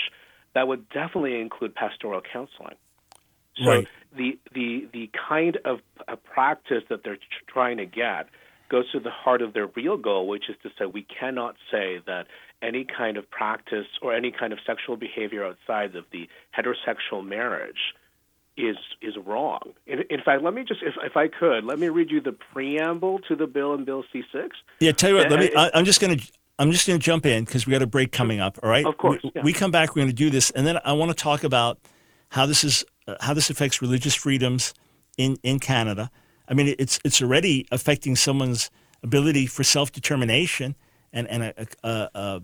that 0.53 0.67
would 0.67 0.87
definitely 0.89 1.39
include 1.41 1.75
pastoral 1.75 2.21
counseling. 2.21 2.75
So 3.63 3.71
Right. 3.71 3.87
the, 4.15 4.39
the, 4.53 4.87
the 4.93 5.09
kind 5.29 5.57
of 5.65 5.79
a 6.07 6.15
practice 6.15 6.83
that 6.89 7.03
they're 7.03 7.17
tr- 7.17 7.51
trying 7.51 7.77
to 7.77 7.85
get 7.85 8.27
goes 8.69 8.91
to 8.91 8.99
the 8.99 9.09
heart 9.09 9.41
of 9.41 9.53
their 9.53 9.67
real 9.67 9.97
goal, 9.97 10.27
which 10.27 10.49
is 10.49 10.55
to 10.63 10.69
say 10.77 10.85
we 10.85 11.03
cannot 11.03 11.55
say 11.71 11.99
that 12.05 12.27
any 12.61 12.85
kind 12.85 13.17
of 13.17 13.29
practice 13.29 13.87
or 14.01 14.13
any 14.13 14.31
kind 14.31 14.51
of 14.53 14.59
sexual 14.65 14.97
behavior 14.97 15.45
outside 15.45 15.95
of 15.95 16.05
the 16.11 16.27
heterosexual 16.57 17.25
marriage 17.25 17.93
is 18.57 18.77
is 19.01 19.13
wrong. 19.25 19.61
In, 19.85 20.03
in 20.09 20.21
fact, 20.21 20.43
let 20.43 20.53
me 20.53 20.63
just, 20.63 20.81
if, 20.81 20.95
if 21.03 21.15
I 21.15 21.27
could, 21.27 21.63
let 21.63 21.79
me 21.79 21.89
read 21.89 22.09
you 22.09 22.19
the 22.19 22.31
preamble 22.31 23.19
to 23.27 23.35
the 23.35 23.47
bill 23.47 23.73
in 23.75 23.85
Bill 23.85 24.03
C6. 24.13 24.49
Yeah, 24.79 24.91
tell 24.91 25.11
you 25.11 25.17
what. 25.17 25.29
Let 25.29 25.39
me. 25.39 25.51
I, 25.55 25.71
I'm 25.73 25.85
just 25.85 26.01
gonna. 26.01 26.17
I'm 26.59 26.71
just 26.71 26.87
gonna 26.87 26.97
jump 26.97 27.25
in 27.27 27.45
because 27.45 27.67
we 27.67 27.71
got 27.71 27.83
a 27.83 27.87
break 27.87 28.11
coming 28.11 28.39
up. 28.39 28.57
All 28.63 28.69
right. 28.69 28.85
Of 28.85 28.97
course, 28.97 29.21
We, 29.23 29.31
yeah. 29.35 29.43
we 29.43 29.53
come 29.53 29.69
back. 29.69 29.95
We're 29.95 30.01
gonna 30.01 30.13
do 30.13 30.31
this, 30.31 30.49
and 30.51 30.65
then 30.65 30.79
I 30.83 30.93
want 30.93 31.11
to 31.11 31.15
talk 31.15 31.43
about 31.43 31.77
how 32.29 32.47
this 32.47 32.63
is 32.63 32.83
uh, 33.07 33.15
how 33.21 33.33
this 33.35 33.49
affects 33.51 33.81
religious 33.81 34.15
freedoms 34.15 34.73
in 35.17 35.37
in 35.43 35.59
Canada. 35.59 36.09
I 36.47 36.53
mean, 36.53 36.75
it's 36.79 36.99
it's 37.03 37.21
already 37.21 37.67
affecting 37.71 38.15
someone's 38.15 38.69
ability 39.03 39.47
for 39.47 39.63
self 39.63 39.91
determination 39.91 40.75
and 41.13 41.27
and 41.27 41.43
a, 41.43 41.67
a, 41.83 42.09
a 42.13 42.41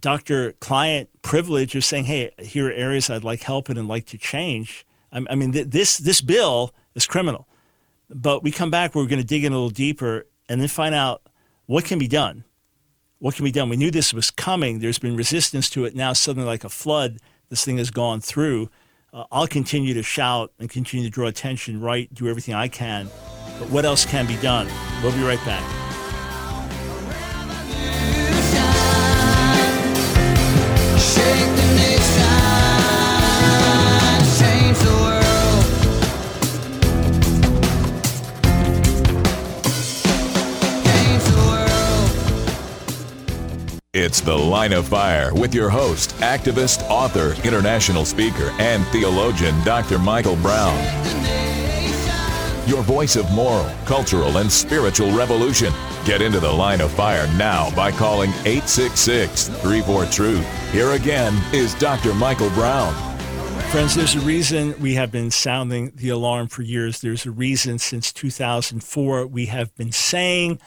doctor 0.00 0.52
client 0.52 1.10
privilege 1.22 1.74
of 1.74 1.84
saying, 1.84 2.04
hey, 2.04 2.30
here 2.38 2.68
are 2.68 2.72
areas 2.72 3.10
I'd 3.10 3.24
like 3.24 3.42
help 3.42 3.68
in 3.70 3.76
and 3.76 3.88
like 3.88 4.06
to 4.06 4.18
change. 4.18 4.86
I, 5.12 5.24
I 5.30 5.34
mean, 5.34 5.52
th- 5.52 5.68
this 5.68 5.98
this 5.98 6.20
bill 6.20 6.74
is 6.94 7.06
criminal. 7.06 7.48
But 8.14 8.42
we 8.42 8.50
come 8.50 8.70
back, 8.70 8.94
we're 8.94 9.06
going 9.06 9.20
to 9.20 9.26
dig 9.26 9.44
in 9.44 9.52
a 9.52 9.56
little 9.56 9.70
deeper 9.70 10.26
and 10.48 10.60
then 10.60 10.68
find 10.68 10.94
out 10.94 11.22
what 11.66 11.84
can 11.84 11.98
be 11.98 12.08
done. 12.08 12.44
What 13.18 13.36
can 13.36 13.44
be 13.44 13.52
done? 13.52 13.68
We 13.68 13.76
knew 13.76 13.90
this 13.90 14.12
was 14.12 14.30
coming. 14.30 14.80
There's 14.80 14.98
been 14.98 15.16
resistance 15.16 15.70
to 15.70 15.84
it. 15.84 15.94
Now, 15.94 16.12
suddenly, 16.12 16.46
like 16.46 16.64
a 16.64 16.68
flood, 16.68 17.18
this 17.48 17.64
thing 17.64 17.78
has 17.78 17.90
gone 17.90 18.20
through. 18.20 18.68
Uh, 19.12 19.24
I'll 19.30 19.46
continue 19.46 19.94
to 19.94 20.02
shout 20.02 20.52
and 20.58 20.68
continue 20.68 21.06
to 21.06 21.10
draw 21.10 21.28
attention, 21.28 21.80
write, 21.80 22.12
do 22.12 22.28
everything 22.28 22.54
I 22.54 22.68
can. 22.68 23.08
But 23.62 23.70
what 23.70 23.84
else 23.84 24.04
can 24.04 24.26
be 24.26 24.36
done? 24.38 24.66
We'll 25.04 25.12
be 25.12 25.22
right 25.22 25.38
back. 25.44 25.62
It's 43.94 44.20
The 44.20 44.36
Line 44.36 44.72
of 44.72 44.88
Fire 44.88 45.32
with 45.32 45.54
your 45.54 45.70
host, 45.70 46.10
activist, 46.16 46.82
author, 46.90 47.36
international 47.44 48.04
speaker, 48.04 48.52
and 48.58 48.84
theologian, 48.88 49.54
Dr. 49.62 50.00
Michael 50.00 50.34
Brown. 50.36 51.11
Your 52.72 52.82
voice 52.82 53.16
of 53.16 53.30
moral, 53.32 53.70
cultural, 53.84 54.38
and 54.38 54.50
spiritual 54.50 55.12
revolution. 55.12 55.74
Get 56.06 56.22
into 56.22 56.40
the 56.40 56.50
line 56.50 56.80
of 56.80 56.90
fire 56.90 57.26
now 57.36 57.70
by 57.76 57.92
calling 57.92 58.30
866 58.46 59.48
34 59.48 60.06
Truth. 60.06 60.72
Here 60.72 60.92
again 60.92 61.38
is 61.52 61.74
Dr. 61.74 62.14
Michael 62.14 62.48
Brown. 62.52 62.94
Friends, 63.72 63.94
there's 63.94 64.14
a 64.14 64.20
reason 64.20 64.74
we 64.80 64.94
have 64.94 65.12
been 65.12 65.30
sounding 65.30 65.92
the 65.96 66.08
alarm 66.08 66.48
for 66.48 66.62
years. 66.62 67.02
There's 67.02 67.26
a 67.26 67.30
reason 67.30 67.78
since 67.78 68.10
2004 68.10 69.26
we 69.26 69.44
have 69.46 69.74
been 69.76 69.92
saying 69.92 70.58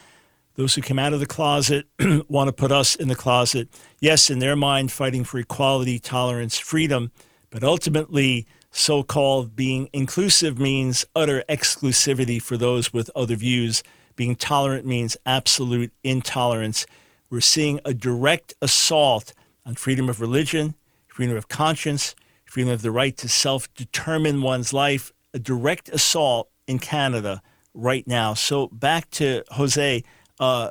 those 0.58 0.76
who 0.76 0.84
come 0.84 1.00
out 1.00 1.14
of 1.14 1.20
the 1.20 1.26
closet 1.26 1.88
want 2.30 2.50
to 2.50 2.54
put 2.54 2.72
us 2.72 2.94
in 2.94 3.08
the 3.08 3.16
closet. 3.16 3.68
Yes, 4.00 4.30
in 4.30 4.38
their 4.38 4.56
mind, 4.56 4.92
fighting 4.92 5.24
for 5.24 5.40
equality, 5.40 5.98
tolerance, 5.98 6.60
freedom, 6.60 7.12
but 7.50 7.64
ultimately, 7.64 8.46
so 8.78 9.04
called 9.04 9.56
being 9.56 9.90
inclusive 9.94 10.60
means 10.60 11.06
utter 11.16 11.46
exclusivity 11.48 12.42
for 12.42 12.58
those 12.58 12.92
with 12.92 13.10
other 13.16 13.38
views. 13.38 13.82
Being 14.18 14.36
tolerant 14.36 14.86
means 14.86 15.16
absolute 15.26 15.94
intolerance. 16.04 16.86
We're 17.30 17.40
seeing 17.40 17.80
a 17.86 17.94
direct 17.94 18.54
assault 18.62 19.34
on 19.66 19.76
freedom 19.76 20.10
of 20.10 20.20
religion, 20.20 20.76
freedom 21.08 21.38
of 21.38 21.48
conscience, 21.48 22.16
freedom 22.44 22.74
of 22.74 22.82
the 22.82 22.92
right 22.92 23.16
to 23.16 23.30
self 23.30 23.74
determine 23.76 24.42
one's 24.42 24.74
life, 24.74 25.14
a 25.34 25.40
direct 25.40 25.88
assault 25.88 26.50
in 26.68 26.80
Canada 26.80 27.42
right 27.74 28.06
now. 28.06 28.34
So 28.34 28.68
back 28.68 29.10
to 29.12 29.46
Jose. 29.52 30.04
Uh, 30.38 30.70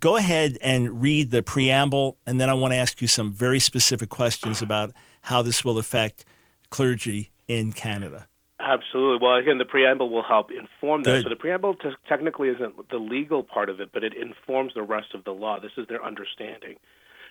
go 0.00 0.16
ahead 0.16 0.58
and 0.62 1.00
read 1.00 1.30
the 1.30 1.44
preamble, 1.44 2.16
and 2.26 2.40
then 2.40 2.50
I 2.50 2.54
want 2.54 2.72
to 2.72 2.78
ask 2.78 3.00
you 3.00 3.06
some 3.06 3.32
very 3.32 3.60
specific 3.60 4.08
questions 4.08 4.60
about 4.60 4.92
how 5.22 5.42
this 5.42 5.64
will 5.64 5.78
affect 5.78 6.24
clergy 6.70 7.30
in 7.48 7.72
Canada. 7.72 8.28
Absolutely. 8.60 9.26
Well, 9.26 9.36
again, 9.36 9.58
the 9.58 9.64
preamble 9.64 10.10
will 10.10 10.22
help 10.22 10.50
inform 10.50 11.02
that. 11.04 11.10
Good. 11.10 11.22
So 11.24 11.28
the 11.30 11.36
preamble 11.36 11.74
t- 11.74 11.90
technically 12.08 12.48
isn't 12.48 12.90
the 12.90 12.98
legal 12.98 13.42
part 13.42 13.70
of 13.70 13.80
it, 13.80 13.90
but 13.92 14.04
it 14.04 14.12
informs 14.14 14.74
the 14.74 14.82
rest 14.82 15.14
of 15.14 15.24
the 15.24 15.30
law. 15.32 15.58
This 15.60 15.72
is 15.78 15.86
their 15.88 16.04
understanding. 16.04 16.76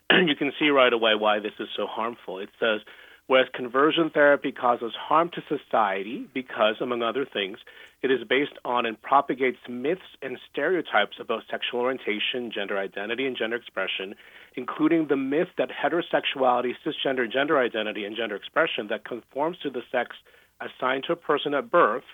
you 0.12 0.36
can 0.36 0.52
see 0.60 0.70
right 0.70 0.92
away 0.92 1.14
why 1.16 1.40
this 1.40 1.54
is 1.60 1.68
so 1.78 1.86
harmful. 1.86 2.40
It 2.40 2.50
says, 2.60 2.82
whereas 3.30 3.48
conversion 3.54 4.10
therapy 4.10 4.52
causes 4.52 4.92
harm 4.98 5.30
to 5.30 5.42
society 5.48 6.28
because, 6.34 6.76
among 6.82 7.04
other 7.04 7.28
things, 7.32 7.60
it 8.02 8.10
is 8.10 8.24
based 8.28 8.58
on 8.66 8.88
and 8.88 9.00
propagates 9.04 9.60
myths 9.70 10.02
and 10.24 10.40
stereotypes 10.52 11.18
about 11.20 11.44
sexual 11.50 11.82
orientation, 11.82 12.52
gender 12.52 12.80
identity, 12.80 13.28
and 13.28 13.38
gender 13.38 13.56
expression, 13.56 14.16
including 14.56 15.08
the 15.10 15.16
myth 15.16 15.50
that 15.60 15.70
heterosexuality, 15.70 16.74
cisgender 16.84 17.32
gender 17.32 17.60
identity, 17.60 18.04
and 18.04 18.18
gender 18.18 18.36
expression 18.36 18.88
that 18.90 19.06
conforms 19.06 19.58
to 19.62 19.70
the 19.70 19.84
sex 19.92 20.16
assigned 20.60 21.04
to 21.06 21.14
a 21.14 21.16
person 21.16 21.54
at 21.54 21.70
birth 21.70 22.10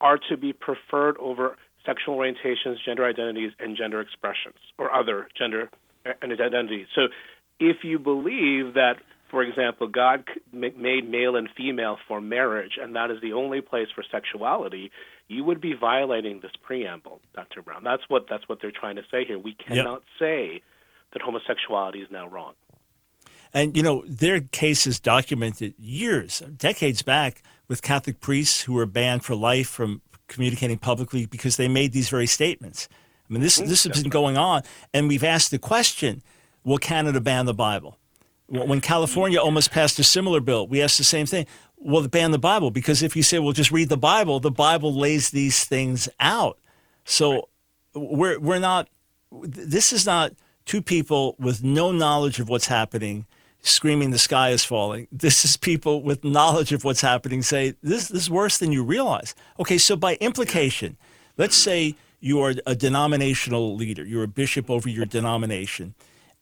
are 0.00 0.18
to 0.28 0.36
be 0.36 0.52
preferred 0.52 1.16
over 1.18 1.56
sexual 1.84 2.16
orientations, 2.16 2.76
gender 2.86 3.04
identities, 3.04 3.50
and 3.58 3.76
gender 3.76 4.00
expressions, 4.00 4.58
or 4.78 4.94
other 4.94 5.26
gender 5.36 5.68
and 6.22 6.32
identities. 6.32 6.86
So 6.94 7.08
if 7.58 7.78
you 7.82 7.98
believe 7.98 8.74
that, 8.74 8.98
for 9.32 9.42
example, 9.42 9.88
God 9.88 10.24
made 10.52 11.08
male 11.08 11.36
and 11.36 11.48
female 11.56 11.96
for 12.06 12.20
marriage, 12.20 12.78
and 12.80 12.94
that 12.96 13.10
is 13.10 13.18
the 13.22 13.32
only 13.32 13.62
place 13.62 13.88
for 13.94 14.04
sexuality, 14.12 14.92
you 15.26 15.42
would 15.42 15.58
be 15.58 15.72
violating 15.72 16.40
this 16.40 16.52
preamble, 16.62 17.22
Dr. 17.34 17.62
Brown. 17.62 17.82
That's 17.82 18.02
what 18.08 18.26
that's 18.28 18.46
what 18.46 18.58
they're 18.60 18.70
trying 18.70 18.96
to 18.96 19.02
say 19.10 19.24
here. 19.24 19.38
We 19.38 19.54
cannot 19.54 20.02
say 20.18 20.60
that 21.14 21.22
homosexuality 21.22 22.02
is 22.02 22.08
now 22.10 22.28
wrong. 22.28 22.52
And 23.54 23.74
you 23.74 23.82
know, 23.82 24.04
their 24.06 24.42
case 24.42 24.86
is 24.86 25.00
documented 25.00 25.72
years, 25.78 26.40
decades 26.58 27.00
back, 27.00 27.42
with 27.68 27.80
Catholic 27.80 28.20
priests 28.20 28.60
who 28.60 28.74
were 28.74 28.86
banned 28.86 29.24
for 29.24 29.34
life 29.34 29.68
from 29.68 30.02
communicating 30.28 30.76
publicly 30.76 31.24
because 31.24 31.56
they 31.56 31.68
made 31.68 31.92
these 31.92 32.10
very 32.10 32.26
statements. 32.26 32.86
I 33.30 33.32
mean, 33.32 33.40
this 33.40 33.56
this 33.56 33.84
has 33.84 34.02
been 34.02 34.10
going 34.10 34.36
on, 34.36 34.62
and 34.92 35.08
we've 35.08 35.24
asked 35.24 35.50
the 35.50 35.58
question: 35.58 36.22
Will 36.64 36.76
Canada 36.76 37.18
ban 37.18 37.46
the 37.46 37.54
Bible? 37.54 37.96
When 38.52 38.80
California 38.82 39.40
almost 39.40 39.70
passed 39.70 39.98
a 39.98 40.04
similar 40.04 40.40
bill, 40.40 40.66
we 40.66 40.82
asked 40.82 40.98
the 40.98 41.04
same 41.04 41.24
thing. 41.26 41.46
Will 41.78 42.02
they 42.02 42.08
ban 42.08 42.32
the 42.32 42.38
Bible? 42.38 42.70
Because 42.70 43.02
if 43.02 43.16
you 43.16 43.22
say, 43.22 43.38
"Well, 43.38 43.52
just 43.52 43.72
read 43.72 43.88
the 43.88 43.96
Bible," 43.96 44.40
the 44.40 44.50
Bible 44.50 44.94
lays 44.94 45.30
these 45.30 45.64
things 45.64 46.08
out. 46.20 46.58
So 47.04 47.48
we're 47.94 48.38
we're 48.38 48.58
not. 48.58 48.88
This 49.32 49.92
is 49.92 50.04
not 50.04 50.32
two 50.66 50.82
people 50.82 51.34
with 51.38 51.64
no 51.64 51.92
knowledge 51.92 52.40
of 52.40 52.48
what's 52.48 52.66
happening 52.66 53.26
screaming 53.62 54.10
the 54.10 54.18
sky 54.18 54.50
is 54.50 54.64
falling. 54.64 55.06
This 55.10 55.44
is 55.44 55.56
people 55.56 56.02
with 56.02 56.24
knowledge 56.24 56.72
of 56.72 56.84
what's 56.84 57.00
happening 57.00 57.42
say 57.42 57.74
this, 57.82 58.08
this 58.08 58.22
is 58.22 58.30
worse 58.30 58.58
than 58.58 58.72
you 58.72 58.82
realize. 58.82 59.34
Okay, 59.58 59.78
so 59.78 59.96
by 59.96 60.16
implication, 60.16 60.96
let's 61.38 61.56
say 61.56 61.94
you 62.20 62.40
are 62.40 62.54
a 62.66 62.74
denominational 62.74 63.74
leader, 63.74 64.04
you're 64.04 64.24
a 64.24 64.28
bishop 64.28 64.68
over 64.68 64.88
your 64.88 65.06
denomination, 65.06 65.94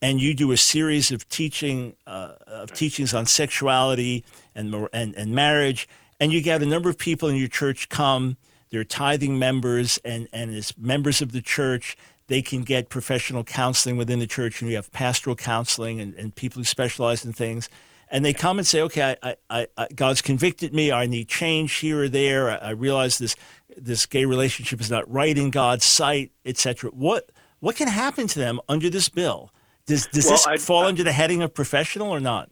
and 0.03 0.21
you 0.21 0.35
do 0.35 0.53
a 0.53 0.57
series 0.57 1.11
of 1.11 1.29
teaching 1.29 1.95
uh, 2.07 2.35
of 2.47 2.73
teachings 2.73 3.13
on 3.13 3.27
sexuality 3.27 4.25
and, 4.55 4.75
and 4.93 5.15
and 5.15 5.35
marriage, 5.35 5.89
and 6.19 6.33
you 6.33 6.43
get 6.43 6.63
a 6.63 6.67
number 6.67 6.89
of 6.89 6.99
people 6.99 7.29
in 7.29 7.37
your 7.37 7.49
church 7.49 7.89
come. 7.89 8.37
They're 8.71 8.85
tithing 8.85 9.39
members, 9.39 9.99
and 10.05 10.29
and 10.33 10.55
as 10.55 10.77
members 10.79 11.21
of 11.21 11.33
the 11.33 11.43
church, 11.43 11.97
they 12.29 12.43
can 12.43 12.63
get 12.63 12.89
professional 12.89 13.45
counseling 13.45 13.97
within 13.97 14.21
the 14.21 14.27
church, 14.27 14.63
and 14.63 14.71
you 14.71 14.77
have 14.77 14.91
pastoral 14.93 15.37
counseling 15.37 16.01
and, 16.01 16.15
and 16.15 16.35
people 16.35 16.61
who 16.61 16.65
specialize 16.65 17.25
in 17.25 17.33
things. 17.33 17.69
And 18.13 18.25
they 18.25 18.33
come 18.33 18.59
and 18.59 18.67
say, 18.67 18.81
okay, 18.83 19.17
I, 19.23 19.37
I, 19.49 19.67
I, 19.77 19.89
God's 19.95 20.21
convicted 20.21 20.75
me. 20.75 20.91
I 20.91 21.07
need 21.07 21.29
change 21.29 21.75
here 21.77 22.03
or 22.03 22.09
there. 22.09 22.51
I, 22.51 22.57
I 22.57 22.71
realize 22.71 23.19
this 23.19 23.37
this 23.77 24.07
gay 24.07 24.25
relationship 24.25 24.81
is 24.81 24.91
not 24.91 25.11
right 25.11 25.37
in 25.37 25.51
God's 25.51 25.85
sight, 25.85 26.33
etc. 26.45 26.91
What 26.91 27.31
what 27.61 27.77
can 27.77 27.89
happen 27.89 28.27
to 28.29 28.39
them 28.39 28.61
under 28.69 28.89
this 28.91 29.09
bill? 29.09 29.53
Does 29.91 30.07
does 30.07 30.25
Well, 30.27 30.35
this 30.35 30.47
I- 30.47 30.57
fall 30.57 30.85
under 30.87 31.03
the 31.03 31.13
heading 31.13 31.43
of 31.43 31.53
professional 31.53 32.11
or 32.11 32.21
not? 32.21 32.49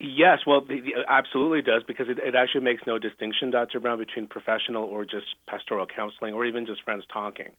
Yes, 0.00 0.38
well, 0.46 0.62
the, 0.62 0.80
the, 0.80 0.92
absolutely 1.08 1.60
does 1.60 1.82
because 1.86 2.08
it, 2.08 2.18
it 2.18 2.34
actually 2.34 2.62
makes 2.62 2.82
no 2.86 2.98
distinction, 2.98 3.50
Dr. 3.50 3.80
Brown, 3.80 3.98
between 3.98 4.26
professional 4.26 4.84
or 4.84 5.04
just 5.04 5.26
pastoral 5.46 5.86
counseling 5.86 6.32
or 6.32 6.46
even 6.46 6.64
just 6.64 6.82
friends 6.82 7.04
talking, 7.12 7.50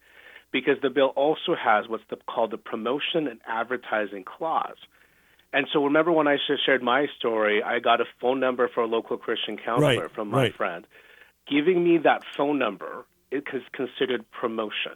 because 0.52 0.78
the 0.82 0.90
bill 0.90 1.14
also 1.16 1.54
has 1.56 1.88
what's 1.88 2.04
the, 2.10 2.18
called 2.28 2.50
the 2.50 2.58
promotion 2.58 3.28
and 3.28 3.40
advertising 3.48 4.24
clause. 4.24 4.78
And 5.54 5.68
so, 5.72 5.84
remember 5.86 6.12
when 6.12 6.28
I 6.28 6.38
sh- 6.38 6.60
shared 6.66 6.82
my 6.82 7.06
story, 7.20 7.62
I 7.62 7.78
got 7.80 8.02
a 8.02 8.06
phone 8.20 8.40
number 8.40 8.68
for 8.74 8.82
a 8.82 8.88
local 8.88 9.18
Christian 9.18 9.58
counselor 9.58 10.02
Right, 10.08 10.12
from 10.16 10.30
my 10.30 10.44
right. 10.44 10.56
friend. 10.56 10.88
Giving 11.48 11.84
me 11.84 12.00
that 12.00 12.24
phone 12.36 12.58
number 12.58 13.06
it 13.30 13.44
is 13.54 13.62
considered 13.72 14.26
promotion. 14.32 14.94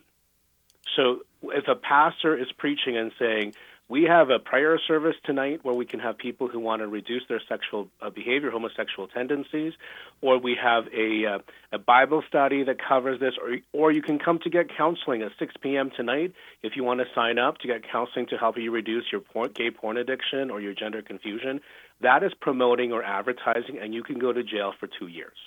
So 0.96 1.20
if 1.44 1.68
a 1.68 1.76
pastor 1.76 2.38
is 2.38 2.48
preaching 2.58 2.98
and 2.98 3.12
saying, 3.20 3.54
we 3.88 4.04
have 4.04 4.32
a 4.32 4.40
prayer 4.40 4.80
service 4.80 5.16
tonight 5.24 5.60
where 5.64 5.76
we 5.76 5.86
can 5.86 6.00
have 6.00 6.18
people 6.18 6.48
who 6.48 6.60
want 6.60 6.82
to 6.82 6.88
reduce 6.88 7.22
their 7.30 7.42
sexual 7.48 7.88
uh, 8.02 8.10
behavior, 8.10 8.50
homosexual 8.50 9.08
tendencies, 9.08 9.74
or 10.22 10.40
we 10.40 10.58
have 10.62 10.86
a, 10.92 11.26
uh, 11.26 11.40
a 11.72 11.78
Bible 11.78 12.24
study 12.28 12.64
that 12.64 12.78
covers 12.82 13.20
this, 13.20 13.36
or, 13.40 13.58
or 13.74 13.92
you 13.92 14.02
can 14.02 14.18
come 14.18 14.40
to 14.40 14.50
get 14.50 14.76
counseling 14.76 15.22
at 15.22 15.32
6 15.38 15.54
p.m. 15.62 15.92
tonight 15.96 16.34
if 16.64 16.76
you 16.76 16.84
want 16.84 17.00
to 17.00 17.06
sign 17.14 17.38
up 17.38 17.60
to 17.60 17.68
get 17.68 17.84
counseling 17.90 18.26
to 18.28 18.38
help 18.38 18.58
you 18.58 18.72
reduce 18.72 19.06
your 19.12 19.22
porn, 19.22 19.52
gay 19.54 19.70
porn 19.70 19.98
addiction 19.98 20.50
or 20.50 20.60
your 20.60 20.74
gender 20.74 21.04
confusion. 21.04 21.62
That 22.02 22.24
is 22.24 22.34
promoting 22.34 22.92
or 22.92 23.04
advertising, 23.04 23.78
and 23.80 23.94
you 23.94 24.02
can 24.02 24.18
go 24.18 24.34
to 24.34 24.44
jail 24.44 24.74
for 24.80 24.88
two 24.88 25.08
years. 25.08 25.38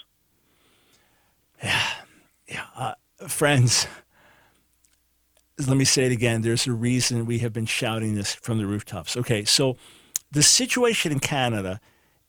Yeah, 1.62 1.90
yeah, 2.46 2.64
uh, 2.76 2.94
friends, 3.26 3.88
let 5.66 5.76
me 5.76 5.84
say 5.84 6.06
it 6.06 6.12
again. 6.12 6.42
There's 6.42 6.66
a 6.66 6.72
reason 6.72 7.26
we 7.26 7.38
have 7.38 7.52
been 7.52 7.66
shouting 7.66 8.14
this 8.14 8.34
from 8.34 8.58
the 8.58 8.66
rooftops. 8.66 9.16
Okay, 9.16 9.44
so 9.44 9.76
the 10.30 10.42
situation 10.42 11.12
in 11.12 11.20
Canada 11.20 11.80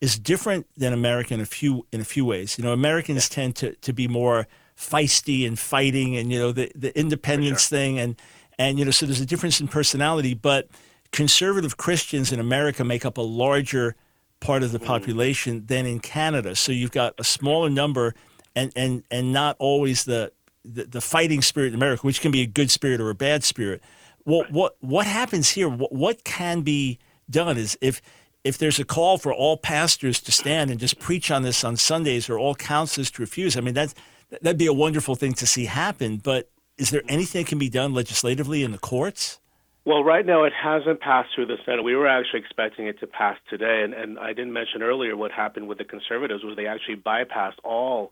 is 0.01 0.17
different 0.17 0.65
than 0.77 0.93
America 0.93 1.33
in 1.33 1.41
a 1.41 1.45
few 1.45 1.85
in 1.91 2.01
a 2.01 2.05
few 2.05 2.25
ways. 2.25 2.57
You 2.57 2.63
know, 2.63 2.73
Americans 2.73 3.29
tend 3.29 3.55
to, 3.57 3.75
to 3.75 3.93
be 3.93 4.07
more 4.07 4.47
feisty 4.77 5.45
and 5.45 5.59
fighting, 5.59 6.17
and 6.17 6.31
you 6.31 6.39
know 6.39 6.51
the 6.51 6.71
the 6.75 6.97
independence 6.97 7.67
thing, 7.67 7.99
and 7.99 8.19
and 8.57 8.79
you 8.79 8.85
know 8.85 8.91
so 8.91 9.05
there's 9.05 9.21
a 9.21 9.25
difference 9.25 9.59
in 9.59 9.67
personality. 9.67 10.33
But 10.33 10.69
conservative 11.11 11.77
Christians 11.77 12.31
in 12.31 12.39
America 12.39 12.83
make 12.83 13.05
up 13.05 13.17
a 13.17 13.21
larger 13.21 13.95
part 14.39 14.63
of 14.63 14.71
the 14.71 14.79
mm. 14.79 14.85
population 14.85 15.65
than 15.65 15.85
in 15.85 15.99
Canada. 15.99 16.55
So 16.55 16.71
you've 16.71 16.91
got 16.91 17.13
a 17.17 17.23
smaller 17.23 17.69
number, 17.69 18.15
and 18.55 18.71
and 18.75 19.03
and 19.11 19.33
not 19.33 19.55
always 19.59 20.05
the 20.05 20.31
the, 20.63 20.85
the 20.85 21.01
fighting 21.01 21.41
spirit 21.41 21.69
in 21.69 21.75
America, 21.75 22.05
which 22.05 22.21
can 22.21 22.31
be 22.31 22.41
a 22.41 22.47
good 22.47 22.71
spirit 22.71 23.01
or 23.01 23.09
a 23.09 23.15
bad 23.15 23.43
spirit. 23.43 23.81
What 24.23 24.51
what 24.51 24.75
what 24.79 25.07
happens 25.07 25.49
here? 25.49 25.69
What, 25.69 25.91
what 25.91 26.23
can 26.23 26.61
be 26.61 26.99
done 27.29 27.57
is 27.57 27.77
if 27.81 28.01
if 28.43 28.57
there's 28.57 28.79
a 28.79 28.85
call 28.85 29.17
for 29.17 29.33
all 29.33 29.57
pastors 29.57 30.21
to 30.21 30.31
stand 30.31 30.69
and 30.69 30.79
just 30.79 30.99
preach 30.99 31.31
on 31.31 31.43
this 31.43 31.63
on 31.63 31.77
Sundays, 31.77 32.29
or 32.29 32.37
all 32.37 32.55
counselors 32.55 33.11
to 33.11 33.21
refuse. 33.21 33.57
I 33.57 33.61
mean 33.61 33.73
that 33.73 33.93
that'd 34.41 34.57
be 34.57 34.67
a 34.67 34.73
wonderful 34.73 35.15
thing 35.15 35.33
to 35.33 35.47
see 35.47 35.65
happen. 35.65 36.17
But 36.17 36.49
is 36.77 36.91
there 36.91 37.03
anything 37.07 37.43
that 37.43 37.49
can 37.49 37.59
be 37.59 37.69
done 37.69 37.93
legislatively 37.93 38.63
in 38.63 38.71
the 38.71 38.77
courts? 38.77 39.39
Well, 39.85 40.03
right 40.03 40.25
now 40.25 40.43
it 40.43 40.53
hasn't 40.53 40.99
passed 40.99 41.29
through 41.33 41.47
the 41.47 41.57
Senate. 41.65 41.83
We 41.83 41.95
were 41.95 42.07
actually 42.07 42.41
expecting 42.41 42.87
it 42.87 42.99
to 42.99 43.07
pass 43.07 43.37
today, 43.49 43.81
and, 43.83 43.93
and 43.93 44.19
I 44.19 44.33
didn't 44.33 44.53
mention 44.53 44.83
earlier 44.83 45.17
what 45.17 45.31
happened 45.31 45.67
with 45.67 45.77
the 45.77 45.85
conservatives 45.85 46.43
was 46.43 46.55
they 46.55 46.67
actually 46.67 46.97
bypassed 46.97 47.57
all. 47.63 48.11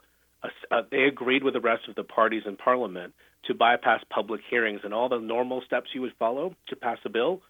Uh, 0.71 0.81
they 0.91 1.03
agreed 1.03 1.43
with 1.43 1.53
the 1.53 1.61
rest 1.61 1.87
of 1.87 1.95
the 1.95 2.03
parties 2.03 2.43
in 2.45 2.57
Parliament 2.57 3.13
to 3.45 3.53
bypass 3.53 4.01
public 4.09 4.41
hearings 4.49 4.81
and 4.83 4.93
all 4.93 5.09
the 5.09 5.19
normal 5.19 5.61
steps 5.61 5.89
you 5.93 6.01
would 6.01 6.13
follow 6.19 6.55
to 6.67 6.75
pass 6.75 6.97
a 7.05 7.09
bill. 7.09 7.41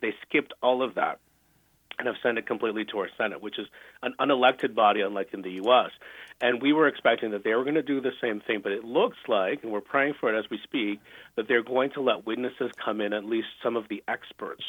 They 0.00 0.14
skipped 0.26 0.52
all 0.62 0.82
of 0.82 0.94
that 0.96 1.18
and 1.98 2.06
have 2.06 2.16
sent 2.22 2.38
it 2.38 2.46
completely 2.46 2.84
to 2.84 2.98
our 2.98 3.08
Senate, 3.16 3.42
which 3.42 3.58
is 3.58 3.66
an 4.02 4.14
unelected 4.20 4.74
body, 4.74 5.00
unlike 5.00 5.34
in 5.34 5.42
the 5.42 5.52
U.S. 5.52 5.90
And 6.40 6.62
we 6.62 6.72
were 6.72 6.86
expecting 6.86 7.32
that 7.32 7.42
they 7.42 7.54
were 7.54 7.64
going 7.64 7.74
to 7.74 7.82
do 7.82 8.00
the 8.00 8.12
same 8.20 8.40
thing, 8.40 8.60
but 8.62 8.70
it 8.70 8.84
looks 8.84 9.16
like, 9.26 9.64
and 9.64 9.72
we're 9.72 9.80
praying 9.80 10.14
for 10.20 10.32
it 10.32 10.38
as 10.38 10.48
we 10.50 10.60
speak, 10.62 11.00
that 11.36 11.48
they're 11.48 11.64
going 11.64 11.90
to 11.92 12.00
let 12.00 12.24
witnesses 12.24 12.70
come 12.82 13.00
in, 13.00 13.12
at 13.12 13.24
least 13.24 13.48
some 13.62 13.76
of 13.76 13.88
the 13.88 14.02
experts 14.06 14.62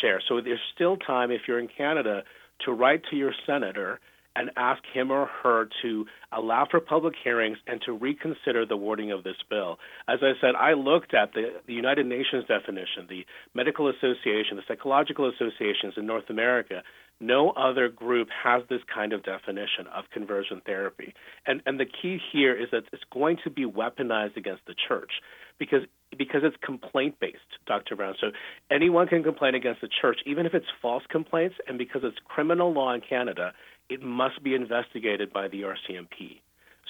share. 0.00 0.22
So 0.26 0.40
there's 0.40 0.60
still 0.74 0.96
time, 0.96 1.30
if 1.30 1.42
you're 1.46 1.58
in 1.58 1.68
Canada, 1.68 2.22
to 2.64 2.72
write 2.72 3.02
to 3.10 3.16
your 3.16 3.32
senator 3.46 4.00
and 4.40 4.50
ask 4.56 4.82
him 4.94 5.10
or 5.10 5.28
her 5.42 5.68
to 5.82 6.06
allow 6.32 6.66
for 6.70 6.80
public 6.80 7.12
hearings 7.22 7.58
and 7.66 7.78
to 7.82 7.92
reconsider 7.92 8.64
the 8.64 8.76
wording 8.76 9.12
of 9.12 9.22
this 9.22 9.36
bill. 9.50 9.78
As 10.08 10.20
I 10.22 10.32
said, 10.40 10.54
I 10.58 10.72
looked 10.72 11.12
at 11.12 11.34
the, 11.34 11.60
the 11.66 11.74
United 11.74 12.06
Nations 12.06 12.46
definition, 12.48 13.06
the 13.06 13.26
Medical 13.54 13.90
Association, 13.90 14.56
the 14.56 14.62
Psychological 14.66 15.28
Associations 15.28 15.92
in 15.98 16.06
North 16.06 16.30
America. 16.30 16.82
No 17.20 17.50
other 17.50 17.90
group 17.90 18.28
has 18.42 18.62
this 18.70 18.80
kind 18.92 19.12
of 19.12 19.22
definition 19.24 19.86
of 19.94 20.04
conversion 20.10 20.62
therapy. 20.64 21.12
And, 21.46 21.60
and 21.66 21.78
the 21.78 21.84
key 21.84 22.18
here 22.32 22.56
is 22.56 22.68
that 22.72 22.84
it's 22.94 23.04
going 23.12 23.36
to 23.44 23.50
be 23.50 23.66
weaponized 23.66 24.38
against 24.38 24.64
the 24.66 24.74
church 24.88 25.12
because 25.58 25.82
because 26.18 26.40
it's 26.42 26.56
complaint 26.64 27.14
based, 27.20 27.38
Dr. 27.68 27.94
Brown. 27.94 28.14
So 28.20 28.28
anyone 28.68 29.06
can 29.06 29.22
complain 29.22 29.54
against 29.54 29.80
the 29.80 29.88
church, 30.00 30.18
even 30.26 30.44
if 30.44 30.54
it's 30.54 30.66
false 30.82 31.04
complaints, 31.08 31.54
and 31.68 31.78
because 31.78 32.00
it's 32.02 32.16
criminal 32.24 32.72
law 32.72 32.92
in 32.92 33.00
Canada, 33.00 33.52
it 33.90 34.02
must 34.02 34.42
be 34.42 34.54
investigated 34.54 35.32
by 35.32 35.48
the 35.48 35.62
RCMP. 35.62 36.40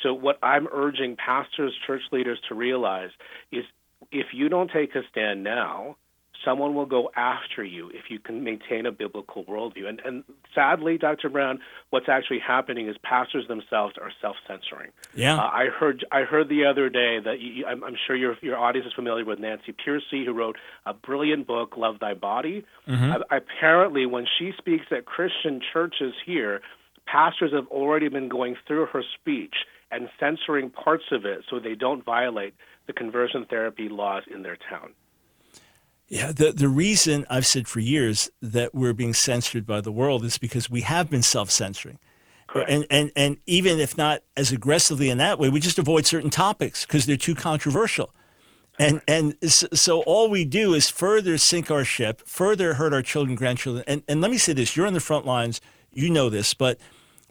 So 0.02 0.14
what 0.14 0.38
I'm 0.42 0.68
urging 0.72 1.16
pastors, 1.16 1.74
church 1.86 2.02
leaders 2.12 2.38
to 2.48 2.54
realize 2.54 3.10
is 3.50 3.64
if 4.12 4.28
you 4.32 4.48
don't 4.48 4.70
take 4.70 4.94
a 4.94 5.02
stand 5.10 5.42
now, 5.42 5.96
someone 6.44 6.74
will 6.74 6.86
go 6.86 7.10
after 7.16 7.62
you 7.62 7.90
if 7.90 8.04
you 8.08 8.18
can 8.18 8.42
maintain 8.42 8.86
a 8.86 8.92
biblical 8.92 9.44
worldview. 9.44 9.86
And, 9.86 10.00
and 10.04 10.24
sadly, 10.54 10.96
Dr. 10.96 11.28
Brown, 11.28 11.58
what's 11.90 12.08
actually 12.08 12.38
happening 12.38 12.88
is 12.88 12.96
pastors 13.02 13.46
themselves 13.48 13.94
are 14.00 14.10
self-censoring. 14.20 14.90
Yeah. 15.14 15.36
Uh, 15.36 15.42
I 15.42 15.66
heard 15.66 16.04
I 16.10 16.22
heard 16.22 16.48
the 16.48 16.64
other 16.64 16.88
day 16.88 17.18
that 17.22 17.40
you, 17.40 17.66
I'm, 17.66 17.84
I'm 17.84 17.96
sure 18.06 18.16
your 18.16 18.36
your 18.40 18.56
audience 18.56 18.86
is 18.86 18.94
familiar 18.94 19.24
with 19.24 19.38
Nancy 19.38 19.74
Pearcey, 19.86 20.24
who 20.24 20.32
wrote 20.32 20.56
a 20.86 20.94
brilliant 20.94 21.46
book, 21.46 21.76
Love 21.76 21.96
Thy 22.00 22.14
Body. 22.14 22.64
Uh, 23.12 23.18
apparently, 23.30 24.06
when 24.06 24.26
she 24.38 24.52
speaks 24.56 24.86
at 24.90 25.04
Christian 25.04 25.60
churches 25.72 26.14
here, 26.24 26.62
pastors 27.10 27.52
have 27.52 27.66
already 27.68 28.08
been 28.08 28.28
going 28.28 28.56
through 28.66 28.86
her 28.86 29.02
speech 29.20 29.54
and 29.90 30.08
censoring 30.18 30.70
parts 30.70 31.04
of 31.10 31.24
it 31.24 31.44
so 31.50 31.58
they 31.58 31.74
don't 31.74 32.04
violate 32.04 32.54
the 32.86 32.92
conversion 32.92 33.44
therapy 33.48 33.88
laws 33.88 34.22
in 34.32 34.42
their 34.42 34.56
town. 34.68 34.92
Yeah, 36.08 36.32
the, 36.32 36.52
the 36.52 36.68
reason 36.68 37.24
I've 37.30 37.46
said 37.46 37.68
for 37.68 37.80
years 37.80 38.30
that 38.42 38.74
we're 38.74 38.92
being 38.92 39.14
censored 39.14 39.66
by 39.66 39.80
the 39.80 39.92
world 39.92 40.24
is 40.24 40.38
because 40.38 40.68
we 40.68 40.80
have 40.82 41.08
been 41.08 41.22
self 41.22 41.50
censoring. 41.50 41.98
And, 42.52 42.84
and, 42.90 43.12
and 43.14 43.36
even 43.46 43.78
if 43.78 43.96
not 43.96 44.24
as 44.36 44.50
aggressively 44.50 45.08
in 45.08 45.18
that 45.18 45.38
way, 45.38 45.48
we 45.48 45.60
just 45.60 45.78
avoid 45.78 46.04
certain 46.04 46.30
topics 46.30 46.84
because 46.84 47.06
they're 47.06 47.16
too 47.16 47.36
controversial. 47.36 48.12
And, 48.76 49.00
and 49.06 49.36
so 49.52 50.02
all 50.02 50.28
we 50.28 50.44
do 50.44 50.74
is 50.74 50.90
further 50.90 51.38
sink 51.38 51.70
our 51.70 51.84
ship, 51.84 52.22
further 52.26 52.74
hurt 52.74 52.92
our 52.92 53.02
children, 53.02 53.36
grandchildren. 53.36 53.84
And, 53.86 54.02
and 54.08 54.20
let 54.20 54.32
me 54.32 54.38
say 54.38 54.52
this 54.52 54.76
you're 54.76 54.88
on 54.88 54.94
the 54.94 55.00
front 55.00 55.26
lines, 55.26 55.60
you 55.92 56.10
know 56.10 56.28
this, 56.28 56.54
but 56.54 56.80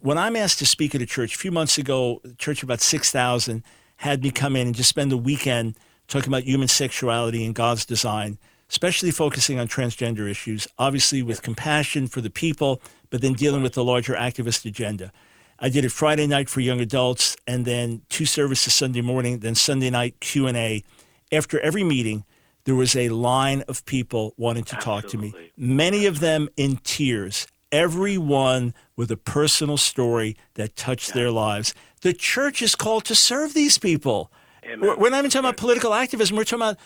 when 0.02 0.18
I'm 0.18 0.36
asked 0.36 0.60
to 0.60 0.66
speak 0.66 0.96
at 0.96 1.02
a 1.02 1.06
church, 1.06 1.36
a 1.36 1.38
few 1.38 1.52
months 1.52 1.78
ago, 1.78 2.22
a 2.24 2.34
church 2.36 2.64
of 2.64 2.68
about 2.68 2.82
6,000 2.82 3.64
had 3.98 4.24
me 4.24 4.32
come 4.32 4.56
in 4.56 4.68
and 4.68 4.76
just 4.76 4.90
spend 4.90 5.12
the 5.12 5.18
weekend 5.18 5.76
talking 6.08 6.30
about 6.30 6.44
human 6.44 6.68
sexuality 6.68 7.46
and 7.46 7.54
God's 7.54 7.86
design, 7.86 8.38
especially 8.70 9.12
focusing 9.12 9.60
on 9.60 9.68
transgender 9.68 10.30
issues, 10.30 10.68
obviously 10.78 11.22
with 11.22 11.42
compassion 11.42 12.08
for 12.08 12.22
the 12.22 12.30
people, 12.30 12.82
but 13.10 13.22
then 13.22 13.34
dealing 13.34 13.62
with 13.62 13.74
the 13.74 13.84
larger 13.84 14.14
activist 14.14 14.66
agenda. 14.66 15.12
I 15.60 15.70
did 15.70 15.84
it 15.84 15.92
Friday 15.92 16.26
night 16.26 16.50
for 16.50 16.62
young 16.62 16.80
adults, 16.80 17.36
and 17.46 17.66
then 17.66 18.02
two 18.08 18.26
services 18.26 18.74
Sunday 18.74 19.02
morning, 19.02 19.40
then 19.40 19.56
Sunday 19.56 19.90
night 19.90 20.20
Q 20.22 20.48
and 20.48 20.56
A. 20.56 20.84
After 21.32 21.60
every 21.60 21.84
meeting, 21.84 22.24
there 22.64 22.76
was 22.76 22.96
a 22.96 23.10
line 23.10 23.64
of 23.68 23.86
people 23.86 24.34
wanting 24.38 24.64
to 24.66 24.76
talk 24.78 25.08
to 25.08 25.18
me. 25.18 25.34
Many 25.58 26.06
of 26.06 26.22
them 26.22 26.48
in 26.56 26.78
tears. 26.78 27.48
Everyone 27.72 28.74
with 28.96 29.12
a 29.12 29.18
personal 29.18 29.78
story 29.78 30.36
that 30.56 30.76
touched 30.76 31.14
their 31.14 31.32
lives. 31.32 31.74
The 32.02 32.14
church 32.14 32.62
is 32.62 32.76
called 32.76 33.06
to 33.06 33.16
serve 33.16 33.54
these 33.54 33.78
people. 33.78 34.32
Amen. 34.66 34.96
We're, 35.00 35.10
not 35.10 35.20
even 35.20 35.32
talking 35.32 35.48
about 35.48 35.58
political 35.58 35.94
activism. 35.94 36.36
We're 36.36 36.44
talking 36.44 36.64
about 36.64 36.78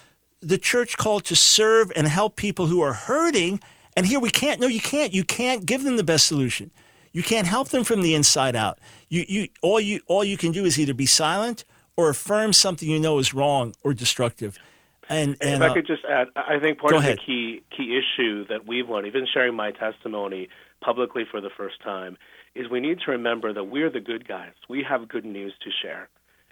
the 0.41 0.57
church 0.57 0.97
called 0.97 1.25
to 1.25 1.35
serve 1.35 1.91
and 1.95 2.07
help 2.07 2.35
people 2.35 2.67
who 2.67 2.81
are 2.81 2.93
hurting. 2.93 3.59
And 3.95 4.05
here 4.05 4.19
we 4.19 4.29
can't. 4.29 4.59
No, 4.59 4.67
you 4.67 4.81
can't. 4.81 5.13
You 5.13 5.23
can't 5.23 5.65
give 5.65 5.83
them 5.83 5.97
the 5.97 6.03
best 6.03 6.27
solution. 6.27 6.71
You 7.11 7.23
can't 7.23 7.47
help 7.47 7.69
them 7.69 7.83
from 7.83 8.01
the 8.01 8.15
inside 8.15 8.55
out. 8.55 8.79
You, 9.07 9.25
you, 9.27 9.47
all 9.61 9.79
you, 9.79 10.01
all 10.07 10.23
you 10.23 10.37
can 10.37 10.51
do 10.51 10.65
is 10.65 10.79
either 10.79 10.93
be 10.93 11.05
silent 11.05 11.63
or 11.95 12.09
affirm 12.09 12.53
something 12.53 12.89
you 12.89 12.99
know 12.99 13.19
is 13.19 13.33
wrong 13.33 13.73
or 13.83 13.93
destructive. 13.93 14.57
And, 15.09 15.37
and 15.41 15.55
if 15.55 15.61
I 15.61 15.67
uh, 15.67 15.73
could 15.73 15.87
just 15.87 16.05
add, 16.05 16.27
I 16.35 16.59
think 16.59 16.79
part 16.79 16.93
of 16.93 17.01
ahead. 17.01 17.17
the 17.17 17.21
key 17.25 17.61
key 17.75 17.97
issue 17.99 18.47
that 18.47 18.65
we've 18.65 18.89
learned, 18.89 19.07
even 19.07 19.27
sharing 19.31 19.53
my 19.53 19.71
testimony 19.71 20.47
publicly 20.83 21.23
for 21.29 21.41
the 21.41 21.49
first 21.55 21.81
time, 21.83 22.17
is 22.55 22.69
we 22.69 22.79
need 22.79 22.99
to 23.05 23.11
remember 23.11 23.53
that 23.53 23.65
we're 23.65 23.89
the 23.89 23.99
good 23.99 24.27
guys. 24.27 24.53
We 24.69 24.85
have 24.87 25.07
good 25.07 25.25
news 25.25 25.53
to 25.63 25.69
share, 25.81 26.09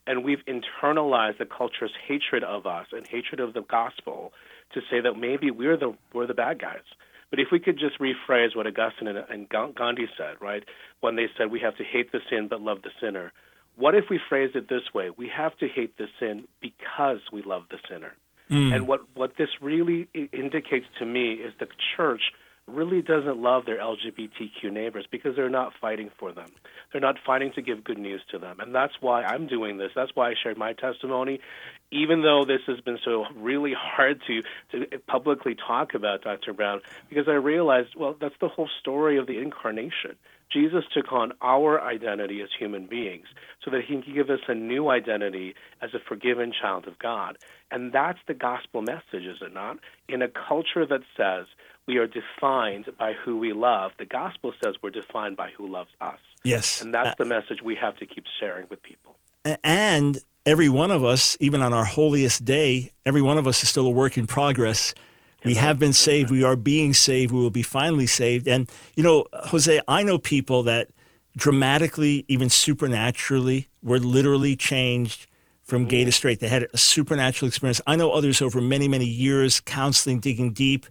and 0.07 0.23
we've 0.23 0.43
internalized 0.47 1.37
the 1.37 1.45
culture's 1.45 1.93
hatred 2.07 2.43
of 2.43 2.65
us 2.65 2.87
and 2.91 3.05
hatred 3.05 3.39
of 3.39 3.53
the 3.53 3.61
gospel 3.61 4.33
to 4.73 4.81
say 4.89 5.01
that 5.01 5.13
maybe 5.19 5.51
we're 5.51 5.77
the 5.77 5.95
we're 6.13 6.27
the 6.27 6.33
bad 6.33 6.59
guys. 6.59 6.87
But 7.29 7.39
if 7.39 7.47
we 7.51 7.59
could 7.59 7.79
just 7.79 7.97
rephrase 7.99 8.55
what 8.55 8.67
Augustine 8.67 9.07
and, 9.07 9.17
and 9.29 9.47
Gandhi 9.49 10.07
said, 10.17 10.35
right, 10.41 10.63
when 10.99 11.15
they 11.15 11.27
said 11.37 11.49
we 11.49 11.61
have 11.61 11.77
to 11.77 11.83
hate 11.83 12.11
the 12.11 12.19
sin 12.29 12.47
but 12.49 12.61
love 12.61 12.79
the 12.83 12.89
sinner, 12.99 13.31
what 13.77 13.95
if 13.95 14.05
we 14.09 14.19
phrase 14.29 14.51
it 14.53 14.67
this 14.67 14.93
way? 14.93 15.09
We 15.15 15.29
have 15.35 15.57
to 15.59 15.67
hate 15.67 15.97
the 15.97 16.07
sin 16.19 16.45
because 16.61 17.19
we 17.31 17.41
love 17.41 17.63
the 17.71 17.77
sinner. 17.89 18.13
Hmm. 18.49 18.73
And 18.73 18.87
what, 18.87 19.01
what 19.13 19.37
this 19.37 19.47
really 19.61 20.09
indicates 20.13 20.85
to 20.99 21.05
me 21.05 21.33
is 21.35 21.53
the 21.57 21.67
church 21.95 22.21
really 22.73 23.01
doesn't 23.01 23.37
love 23.41 23.65
their 23.65 23.79
LGBTQ 23.79 24.71
neighbors 24.71 25.05
because 25.11 25.35
they're 25.35 25.49
not 25.49 25.73
fighting 25.79 26.09
for 26.19 26.31
them. 26.31 26.49
They're 26.91 27.01
not 27.01 27.15
fighting 27.25 27.51
to 27.55 27.61
give 27.61 27.83
good 27.83 27.97
news 27.97 28.21
to 28.31 28.39
them. 28.39 28.59
And 28.59 28.73
that's 28.73 28.93
why 28.99 29.23
I'm 29.23 29.47
doing 29.47 29.77
this. 29.77 29.91
That's 29.95 30.11
why 30.15 30.29
I 30.29 30.33
shared 30.41 30.57
my 30.57 30.73
testimony. 30.73 31.39
Even 31.91 32.21
though 32.21 32.45
this 32.45 32.61
has 32.67 32.79
been 32.81 32.99
so 33.03 33.25
really 33.35 33.73
hard 33.77 34.21
to, 34.27 34.41
to 34.71 34.97
publicly 35.07 35.55
talk 35.55 35.93
about, 35.93 36.23
Dr. 36.23 36.53
Brown, 36.53 36.81
because 37.09 37.27
I 37.27 37.33
realized, 37.33 37.89
well, 37.97 38.15
that's 38.19 38.35
the 38.41 38.47
whole 38.47 38.69
story 38.79 39.17
of 39.17 39.27
the 39.27 39.37
incarnation. 39.37 40.15
Jesus 40.51 40.83
took 40.93 41.11
on 41.13 41.31
our 41.41 41.81
identity 41.81 42.41
as 42.41 42.49
human 42.57 42.85
beings 42.85 43.27
so 43.63 43.71
that 43.71 43.81
he 43.87 44.01
can 44.01 44.13
give 44.13 44.29
us 44.29 44.41
a 44.47 44.55
new 44.55 44.89
identity 44.89 45.55
as 45.81 45.93
a 45.93 45.99
forgiven 46.07 46.51
child 46.59 46.87
of 46.87 46.99
God. 46.99 47.37
And 47.71 47.93
that's 47.93 48.19
the 48.27 48.33
gospel 48.33 48.81
message, 48.81 49.25
is 49.25 49.37
it 49.41 49.53
not? 49.53 49.77
In 50.09 50.21
a 50.21 50.27
culture 50.27 50.85
that 50.85 51.01
says 51.15 51.45
we 51.87 51.97
are 51.97 52.07
defined 52.07 52.85
by 52.97 53.13
who 53.13 53.37
we 53.37 53.53
love, 53.53 53.91
the 53.97 54.05
gospel 54.05 54.53
says 54.63 54.75
we're 54.81 54.89
defined 54.89 55.35
by 55.35 55.51
who 55.57 55.67
loves 55.67 55.89
us. 55.99 56.19
yes, 56.43 56.81
And 56.81 56.93
that's 56.93 57.09
uh, 57.09 57.15
the 57.17 57.25
message 57.25 57.61
we 57.63 57.75
have 57.75 57.97
to 57.97 58.05
keep 58.05 58.25
sharing 58.39 58.67
with 58.69 58.81
people. 58.83 59.15
And 59.63 60.19
every 60.45 60.69
one 60.69 60.91
of 60.91 61.03
us, 61.03 61.35
even 61.39 61.61
on 61.61 61.73
our 61.73 61.85
holiest 61.85 62.45
day, 62.45 62.91
every 63.05 63.21
one 63.21 63.37
of 63.37 63.47
us 63.47 63.63
is 63.63 63.69
still 63.69 63.87
a 63.87 63.91
work 63.91 64.17
in 64.17 64.27
progress. 64.27 64.93
We 65.43 65.55
have 65.55 65.79
been 65.79 65.93
saved. 65.93 66.29
We 66.29 66.43
are 66.43 66.55
being 66.55 66.93
saved. 66.93 67.31
We 67.31 67.39
will 67.39 67.49
be 67.49 67.63
finally 67.63 68.05
saved. 68.05 68.47
And, 68.47 68.69
you 68.95 69.01
know, 69.01 69.25
Jose, 69.33 69.81
I 69.87 70.03
know 70.03 70.19
people 70.19 70.61
that 70.63 70.89
dramatically, 71.35 72.25
even 72.27 72.49
supernaturally, 72.49 73.67
were 73.81 73.97
literally 73.97 74.55
changed 74.55 75.25
from 75.63 75.85
gay 75.85 76.03
to 76.03 76.11
straight. 76.11 76.41
They 76.41 76.47
had 76.47 76.67
a 76.73 76.77
supernatural 76.77 77.47
experience. 77.47 77.81
I 77.87 77.95
know 77.95 78.11
others 78.11 78.41
over 78.41 78.61
many, 78.61 78.87
many 78.87 79.05
years, 79.05 79.59
counseling, 79.61 80.19
digging 80.19 80.53
deep, 80.53 80.85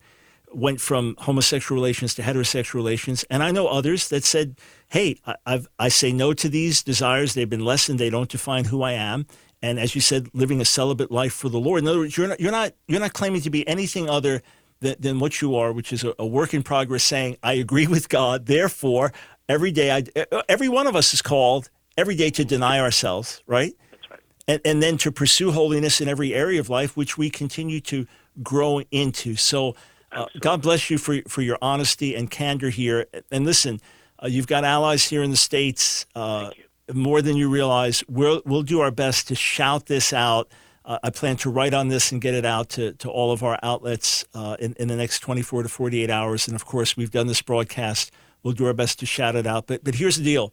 went 0.53 0.81
from 0.81 1.15
homosexual 1.19 1.81
relations 1.81 2.15
to 2.15 2.23
heterosexual 2.23 2.75
relations. 2.75 3.25
And 3.31 3.43
I 3.43 3.51
know 3.51 3.67
others 3.69 4.09
that 4.09 4.25
said, 4.25 4.57
hey, 4.89 5.21
I, 5.27 5.37
I've, 5.47 5.69
I 5.79 5.89
say 5.89 6.13
no 6.13 6.33
to 6.35 6.49
these 6.49 6.83
desires. 6.83 7.35
They've 7.35 7.49
been 7.49 7.65
lessened. 7.65 7.99
They 7.99 8.11
don't 8.11 8.31
define 8.31 8.65
who 8.65 8.83
I 8.83 8.93
am. 8.93 9.27
And 9.63 9.79
as 9.79 9.95
you 9.95 10.01
said, 10.01 10.29
living 10.33 10.61
a 10.61 10.65
celibate 10.65 11.11
life 11.11 11.35
for 11.35 11.49
the 11.49 11.61
Lord. 11.61 11.83
In 11.83 11.89
other 11.89 11.99
words, 11.99 12.17
you're 12.17 12.29
not, 12.29 12.41
you're 12.41 12.53
not, 12.53 12.73
you're 12.89 13.01
not 13.01 13.13
claiming 13.13 13.43
to 13.43 13.51
be 13.51 13.67
anything 13.69 14.09
other 14.09 14.43
than, 14.81 14.97
than 14.99 15.19
what 15.19 15.41
you 15.41 15.55
are, 15.55 15.73
which 15.73 15.93
is 15.93 16.03
a, 16.03 16.15
a 16.19 16.27
work 16.27 16.55
in 16.55 16.63
progress 16.63 17.05
saying, 17.05 17.37
I 17.43 17.55
agree 17.55 17.87
with 17.87 18.09
God. 18.09 18.47
Therefore, 18.47 19.13
every 19.49 19.71
day, 19.71 19.91
I, 19.93 20.05
every 20.49 20.69
one 20.69 20.87
of 20.87 20.97
us 20.97 21.13
is 21.13 21.23
called 21.23 21.71
every 21.97 22.17
day 22.17 22.31
to 22.31 22.45
deny 22.45 22.81
ourselves, 22.81 23.43
right? 23.47 23.75
That's 23.91 24.11
right. 24.11 24.21
and, 24.49 24.61
and 24.65 24.83
then 24.83 24.97
to 24.99 25.13
pursue 25.13 25.53
holiness 25.53 26.01
in 26.01 26.09
every 26.09 26.33
area 26.33 26.59
of 26.59 26.71
life, 26.71 26.97
which 26.97 27.19
we 27.19 27.29
continue 27.29 27.81
to 27.83 28.07
grow 28.43 28.81
into. 28.91 29.37
So, 29.37 29.75
uh, 30.13 30.27
God 30.39 30.63
bless 30.63 30.91
you 30.91 30.99
for 30.99 31.21
for 31.29 31.43
your 31.43 31.59
honesty 31.63 32.15
and 32.15 32.31
candor 32.31 32.71
here. 32.71 33.07
And 33.31 33.45
listen, 33.45 33.81
uh, 34.23 34.27
you've 34.27 34.47
got 34.47 34.65
allies 34.65 35.05
here 35.05 35.23
in 35.23 35.31
the 35.31 35.37
states 35.37 36.07
uh, 36.15 36.51
more 36.93 37.23
than 37.23 37.37
you 37.37 37.49
realize. 37.49 38.03
We'll 38.09 38.43
we'll 38.45 38.63
do 38.63 38.81
our 38.81 38.91
best 38.91 39.29
to 39.29 39.35
shout 39.35 39.87
this 39.87 40.13
out. 40.13 40.49
Uh, 40.85 40.99
I 41.03 41.11
plan 41.11 41.37
to 41.37 41.51
write 41.51 41.75
on 41.75 41.89
this 41.89 42.11
and 42.11 42.21
get 42.21 42.35
it 42.35 42.45
out 42.45 42.71
to, 42.71 42.95
to 42.95 43.11
all 43.11 43.33
of 43.33 43.43
our 43.43 43.59
outlets 43.63 44.25
uh, 44.35 44.57
in, 44.59 44.73
in 44.79 44.89
the 44.89 44.97
next 44.97 45.21
24 45.21 45.65
to 45.65 45.69
48 45.69 46.09
hours. 46.11 46.49
And 46.49 46.57
of 46.57 46.65
course, 46.65 46.97
we've 46.97 47.11
done 47.11 47.27
this 47.27 47.43
broadcast. 47.43 48.11
We'll 48.43 48.55
do 48.55 48.67
our 48.67 48.73
best 48.73 48.99
to 49.01 49.07
shout 49.07 49.37
it 49.37 49.47
out. 49.47 49.67
But 49.67 49.85
but 49.85 49.95
here's 49.95 50.17
the 50.17 50.25
deal: 50.25 50.53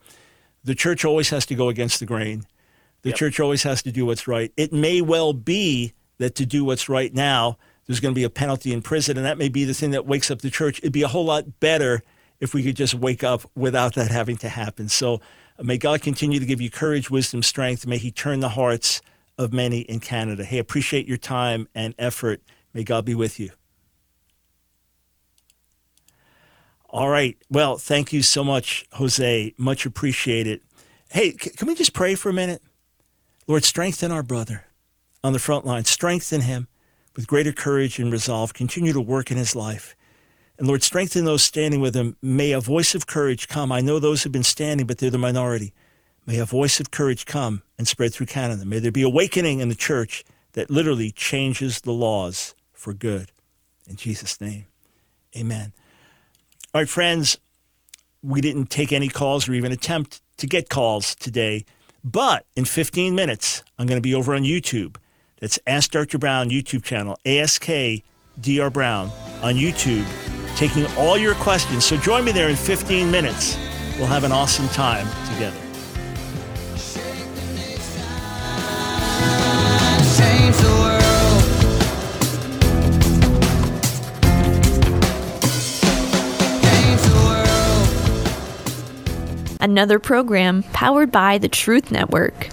the 0.63 0.75
church 0.75 1.05
always 1.05 1.29
has 1.29 1.45
to 1.47 1.55
go 1.55 1.69
against 1.69 1.99
the 1.99 2.05
grain. 2.05 2.45
The 3.03 3.13
church 3.13 3.39
always 3.39 3.63
has 3.63 3.81
to 3.83 3.91
do 3.91 4.05
what's 4.05 4.27
right. 4.27 4.51
It 4.57 4.73
may 4.73 4.99
well 5.01 5.31
be 5.31 5.93
that 6.17 6.35
to 6.35 6.45
do 6.45 6.65
what's 6.65 6.89
right 6.89 7.13
now, 7.13 7.57
there's 7.87 7.99
going 8.01 8.13
to 8.13 8.19
be 8.19 8.25
a 8.25 8.29
penalty 8.29 8.73
in 8.73 8.81
prison, 8.81 9.17
and 9.17 9.25
that 9.25 9.37
may 9.37 9.49
be 9.49 9.63
the 9.63 9.73
thing 9.73 9.91
that 9.91 10.05
wakes 10.05 10.29
up 10.29 10.41
the 10.41 10.49
church. 10.49 10.79
It'd 10.79 10.91
be 10.91 11.03
a 11.03 11.07
whole 11.07 11.25
lot 11.25 11.59
better 11.59 12.03
if 12.39 12.53
we 12.53 12.61
could 12.61 12.75
just 12.75 12.93
wake 12.93 13.23
up 13.23 13.49
without 13.55 13.95
that 13.95 14.11
having 14.11 14.37
to 14.37 14.49
happen. 14.49 14.89
So 14.89 15.21
may 15.59 15.77
God 15.77 16.01
continue 16.01 16.39
to 16.39 16.45
give 16.45 16.61
you 16.61 16.69
courage, 16.69 17.09
wisdom, 17.09 17.41
strength. 17.41 17.87
May 17.87 17.97
He 17.97 18.11
turn 18.11 18.41
the 18.41 18.49
hearts 18.49 19.01
of 19.37 19.53
many 19.53 19.81
in 19.81 19.99
Canada. 19.99 20.43
Hey, 20.43 20.57
appreciate 20.57 21.07
your 21.07 21.17
time 21.17 21.67
and 21.73 21.95
effort. 21.97 22.41
May 22.73 22.83
God 22.83 23.05
be 23.05 23.15
with 23.15 23.39
you. 23.39 23.51
All 26.89 27.09
right. 27.09 27.37
Well, 27.49 27.77
thank 27.77 28.13
you 28.13 28.21
so 28.21 28.43
much, 28.43 28.85
Jose. 28.93 29.53
Much 29.57 29.85
appreciated. 29.85 30.61
Hey, 31.09 31.31
can 31.31 31.67
we 31.67 31.75
just 31.75 31.93
pray 31.93 32.15
for 32.15 32.29
a 32.29 32.33
minute? 32.33 32.61
Lord, 33.45 33.63
strengthen 33.63 34.11
our 34.11 34.23
brother 34.23 34.65
on 35.23 35.33
the 35.33 35.39
front 35.39 35.65
line. 35.65 35.85
Strengthen 35.85 36.41
him 36.41 36.67
with 37.17 37.27
greater 37.27 37.51
courage 37.51 37.99
and 37.99 38.11
resolve. 38.13 38.53
Continue 38.53 38.93
to 38.93 39.01
work 39.01 39.31
in 39.31 39.37
his 39.37 39.55
life. 39.55 39.95
And 40.57 40.67
Lord, 40.67 40.83
strengthen 40.83 41.25
those 41.25 41.43
standing 41.43 41.81
with 41.81 41.95
him. 41.95 42.15
May 42.21 42.51
a 42.51 42.61
voice 42.61 42.95
of 42.95 43.07
courage 43.07 43.47
come. 43.47 43.71
I 43.71 43.81
know 43.81 43.99
those 43.99 44.23
have 44.23 44.31
been 44.31 44.43
standing, 44.43 44.87
but 44.87 44.99
they're 44.99 45.09
the 45.09 45.17
minority. 45.17 45.73
May 46.25 46.37
a 46.37 46.45
voice 46.45 46.79
of 46.79 46.91
courage 46.91 47.25
come 47.25 47.63
and 47.77 47.87
spread 47.87 48.13
through 48.13 48.27
Canada. 48.27 48.65
May 48.65 48.79
there 48.79 48.91
be 48.91 49.01
awakening 49.01 49.59
in 49.59 49.69
the 49.69 49.75
church 49.75 50.23
that 50.53 50.69
literally 50.69 51.11
changes 51.11 51.81
the 51.81 51.91
laws 51.91 52.55
for 52.71 52.93
good. 52.93 53.31
In 53.87 53.95
Jesus' 53.95 54.39
name, 54.39 54.65
amen. 55.35 55.73
All 56.73 56.81
right, 56.81 56.89
friends, 56.89 57.37
we 58.21 58.41
didn't 58.41 58.69
take 58.69 58.91
any 58.91 59.09
calls 59.09 59.47
or 59.47 59.53
even 59.53 59.71
attempt 59.71 60.21
to 60.37 60.47
get 60.47 60.69
calls 60.69 61.15
today. 61.15 61.65
But 62.03 62.45
in 62.55 62.65
15 62.65 63.15
minutes, 63.15 63.63
I'm 63.77 63.87
going 63.87 63.97
to 63.97 64.01
be 64.01 64.13
over 64.13 64.35
on 64.35 64.43
YouTube. 64.43 64.97
That's 65.39 65.59
Ask 65.67 65.91
Dr. 65.91 66.17
Brown 66.17 66.49
YouTube 66.49 66.83
channel, 66.83 67.17
Ask 67.25 67.65
Dr. 67.65 68.69
Brown 68.69 69.11
on 69.41 69.55
YouTube, 69.55 70.05
taking 70.55 70.85
all 70.97 71.17
your 71.17 71.35
questions. 71.35 71.85
So 71.85 71.97
join 71.97 72.25
me 72.25 72.31
there 72.31 72.49
in 72.49 72.55
15 72.55 73.11
minutes. 73.11 73.57
We'll 73.97 74.07
have 74.07 74.23
an 74.23 74.31
awesome 74.31 74.67
time 74.69 75.07
together. 75.33 75.57
Another 89.59 89.99
program 89.99 90.63
powered 90.71 91.11
by 91.11 91.37
the 91.37 91.49
Truth 91.49 91.91
Network. 91.91 92.49